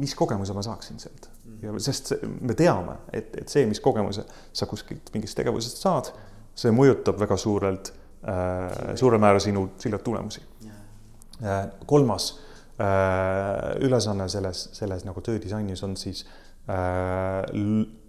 mis 0.00 0.14
kogemuse 0.16 0.54
ma 0.56 0.62
saaksin 0.64 1.00
sealt 1.00 1.28
ja 1.62 1.72
sest 1.82 2.12
me 2.22 2.54
teame, 2.58 2.98
et, 3.14 3.34
et 3.38 3.50
see, 3.50 3.64
mis 3.70 3.80
kogemuse 3.82 4.24
sa 4.52 4.68
kuskilt 4.70 5.12
mingist 5.14 5.38
tegevusest 5.38 5.82
saad, 5.82 6.10
see 6.58 6.72
mõjutab 6.74 7.20
väga 7.20 7.38
suurelt 7.40 7.92
äh,, 8.28 8.94
suurel 8.98 9.22
määral 9.22 9.42
sinu, 9.42 9.68
sinu 9.82 10.00
tulemusi 10.04 10.42
äh,. 10.66 11.68
kolmas 11.86 12.32
äh, 12.80 13.76
ülesanne 13.84 14.28
selles, 14.32 14.68
selles 14.76 15.06
nagu 15.08 15.22
töödisainis 15.24 15.84
on 15.86 15.96
siis 16.00 16.24
äh, 16.68 17.46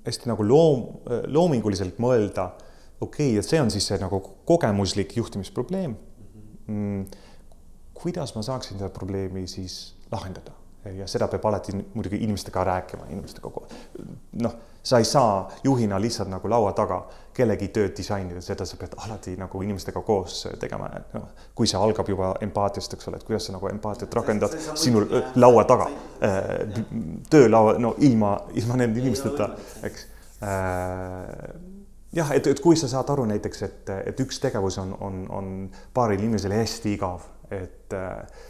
hästi 0.04 0.32
nagu 0.32 0.48
loom, 0.48 0.88
loominguliselt 1.32 2.02
mõelda, 2.04 2.50
okei 3.00 3.32
okay,, 3.34 3.38
et 3.40 3.48
see 3.48 3.62
on 3.62 3.72
siis 3.72 3.88
see 3.88 4.02
nagu 4.02 4.20
kogemuslik 4.50 5.16
juhtimisprobleem 5.20 5.96
mm,. 6.68 7.06
kuidas 7.94 8.36
ma 8.36 8.44
saaksin 8.44 8.82
seda 8.82 8.92
probleemi 8.92 9.46
siis 9.48 9.96
lahendada 10.12 10.63
ja 10.92 11.08
seda 11.08 11.28
peab 11.32 11.46
alati 11.46 11.76
muidugi 11.78 12.20
inimestega 12.26 12.64
rääkima, 12.68 13.08
inimestega 13.10 13.52
noh, 14.44 14.56
sa 14.84 15.00
ei 15.00 15.06
saa 15.08 15.52
juhina 15.64 16.02
lihtsalt 16.02 16.30
nagu 16.30 16.50
laua 16.50 16.74
taga 16.76 17.00
kellegi 17.34 17.70
tööd 17.74 17.94
disainida, 17.98 18.42
seda 18.44 18.66
sa 18.68 18.78
pead 18.78 18.96
alati 19.06 19.36
nagu 19.40 19.62
inimestega 19.64 20.02
koos 20.06 20.44
tegema, 20.60 20.90
noh, 21.14 21.30
kui 21.56 21.70
see 21.70 21.80
algab 21.80 22.10
juba 22.12 22.34
empaatiast, 22.46 22.98
eks 22.98 23.10
ole, 23.10 23.20
et 23.22 23.28
kuidas 23.28 23.48
sa 23.48 23.56
nagu 23.56 23.70
empaatiat 23.72 24.18
rakendad 24.20 24.58
sinu 24.76 25.06
laua 25.40 25.64
taga, 25.70 25.88
äh, 26.22 26.82
töölaua, 27.32 27.78
no 27.80 27.96
ilma, 28.04 28.36
ilma 28.60 28.82
nende 28.84 29.02
inimesteta, 29.02 29.54
eks. 29.88 30.10
Äh, 30.44 31.54
jah, 32.14 32.34
et, 32.36 32.48
et 32.52 32.60
kui 32.62 32.78
sa 32.78 32.92
saad 32.92 33.10
aru 33.10 33.26
näiteks, 33.32 33.64
et, 33.66 33.94
et 34.12 34.20
üks 34.26 34.44
tegevus 34.44 34.78
on, 34.84 34.92
on, 35.02 35.24
on 35.32 35.54
paaril 35.96 36.22
inimesel 36.22 36.54
hästi 36.60 36.98
igav 36.98 37.24
et 37.52 37.94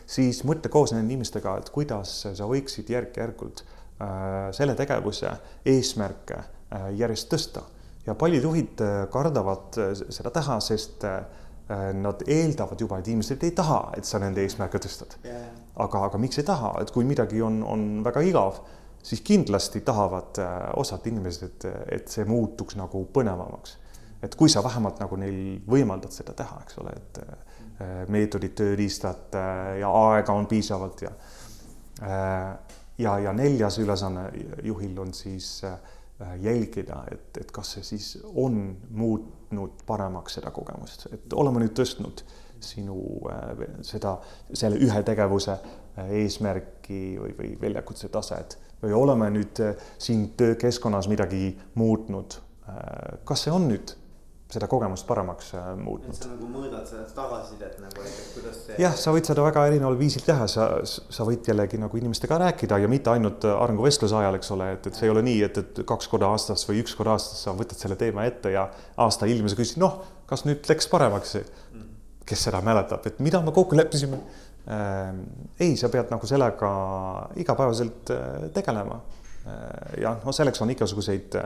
siis 0.05 0.43
mõtle 0.47 0.69
koos 0.71 0.93
nende 0.93 1.11
inimestega, 1.11 1.57
et 1.59 1.69
kuidas 1.73 2.11
sa 2.25 2.47
võiksid 2.49 2.91
järk-järgult 2.93 3.63
selle 4.55 4.75
tegevuse 4.75 5.31
eesmärke 5.69 6.37
järjest 6.97 7.29
tõsta. 7.31 7.63
Ja 8.07 8.15
paljud 8.19 8.43
juhid 8.43 8.81
kardavad 9.11 9.77
seda 10.11 10.31
teha, 10.33 10.59
sest 10.63 11.05
nad 11.95 12.23
eeldavad 12.27 12.81
juba, 12.81 12.99
et 12.99 13.07
inimesed 13.07 13.43
ei 13.47 13.53
taha, 13.55 13.79
et 13.97 14.07
sa 14.07 14.19
nende 14.19 14.43
eesmärke 14.43 14.81
tõstad. 14.83 15.15
Yeah.. 15.23 15.51
aga, 15.79 16.05
aga 16.09 16.19
miks 16.21 16.41
ei 16.41 16.47
taha, 16.47 16.75
et 16.83 16.91
kui 16.91 17.07
midagi 17.07 17.41
on, 17.41 17.61
on 17.63 17.85
väga 18.05 18.23
igav, 18.27 18.59
siis 19.03 19.21
kindlasti 19.21 19.81
tahavad 19.85 20.39
osad 20.79 21.07
inimesed, 21.07 21.65
et, 21.91 22.07
see 22.11 22.25
muutuks 22.27 22.77
nagu 22.79 23.05
põnevamaks. 23.13 23.77
Et 24.23 24.35
kui 24.39 24.51
sa 24.51 24.63
vähemalt 24.63 25.01
nagu 25.03 25.17
neil 25.19 25.39
võimaldad 25.67 26.13
seda 26.15 26.35
teha, 26.37 26.61
eks 26.63 26.77
ole, 26.79 26.93
et 26.95 27.19
äh, 27.19 27.52
meetodid, 28.07 28.53
tööriistad 28.57 29.35
äh, 29.37 29.79
ja 29.81 29.89
aega 29.89 30.33
on 30.33 30.47
piisavalt 30.47 31.01
ja 31.05 31.11
äh, 32.01 32.77
ja, 32.97 33.17
ja 33.19 33.33
neljas 33.33 33.79
ülesanne 33.81 34.29
juhil 34.63 34.99
on 34.99 35.13
siis 35.13 35.63
jälgida, 36.39 37.01
et, 37.11 37.37
et 37.41 37.51
kas 37.51 37.71
see 37.75 37.83
siis 37.83 38.09
on 38.35 38.59
muutnud 38.95 39.81
paremaks 39.87 40.37
seda 40.37 40.51
kogemust, 40.55 41.07
et 41.11 41.33
oleme 41.33 41.63
nüüd 41.63 41.73
tõstnud 41.75 42.21
sinu 42.63 42.95
seda, 43.83 44.13
selle 44.53 44.77
ühe 44.79 45.01
tegevuse 45.03 45.57
eesmärki 46.05 47.01
või, 47.19 47.33
või 47.39 47.49
väljakutse 47.65 48.07
taset 48.13 48.55
või 48.83 48.93
oleme 48.95 49.27
nüüd 49.33 49.59
siin 49.97 50.29
töökeskkonnas 50.37 51.09
midagi 51.11 51.49
muutnud. 51.75 52.37
kas 53.25 53.43
see 53.43 53.51
on 53.51 53.67
nüüd 53.73 53.97
seda 54.53 54.67
kogemust 54.69 55.05
paremaks 55.09 55.51
äh, 55.57 55.69
muutnud. 55.79 56.15
sa 56.17 56.29
nagu 56.29 56.47
mõõdad 56.51 56.85
seda 56.89 57.05
tagasisidet 57.15 57.79
nagu, 57.81 58.03
et 58.05 58.19
kuidas 58.35 58.59
see. 58.67 58.77
jah, 58.81 58.95
sa 58.99 59.13
võid 59.15 59.29
seda 59.29 59.45
väga 59.45 59.65
erineval 59.69 59.97
viisil 59.99 60.25
teha, 60.25 60.47
sa, 60.51 60.67
sa 60.85 61.25
võid 61.27 61.47
jällegi 61.49 61.79
nagu 61.81 61.99
inimestega 61.99 62.39
rääkida 62.45 62.79
ja 62.83 62.91
mitte 62.91 63.13
ainult 63.13 63.47
arenguvestluse 63.49 64.17
ajal, 64.19 64.37
eks 64.39 64.53
ole, 64.55 64.69
et, 64.77 64.89
et 64.89 64.99
see 64.99 65.07
ei 65.09 65.13
ole 65.13 65.23
nii, 65.25 65.39
et, 65.47 65.59
et 65.63 65.83
kaks 65.89 66.09
korda 66.11 66.29
aastas 66.33 66.65
või 66.69 66.83
üks 66.83 66.95
kord 66.99 67.13
aastas 67.15 67.41
sa 67.47 67.55
võtad 67.57 67.79
selle 67.79 67.97
teema 67.99 68.27
ette 68.29 68.53
ja 68.53 68.67
aasta 69.05 69.29
hiljem 69.29 69.49
sa 69.51 69.59
küsid, 69.59 69.81
noh, 69.83 69.99
kas 70.29 70.45
nüüd 70.47 70.69
läks 70.69 70.89
paremaks? 70.91 71.37
Mhm. 71.41 71.91
kes 72.29 72.45
seda 72.47 72.61
mäletab, 72.63 73.03
et 73.09 73.17
mida 73.19 73.41
me 73.43 73.51
kokku 73.55 73.75
leppisime 73.75 74.21
äh,? 74.69 75.09
ei, 75.59 75.75
sa 75.79 75.89
pead 75.91 76.13
nagu 76.13 76.29
sellega 76.29 76.69
igapäevaselt 77.41 78.13
äh, 78.13 78.49
tegelema 78.55 79.01
äh,. 79.47 80.01
ja 80.05 80.17
noh, 80.21 80.35
selleks 80.35 80.61
on 80.63 80.71
igasuguseid 80.71 81.41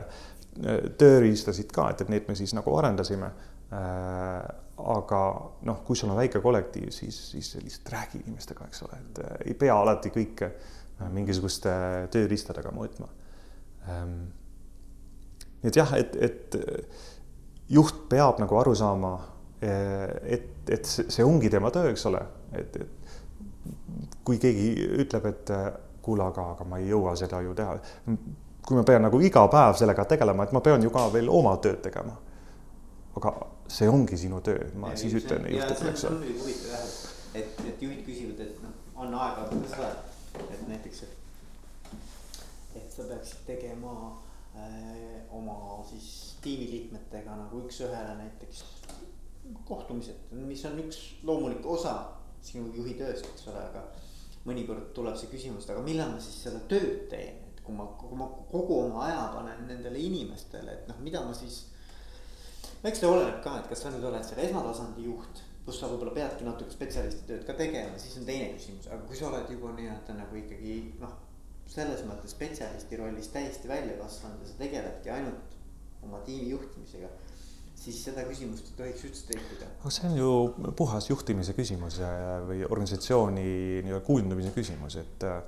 tööriistasid 0.98 1.70
ka, 1.74 1.90
et, 1.92 2.02
et 2.02 2.10
neid 2.12 2.26
me 2.28 2.36
siis 2.38 2.54
nagu 2.56 2.72
arendasime. 2.78 3.30
Äh, 3.68 4.48
aga 4.78 5.20
noh, 5.66 5.80
kui 5.84 5.98
sul 5.98 6.12
on 6.12 6.16
väike 6.16 6.40
kollektiiv, 6.40 6.88
siis, 6.94 7.16
siis 7.32 7.50
lihtsalt 7.58 7.90
räägi 7.92 8.20
inimestega, 8.22 8.68
eks 8.70 8.84
ole, 8.86 9.00
et 9.02 9.20
äh, 9.24 9.32
ei 9.50 9.56
pea 9.58 9.74
alati 9.76 10.12
kõike 10.14 10.48
äh, 10.48 11.08
mingisuguste 11.12 11.72
tööriistadega 12.14 12.72
mõõtma. 12.74 13.10
Ähm, 13.90 14.14
nii 15.60 15.72
et 15.72 15.80
jah, 15.80 15.92
et, 15.98 16.16
et 16.22 16.56
juht 17.68 18.06
peab 18.08 18.40
nagu 18.40 18.60
aru 18.60 18.74
saama, 18.78 19.16
et, 19.58 20.68
et 20.70 20.86
see 20.86 21.24
ongi 21.26 21.50
tema 21.50 21.72
töö, 21.74 21.90
eks 21.90 22.04
ole, 22.06 22.20
et, 22.54 22.76
et 22.78 24.12
kui 24.24 24.38
keegi 24.38 24.68
ütleb, 25.02 25.26
et 25.32 25.50
kuule, 26.06 26.28
aga, 26.30 26.52
aga 26.54 26.66
ma 26.70 26.78
ei 26.78 26.86
jõua 26.92 27.16
seda 27.18 27.42
ju 27.42 27.56
teha 27.58 27.74
kui 28.68 28.76
ma 28.76 28.84
pean 28.84 29.06
nagu 29.06 29.20
iga 29.24 29.46
päev 29.48 29.78
sellega 29.80 30.04
tegelema, 30.04 30.44
et 30.44 30.52
ma 30.52 30.60
pean 30.60 30.82
ju 30.84 30.90
ka 30.92 31.06
veel 31.12 31.30
oma 31.32 31.54
tööd 31.64 31.80
tegema. 31.86 32.16
aga 33.18 33.32
see 33.72 33.88
ongi 33.90 34.16
sinu 34.20 34.38
töö, 34.44 34.68
ma 34.78 34.92
ja, 34.92 34.98
siis 35.00 35.14
ütlen 35.18 35.46
juhtidele, 35.50 35.90
eks 35.90 36.04
ole. 36.06 36.28
et, 37.40 37.62
et 37.66 37.82
juhid 37.82 38.04
küsivad, 38.06 38.42
et 38.44 38.60
noh, 38.62 38.76
on 38.94 39.16
aega, 39.16 39.46
kuidas 39.48 39.72
sa 39.72 39.80
oled, 39.86 40.52
et 40.54 40.62
näiteks, 40.68 41.00
et, 41.06 41.96
et 42.78 42.92
sa 42.94 43.08
peaksid 43.08 43.40
tegema 43.48 43.94
äh, 44.54 45.24
oma 45.34 45.56
siis 45.88 46.36
tiimiliikmetega 46.44 47.40
nagu 47.40 47.64
üks-ühele 47.64 48.14
näiteks 48.20 48.62
kohtumised, 49.66 50.28
mis 50.44 50.62
on 50.68 50.78
üks 50.84 51.02
loomulik 51.26 51.66
osa 51.66 51.96
sinu 52.44 52.68
juhi 52.76 52.94
tööst, 53.00 53.26
eks 53.32 53.48
ole, 53.50 53.64
aga 53.72 53.88
mõnikord 54.46 54.92
tuleb 54.94 55.16
see 55.18 55.32
küsimus, 55.32 55.66
aga 55.72 55.82
millal 55.82 56.12
ma 56.14 56.22
siis 56.22 56.44
seda 56.44 56.62
tööd 56.70 57.08
teen 57.10 57.47
kui 57.68 57.76
ma, 57.76 57.84
kui 58.00 58.16
ma 58.16 58.28
kogu 58.48 58.78
oma 58.86 59.04
aja 59.04 59.26
panen 59.34 59.66
nendele 59.68 60.00
inimestele, 60.00 60.72
et 60.72 60.88
noh, 60.88 60.96
mida 61.04 61.20
ma 61.24 61.34
siis. 61.36 61.66
eks 62.78 63.02
see 63.02 63.10
oleneb 63.10 63.42
ka, 63.44 63.58
et 63.60 63.68
kas 63.68 63.84
sa 63.84 63.92
nüüd 63.92 64.06
oled 64.08 64.24
seal 64.24 64.40
esmatasandi 64.46 65.04
juht, 65.04 65.42
kus 65.66 65.80
sa 65.80 65.90
võib-olla 65.90 66.14
peadki 66.16 66.46
natuke 66.46 66.72
spetsialisti 66.72 67.26
tööd 67.28 67.44
ka 67.46 67.56
tegema, 67.58 67.98
siis 68.00 68.16
on 68.20 68.28
teine 68.28 68.52
küsimus, 68.54 68.88
aga 68.88 69.02
kui 69.04 69.18
sa 69.18 69.28
oled 69.28 69.50
juba 69.52 69.74
nii-öelda 69.76 70.16
nagu 70.22 70.40
ikkagi 70.40 70.78
noh. 71.02 71.16
selles 71.68 72.00
mõttes 72.08 72.32
spetsialisti 72.32 72.96
rollis 72.96 73.28
täiesti 73.28 73.68
välja 73.68 73.98
kasvanud 73.98 74.40
ja 74.40 74.48
sa 74.48 74.60
tegeledki 74.62 75.10
ainult 75.12 75.58
oma 76.06 76.22
tiimi 76.24 76.54
juhtimisega 76.54 77.10
siis 77.78 77.98
seda 78.06 78.24
küsimust 78.26 78.70
ei 78.70 78.78
tohiks 78.78 79.04
üldse 79.04 79.26
tekkida. 79.28 79.68
aga 79.82 79.92
see 79.92 80.08
on 80.08 80.16
ju 80.16 80.72
puhas 80.78 81.10
juhtimise 81.10 81.52
küsimus 81.58 82.00
või 82.48 82.64
organisatsiooni 82.64 83.44
nii-öelda 83.84 84.06
kujundamise 84.06 84.54
küsimus, 84.56 84.96
et 85.02 85.28
Äh, 85.28 85.42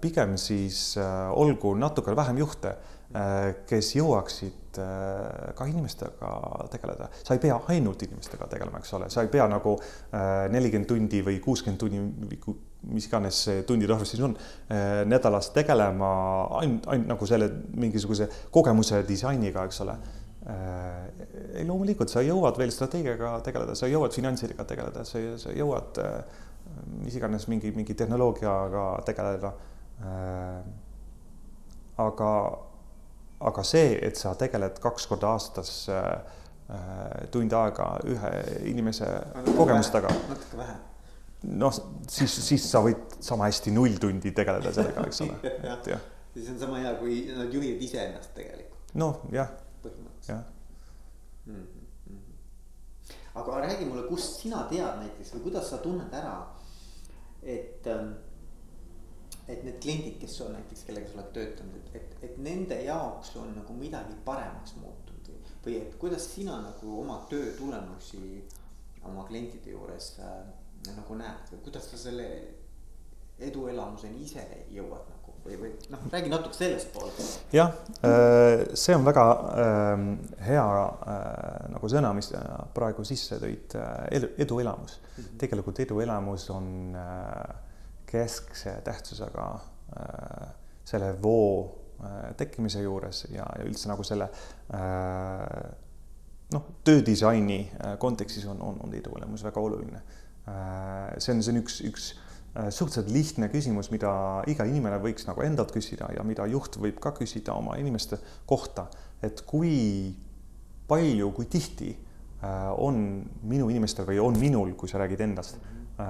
pigem 0.00 0.36
siis 0.36 0.96
äh, 1.00 1.30
olgu 1.32 1.74
natukene 1.78 2.16
vähem 2.16 2.42
juhte, 2.42 2.74
äh, 3.16 3.54
kes 3.68 3.94
jõuaksid 3.96 4.58
ka 4.72 5.66
inimestega 5.68 6.28
tegeleda, 6.72 7.10
sa 7.12 7.34
ei 7.36 7.40
pea 7.42 7.58
ainult 7.74 8.00
inimestega 8.06 8.46
tegelema, 8.48 8.78
eks 8.80 8.94
ole, 8.96 9.10
sa 9.12 9.20
ei 9.20 9.28
pea 9.28 9.44
nagu 9.52 9.74
nelikümmend 10.48 10.88
tundi 10.88 11.20
või 11.26 11.42
kuuskümmend 11.44 11.82
tundi, 11.82 12.54
mis 12.88 13.04
iganes 13.10 13.42
see 13.44 13.66
tundide 13.68 13.92
arv 13.92 14.08
siis 14.08 14.22
on, 14.24 14.32
nädalas 15.12 15.50
tegelema 15.52 16.08
ainult, 16.62 16.88
ainult 16.88 17.12
nagu 17.12 17.28
selle 17.28 17.50
mingisuguse 17.84 18.30
kogemuse 18.54 19.02
disainiga, 19.04 19.66
eks 19.68 19.82
ole. 19.84 19.98
Ei, 21.52 21.66
loomulikult 21.68 22.08
sa 22.08 22.24
jõuad 22.24 22.56
veel 22.58 22.72
strateegiaga 22.72 23.34
tegeleda, 23.44 23.76
sa 23.76 23.92
jõuad 23.92 24.16
finantsidega 24.16 24.64
tegeleda, 24.72 25.04
sa, 25.04 25.20
sa 25.44 25.52
jõuad 25.52 26.00
äh, 26.00 26.40
mis 27.02 27.16
iganes 27.18 27.48
mingi, 27.48 27.72
mingi 27.76 27.94
tehnoloogiaga 27.98 28.86
tegeleda. 29.06 29.52
Äh, 30.02 30.62
aga, 32.02 32.30
aga 33.40 33.66
see, 33.66 33.98
et 34.02 34.16
sa 34.18 34.34
tegeled 34.38 34.80
kaks 34.82 35.06
korda 35.10 35.34
aastas 35.36 35.74
äh, 35.92 36.14
tund 37.30 37.52
aega 37.52 37.92
ühe 38.08 38.32
inimese 38.70 39.10
kogemustega. 39.56 40.08
natuke 40.30 40.58
vähe 40.62 40.78
noh, 41.42 41.74
siis, 42.08 42.34
siis 42.46 42.64
sa 42.70 42.82
võid 42.84 43.18
sama 43.22 43.48
hästi 43.50 43.74
null 43.74 43.98
tundi 44.00 44.32
tegeleda 44.34 44.72
sellega, 44.74 45.06
eks 45.08 45.22
ole 45.24 45.38
et 45.74 45.90
jah. 45.94 46.02
siis 46.34 46.50
on 46.54 46.58
sama 46.60 46.80
hea, 46.82 46.94
kui 47.00 47.22
nad 47.34 47.52
juhivad 47.52 47.82
iseennast 47.88 48.34
tegelikult. 48.36 48.92
noh, 49.02 49.22
jah. 49.34 49.50
põhimõtteliselt. 49.82 50.52
mm. 51.46 51.54
-hmm. 51.54 53.14
aga 53.42 53.60
räägi 53.66 53.88
mulle, 53.88 54.06
kust 54.08 54.42
sina 54.44 54.64
tead 54.70 55.00
näiteks 55.02 55.34
või 55.36 55.48
kuidas 55.48 55.70
sa 55.70 55.82
tunned 55.82 56.14
ära 56.14 56.36
et, 57.42 57.86
ähm, 57.86 58.12
et 59.48 59.64
need 59.64 59.78
kliendid, 59.82 60.18
kes 60.22 60.40
on 60.44 60.52
näiteks, 60.56 60.84
kellega 60.86 61.10
sa 61.10 61.18
oled 61.18 61.30
töötanud, 61.36 61.78
et, 61.78 61.94
et, 62.00 62.16
et 62.28 62.38
nende 62.42 62.78
jaoks 62.84 63.34
on 63.40 63.54
nagu 63.56 63.76
midagi 63.76 64.16
paremaks 64.24 64.76
muutunud 64.80 65.30
või, 65.32 65.54
või 65.66 65.78
et 65.80 65.96
kuidas 66.00 66.28
sina 66.34 66.60
nagu 66.62 66.98
oma 67.00 67.22
töö 67.30 67.52
tulemusi 67.58 68.42
oma 69.08 69.24
klientide 69.26 69.74
juures 69.74 70.12
äh, 70.22 70.36
nagu 70.96 71.18
näed 71.18 71.50
või 71.54 71.64
kuidas 71.66 71.90
sa 71.90 71.98
selle 71.98 72.28
eduelamuseni 73.42 74.22
ise 74.22 74.44
jõuad? 74.70 75.11
Või, 75.44 75.56
või 75.58 75.70
noh, 75.90 76.04
räägi 76.12 76.30
natuke 76.30 76.56
sellest 76.56 76.92
poolest. 76.94 77.52
jah, 77.54 77.74
äh, 78.06 78.62
see 78.78 78.94
on 78.96 79.04
väga 79.06 79.24
äh, 79.32 80.04
hea 80.46 80.64
äh, 80.64 81.68
nagu 81.74 81.90
sõna, 81.90 82.12
mis 82.16 82.30
praegu 82.74 83.04
sisse 83.06 83.38
tõid, 83.42 83.76
edu, 84.10 84.32
eduelamus 84.42 84.98
mm. 85.00 85.12
-hmm. 85.18 85.36
tegelikult 85.42 85.82
eduelamus 85.84 86.48
on 86.54 86.96
keskse 88.06 88.80
tähtsusega 88.84 89.46
selle 90.84 91.14
voo 91.22 91.78
tekkimise 92.36 92.82
juures 92.82 93.26
ja, 93.30 93.44
ja 93.58 93.64
üldse 93.64 93.88
nagu 93.88 94.04
selle 94.04 94.28
noh, 96.52 96.64
töödisaini 96.84 97.60
kontekstis 97.98 98.46
on, 98.46 98.60
on, 98.60 98.80
on 98.84 98.94
eduelamus 98.94 99.44
väga 99.44 99.60
oluline. 99.60 100.02
see 101.18 101.34
on, 101.34 101.42
see 101.42 101.52
on 101.54 101.60
üks, 101.62 101.80
üks 101.88 102.12
Äh, 102.14 102.31
suhteliselt 102.52 103.08
lihtne 103.08 103.48
küsimus, 103.48 103.88
mida 103.88 104.10
iga 104.50 104.66
inimene 104.68 104.98
võiks 105.00 105.24
nagu 105.24 105.40
endalt 105.40 105.72
küsida 105.72 106.10
ja 106.12 106.24
mida 106.26 106.44
juht 106.50 106.76
võib 106.76 106.98
ka 107.00 107.14
küsida 107.16 107.54
oma 107.56 107.78
inimeste 107.80 108.18
kohta, 108.46 108.90
et 109.24 109.40
kui 109.48 109.72
palju, 110.92 111.30
kui 111.32 111.48
tihti 111.50 111.90
äh, 111.92 112.70
on 112.76 113.22
minu 113.48 113.70
inimestel 113.72 114.08
või 114.08 114.20
on 114.22 114.38
minul, 114.40 114.74
kui 114.78 114.90
sa 114.90 115.00
räägid 115.02 115.24
endast, 115.24 115.60
äh, 115.96 116.06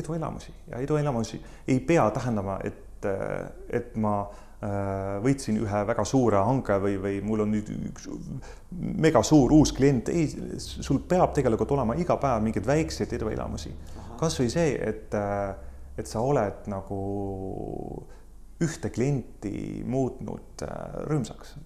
eduelamusi 0.00 0.52
ja 0.70 0.80
eduelamusi 0.84 1.40
ei 1.68 1.80
pea 1.80 2.08
tähendama, 2.14 2.58
et 2.64 2.82
et, 3.04 3.96
ma 4.00 4.14
äh, 4.64 5.18
võitsin 5.20 5.58
ühe 5.60 5.80
väga 5.84 6.06
suure 6.08 6.40
hanke 6.46 6.78
või, 6.80 6.94
või 7.02 7.18
mul 7.20 7.42
on 7.44 7.50
nüüd 7.52 7.68
üks 7.90 8.06
mega 9.04 9.20
suur 9.26 9.52
uus 9.52 9.74
klient, 9.76 10.08
ei, 10.08 10.24
sul 10.56 11.02
peab 11.08 11.34
tegelikult 11.36 11.74
olema 11.76 11.98
iga 12.00 12.16
päev 12.16 12.40
mingeid 12.46 12.64
väikseid 12.64 13.12
eduelamusi. 13.18 13.74
Kasvõi 14.18 14.50
see, 14.52 14.74
et, 14.78 15.14
äh, 15.14 15.54
et 15.98 16.10
sa 16.10 16.22
oled 16.24 16.66
nagu 16.70 17.00
ühte 18.62 18.90
klienti 18.94 19.82
muutnud 19.86 20.62
äh, 20.62 20.98
rõõmsaks 21.08 21.56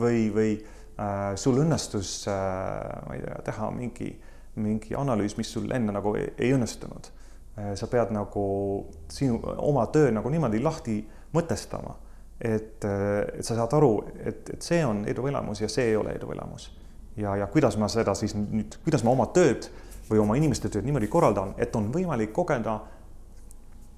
või, 0.00 0.28
või 0.34 0.52
äh, 0.56 1.32
sul 1.40 1.60
õnnestus 1.62 2.12
äh,, 2.30 2.90
ma 3.06 3.16
ei 3.16 3.24
tea, 3.24 3.38
teha 3.50 3.70
mingi, 3.74 4.10
mingi 4.60 4.94
analüüs, 4.98 5.36
mis 5.38 5.50
sul 5.52 5.70
enne 5.74 5.94
nagu 5.96 6.14
ei, 6.18 6.30
ei 6.38 6.54
õnnestunud 6.56 7.10
äh,. 7.58 7.72
sa 7.78 7.90
pead 7.90 8.14
nagu 8.14 8.44
sinu 9.12 9.40
oma 9.58 9.86
töö 9.92 10.12
nagu 10.14 10.30
niimoodi 10.32 10.62
lahti 10.62 11.00
mõtestama, 11.34 11.96
et, 12.40 12.84
äh, 12.86 13.38
et 13.38 13.46
sa 13.46 13.58
saad 13.58 13.74
aru, 13.76 13.94
et, 14.22 14.54
et 14.54 14.62
see 14.62 14.84
on 14.86 15.04
eduelamus 15.10 15.64
ja 15.64 15.70
see 15.70 15.90
ei 15.92 15.98
ole 15.98 16.14
eduelamus. 16.16 16.70
ja, 17.16 17.36
ja 17.36 17.50
kuidas 17.50 17.76
ma 17.76 17.88
seda 17.90 18.14
siis 18.14 18.36
nüüd, 18.38 18.78
kuidas 18.84 19.04
ma 19.04 19.12
oma 19.16 19.26
tööd 19.34 19.68
või 20.10 20.18
oma 20.18 20.36
inimeste 20.36 20.68
tööd 20.68 20.84
niimoodi 20.84 21.08
korraldan, 21.08 21.54
et 21.58 21.76
on 21.76 21.92
võimalik 21.94 22.32
kogeda 22.32 22.80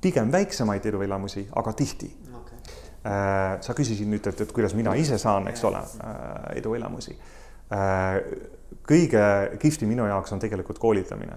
pigem 0.03 0.33
väiksemaid 0.33 0.87
eduelamusi, 0.87 1.47
aga 1.57 1.73
tihti 1.79 2.11
Äh, 3.03 3.57
sa 3.67 3.75
küsisid 3.75 4.07
nüüd, 4.07 4.23
et, 4.31 4.41
et 4.45 4.51
kuidas 4.55 4.77
mina 4.79 4.93
ise 4.95 5.17
saan, 5.19 5.49
eks 5.51 5.65
ole, 5.67 5.81
äh, 6.07 6.53
eduelamusi. 6.61 7.17
Äh, 7.75 8.19
kõige 8.87 9.23
kihvtim 9.59 9.91
minu 9.91 10.07
jaoks 10.07 10.31
on 10.35 10.43
tegelikult 10.43 10.79
koolitamine, 10.79 11.35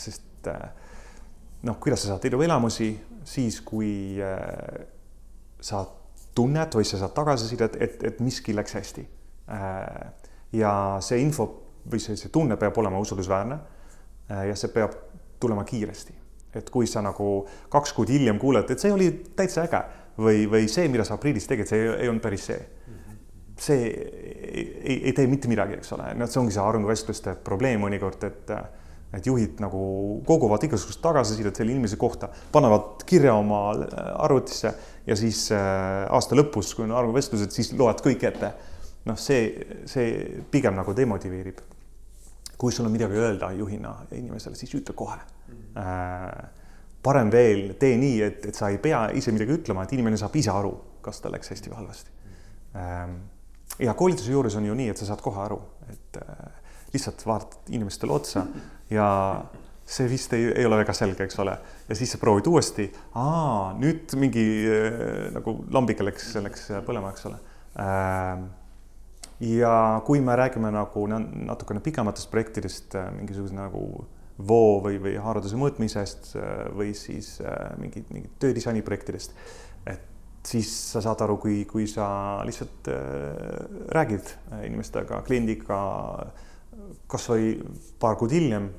sest 0.00 0.48
noh, 1.68 1.76
kuidas 1.80 2.00
sa 2.04 2.14
saad 2.14 2.24
eduelamusi 2.30 2.88
siis, 3.28 3.58
kui 3.64 4.18
sa 5.60 5.82
tunned 6.36 6.76
või 6.76 6.88
sa 6.88 7.00
saad 7.00 7.14
tagasisidet, 7.16 7.76
et, 7.80 7.96
et 8.08 8.20
miski 8.24 8.56
läks 8.56 8.76
hästi. 8.76 9.06
ja 10.52 10.72
see 11.00 11.20
info 11.22 11.46
või 11.88 12.02
see, 12.02 12.16
see 12.16 12.32
tunne 12.32 12.56
peab 12.60 12.76
olema 12.82 13.00
usaldusväärne. 13.00 13.58
Ja 14.30 14.56
see 14.56 14.72
peab 14.74 14.96
tulema 15.40 15.64
kiiresti, 15.66 16.14
et 16.54 16.68
kui 16.70 16.88
sa 16.90 17.02
nagu 17.04 17.30
kaks 17.72 17.94
kuud 17.96 18.10
hiljem 18.12 18.38
kuuled, 18.38 18.70
et 18.70 18.82
see 18.82 18.92
oli 18.92 19.10
täitsa 19.36 19.64
äge 19.66 19.80
või, 20.20 20.44
või 20.50 20.68
see, 20.70 20.88
mida 20.92 21.06
sa 21.06 21.16
aprillis 21.16 21.48
tegid, 21.50 21.68
see 21.70 21.80
ei, 21.84 21.94
ei 22.04 22.10
olnud 22.12 22.24
päris 22.24 22.50
see. 22.50 22.60
see 23.60 23.86
ei, 23.86 24.66
ei, 24.82 24.98
ei 25.10 25.12
tee 25.12 25.26
mitte 25.28 25.48
midagi, 25.48 25.78
eks 25.80 25.92
ole, 25.96 26.12
noh, 26.16 26.28
see 26.30 26.40
ongi 26.40 26.54
see 26.54 26.62
arenguvestluste 26.64 27.34
probleem 27.44 27.82
mõnikord, 27.84 28.28
et 28.28 28.54
et 29.10 29.26
juhid 29.26 29.58
nagu 29.62 29.80
koguvad 30.26 30.62
igasugust 30.66 31.00
tagasisidet 31.02 31.56
selle 31.58 31.74
inimese 31.74 31.98
kohta, 31.98 32.28
panevad 32.52 33.02
kirja 33.08 33.34
oma 33.34 33.64
arvutisse 34.22 34.70
ja 35.06 35.16
siis 35.18 35.48
äh, 35.54 36.04
aasta 36.06 36.38
lõpus, 36.38 36.74
kui 36.76 36.86
on 36.86 36.94
arvuvestlused, 36.94 37.50
siis 37.54 37.72
loed 37.78 38.02
kõik 38.04 38.26
ette. 38.30 38.52
noh, 39.08 39.16
see, 39.16 39.48
see 39.88 40.42
pigem 40.52 40.76
nagu 40.76 40.92
demotiveerib. 40.94 41.62
Kui 42.60 42.72
sul 42.72 42.88
on 42.88 42.92
midagi 42.92 43.16
öelda 43.16 43.52
juhina 43.56 43.94
inimesele, 44.12 44.58
siis 44.58 44.74
ütle 44.76 44.94
kohe 44.96 45.16
mm. 45.16 45.60
-hmm. 45.74 46.56
Parem 47.00 47.30
veel, 47.32 47.62
tee 47.80 47.96
nii, 47.96 48.16
et, 48.22 48.42
et 48.50 48.54
sa 48.54 48.68
ei 48.68 48.76
pea 48.78 49.06
ise 49.16 49.32
midagi 49.32 49.54
ütlema, 49.56 49.86
et 49.86 49.92
inimene 49.96 50.18
saab 50.20 50.34
ise 50.36 50.50
aru, 50.52 50.72
kas 51.00 51.22
tal 51.24 51.32
läks 51.32 51.48
hästi 51.48 51.70
või 51.72 51.78
halvasti. 51.78 52.10
Ähm, 52.76 53.14
ja 53.80 53.94
koolituse 53.96 54.34
juures 54.34 54.56
on 54.60 54.66
ju 54.68 54.74
nii, 54.76 54.90
et 54.92 55.00
sa 55.00 55.08
saad 55.08 55.22
kohe 55.24 55.40
aru, 55.40 55.56
et 55.88 56.20
äh, 56.20 56.60
lihtsalt 56.92 57.24
vaatad 57.26 57.72
inimestele 57.72 58.12
otsa 58.12 58.44
ja 58.90 59.08
see 59.86 60.10
vist 60.10 60.36
ei, 60.36 60.50
ei 60.52 60.68
ole 60.68 60.82
väga 60.82 60.92
selge, 60.92 61.24
eks 61.24 61.40
ole, 61.40 61.56
ja 61.88 61.96
siis 61.96 62.12
sa 62.12 62.20
proovid 62.20 62.52
uuesti. 62.52 62.90
nüüd 63.80 64.12
mingi 64.20 64.46
äh, 64.68 65.32
nagu 65.32 65.56
lambike 65.72 66.04
läks, 66.04 66.34
läks 66.44 66.68
põlema, 66.84 67.14
eks 67.14 67.26
ole 67.30 67.40
ähm, 67.80 68.50
ja 69.40 70.02
kui 70.06 70.20
me 70.20 70.36
räägime 70.36 70.70
nagu 70.74 71.06
natukene 71.08 71.80
pikematest 71.80 72.30
projektidest, 72.30 72.94
äh, 72.94 73.08
mingisuguse 73.16 73.56
nagu 73.56 73.84
voo 74.48 74.78
või, 74.84 74.98
või 75.00 75.16
haarduse 75.20 75.58
mõõtmisest 75.60 76.34
äh, 76.36 76.66
või 76.76 76.92
siis 76.96 77.38
äh, 77.40 77.56
mingid, 77.80 78.12
mingid 78.12 78.36
töödisaini 78.42 78.84
projektidest. 78.84 79.34
et 79.86 80.06
siis 80.46 80.68
sa 80.92 81.02
saad 81.04 81.20
aru, 81.20 81.36
kui, 81.36 81.64
kui 81.68 81.86
sa 81.88 82.40
lihtsalt 82.48 82.88
räägid 83.92 84.30
inimestega, 84.64 85.18
kliendiga 85.26 85.80
kasvõi 87.12 87.58
paar 88.00 88.16
kuud 88.16 88.32
hiljem, 88.32 88.70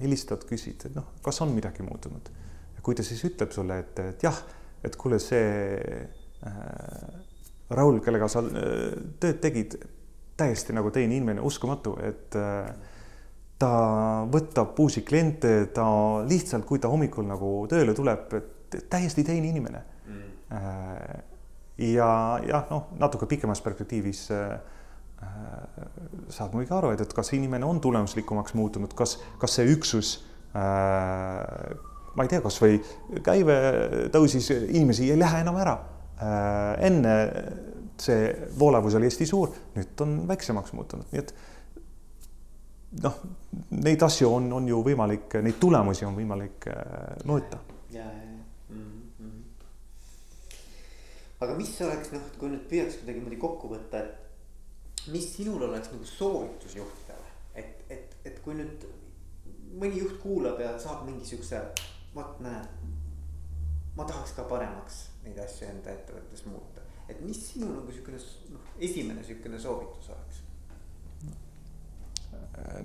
helistad, 0.00 0.42
küsid, 0.48 0.82
et 0.88 0.96
noh, 0.96 1.12
kas 1.22 1.38
on 1.44 1.54
midagi 1.54 1.86
muutunud. 1.86 2.30
ja 2.74 2.82
kui 2.82 2.98
ta 2.98 3.06
siis 3.06 3.22
ütleb 3.28 3.54
sulle, 3.54 3.78
et, 3.84 3.98
et 4.02 4.26
jah, 4.26 4.42
et 4.84 4.96
kuule, 4.98 5.20
see 5.22 5.46
äh, 6.46 7.29
Raul, 7.70 8.00
kellega 8.04 8.28
sa 8.30 8.42
äh, 8.44 8.94
tööd 9.22 9.40
tegid, 9.42 9.76
täiesti 10.40 10.74
nagu 10.76 10.92
teine 10.94 11.16
inimene, 11.16 11.42
uskumatu, 11.46 11.96
et 12.06 12.38
äh, 12.38 12.70
ta 13.60 13.72
võtab 14.32 14.78
uusi 14.80 15.04
kliente, 15.06 15.52
ta 15.74 15.86
lihtsalt, 16.26 16.66
kui 16.68 16.80
ta 16.80 16.90
hommikul 16.92 17.26
nagu 17.28 17.54
tööle 17.70 17.94
tuleb, 17.96 18.38
täiesti 18.70 19.26
teine 19.26 19.50
inimene 19.50 19.82
mm.. 20.06 20.28
Ja 21.80 22.06
jah, 22.44 22.66
noh, 22.68 22.90
natuke 23.00 23.24
pikemas 23.28 23.62
perspektiivis 23.64 24.26
saad 24.28 26.52
muidugi 26.52 26.74
aru, 26.76 26.90
et, 26.94 27.00
et 27.04 27.14
kas 27.16 27.32
inimene 27.36 27.64
on 27.68 27.80
tulemuslikumaks 27.80 28.52
muutunud, 28.58 28.92
kas, 28.96 29.16
kas 29.40 29.56
see 29.56 29.68
üksus 29.72 30.10
ma 32.14 32.26
ei 32.26 32.30
tea, 32.30 32.42
kasvõi 32.42 32.78
käive 33.24 33.56
tõusis, 34.14 34.50
inimesi 34.68 35.10
ei 35.12 35.18
lähe 35.20 35.42
enam 35.44 35.58
ära. 35.62 35.76
Enne 36.20 37.14
see 38.00 38.48
voolevus 38.58 38.96
oli 38.96 39.08
hästi 39.08 39.26
suur, 39.28 39.52
nüüd 39.76 40.02
on 40.04 40.16
väiksemaks 40.28 40.72
muutunud, 40.76 41.08
nii 41.12 41.22
et 41.22 41.34
noh, 43.04 43.18
neid 43.84 44.02
asju 44.02 44.30
on, 44.34 44.48
on 44.56 44.68
ju 44.68 44.80
võimalik, 44.84 45.36
neid 45.44 45.58
tulemusi 45.62 46.06
on 46.08 46.16
võimalik 46.16 46.70
äh, 46.72 46.80
mõõta. 47.28 47.60
ja, 47.92 48.04
ja, 48.04 48.24
ja 48.24 48.76
mm. 48.76 49.02
-hmm. 49.18 50.56
aga 51.40 51.58
mis 51.58 51.74
oleks 51.86 52.12
noh, 52.16 52.26
kui 52.38 52.50
nüüd 52.54 52.66
püüaks 52.72 53.00
kuidagi 53.00 53.20
niimoodi 53.20 53.40
kokku 53.44 53.70
võtta, 53.74 54.04
et 54.04 55.08
mis 55.12 55.28
sinul 55.36 55.62
oleks 55.68 55.92
nagu 55.92 56.04
soovitus 56.04 56.76
juhtidele, 56.76 57.36
et, 57.54 57.84
et, 57.90 58.16
et 58.24 58.40
kui 58.44 58.56
nüüd 58.58 58.88
mõni 59.80 60.00
juht 60.02 60.18
kuulab 60.22 60.60
ja 60.60 60.74
saab 60.78 61.06
mingi 61.06 61.24
siukse, 61.24 61.62
vot 62.14 62.40
näed, 62.42 62.66
ma 63.96 64.06
tahaks 64.08 64.36
ka 64.36 64.44
paremaks 64.50 65.02
neid 65.24 65.38
asju 65.42 65.68
enda 65.68 65.92
ettevõttes 65.92 66.46
muuta, 66.48 66.84
et 67.08 67.20
mis 67.24 67.40
sinu 67.52 67.72
nagu 67.74 67.92
siukene 67.92 68.20
noh, 68.54 68.70
esimene 68.78 69.24
siukene 69.26 69.60
soovitus 69.60 70.12
oleks? 70.14 70.44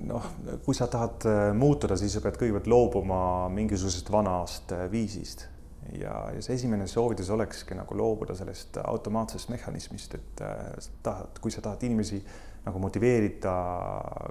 noh, 0.05 0.23
kui 0.65 0.75
sa 0.75 0.87
tahad 0.91 1.25
äh, 1.29 1.49
muutuda, 1.57 1.97
siis 1.99 2.15
sa 2.15 2.21
pead 2.23 2.37
kõigepealt 2.39 2.69
loobuma 2.71 3.19
mingisugusest 3.53 4.09
vanast 4.13 4.71
äh, 4.75 4.85
viisist 4.91 5.45
ja, 5.93 6.15
ja 6.33 6.41
see 6.43 6.55
esimene 6.57 6.87
soovitus 6.89 7.29
olekski 7.33 7.77
nagu 7.77 7.97
loobuda 7.97 8.35
sellest 8.37 8.79
automaatsest 8.83 9.51
mehhanismist, 9.53 10.17
et 10.17 10.43
äh, 10.45 10.89
tahad, 11.05 11.41
kui 11.43 11.53
sa 11.53 11.63
tahad 11.65 11.83
inimesi 11.87 12.21
nagu 12.65 12.81
motiveerida, 12.81 13.55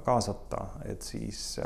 kaasata, 0.07 0.65
et 0.91 1.05
siis 1.07 1.59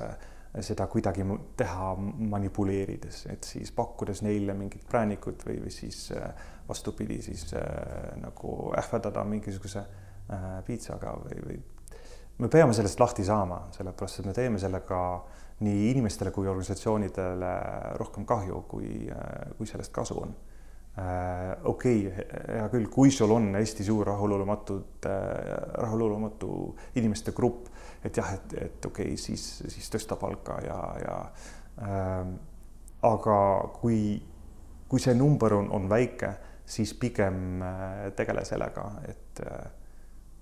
seda 0.64 0.86
kuidagi 0.90 1.24
teha 1.56 1.94
manipuleerides, 2.34 3.24
et 3.32 3.44
siis 3.44 3.72
pakkudes 3.72 4.22
neile 4.26 4.54
mingit 4.58 4.84
präänikut 4.88 5.44
või, 5.46 5.58
või 5.64 5.72
siis 5.74 6.08
vastupidi, 6.68 7.20
siis 7.22 7.50
nagu 8.22 8.54
ähvardada 8.78 9.24
mingisuguse 9.28 9.84
piitsaga 10.66 11.14
või, 11.22 11.42
või 11.46 11.60
me 12.38 12.48
peame 12.48 12.74
sellest 12.76 13.00
lahti 13.00 13.24
saama, 13.26 13.64
sellepärast 13.74 14.20
et 14.20 14.28
me 14.28 14.34
teeme 14.36 14.60
sellega 14.62 15.00
nii 15.66 15.88
inimestele 15.90 16.30
kui 16.30 16.46
organisatsioonidele 16.46 17.54
rohkem 17.98 18.26
kahju, 18.26 18.62
kui, 18.70 19.08
kui 19.58 19.66
sellest 19.66 19.92
kasu 19.94 20.20
on. 20.22 20.34
Äh, 20.98 21.52
okei 21.68 22.06
okay,, 22.08 22.24
hea 22.56 22.68
küll, 22.72 22.88
kui 22.90 23.10
sul 23.14 23.30
on 23.30 23.52
hästi 23.54 23.84
suur 23.86 24.08
rahulolematud, 24.08 25.06
rahulolematu 25.84 26.52
inimeste 26.98 27.34
grupp, 27.36 27.68
et 28.02 28.16
jah, 28.18 28.32
et, 28.34 28.54
et 28.64 28.88
okei 28.88 29.12
okay,, 29.12 29.20
siis, 29.20 29.44
siis 29.68 29.92
tõsta 29.92 30.16
palka 30.18 30.56
ja, 30.64 30.78
ja 31.04 31.16
äh, 31.84 32.32
aga 33.06 33.38
kui, 33.78 34.00
kui 34.88 35.02
see 35.02 35.14
number 35.14 35.54
on, 35.60 35.70
on 35.76 35.86
väike, 35.90 36.32
siis 36.68 36.94
pigem 36.98 37.62
äh, 37.62 38.08
tegele 38.16 38.44
sellega, 38.48 38.88
et 39.08 39.44
äh, 39.46 39.68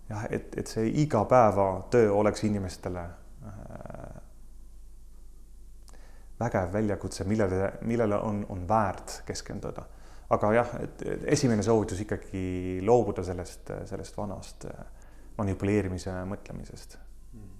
jah, 0.08 0.24
et, 0.30 0.54
et 0.58 0.70
see 0.70 0.88
igapäevatöö 1.02 2.12
oleks 2.12 2.44
inimestele 2.48 3.02
äh, 3.02 4.22
vägev 6.40 6.72
väljakutse, 6.72 7.24
millele, 7.24 7.72
millele 7.82 8.18
on, 8.18 8.44
on 8.48 8.68
väärt 8.68 9.22
keskenduda. 9.26 9.86
Aga 10.34 10.52
jah, 10.56 10.70
et 10.82 11.04
esimene 11.36 11.62
soovitus 11.62 12.00
ikkagi 12.02 12.80
loobuda 12.86 13.24
sellest, 13.26 13.70
sellest 13.90 14.16
vanast 14.18 14.66
äh, 14.70 14.86
manipuleerimise 15.38 16.14
mõtlemisest. 16.30 16.98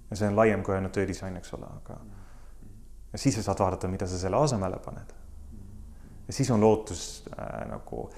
ja 0.09 0.15
see 0.15 0.27
on 0.27 0.35
laiem 0.35 0.63
kui 0.63 0.75
ainult 0.75 0.95
töödisain, 0.95 1.35
eks 1.39 1.53
ole, 1.53 1.69
aga 1.81 1.99
ja 3.11 3.19
siis 3.21 3.35
sa 3.39 3.45
saad 3.49 3.63
vaadata, 3.63 3.87
mida 3.91 4.07
sa 4.07 4.19
selle 4.19 4.39
asemele 4.39 4.79
paned. 4.83 5.13
ja 6.27 6.33
siis 6.33 6.51
on 6.51 6.61
lootus 6.61 7.23
äh, 7.31 7.63
nagu 7.71 8.09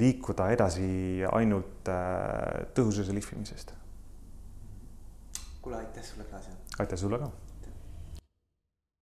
liikuda 0.00 0.48
edasi 0.54 0.88
ainult 1.32 1.88
äh, 1.88 2.66
tõhususe 2.74 3.14
lihvimisest. 3.14 3.74
kuule, 5.60 5.76
aitäh 5.76 6.04
sulle, 6.04 6.24
Klaas. 6.24 6.50
aitäh 6.78 6.98
sulle 6.98 7.18
ka 7.18 7.30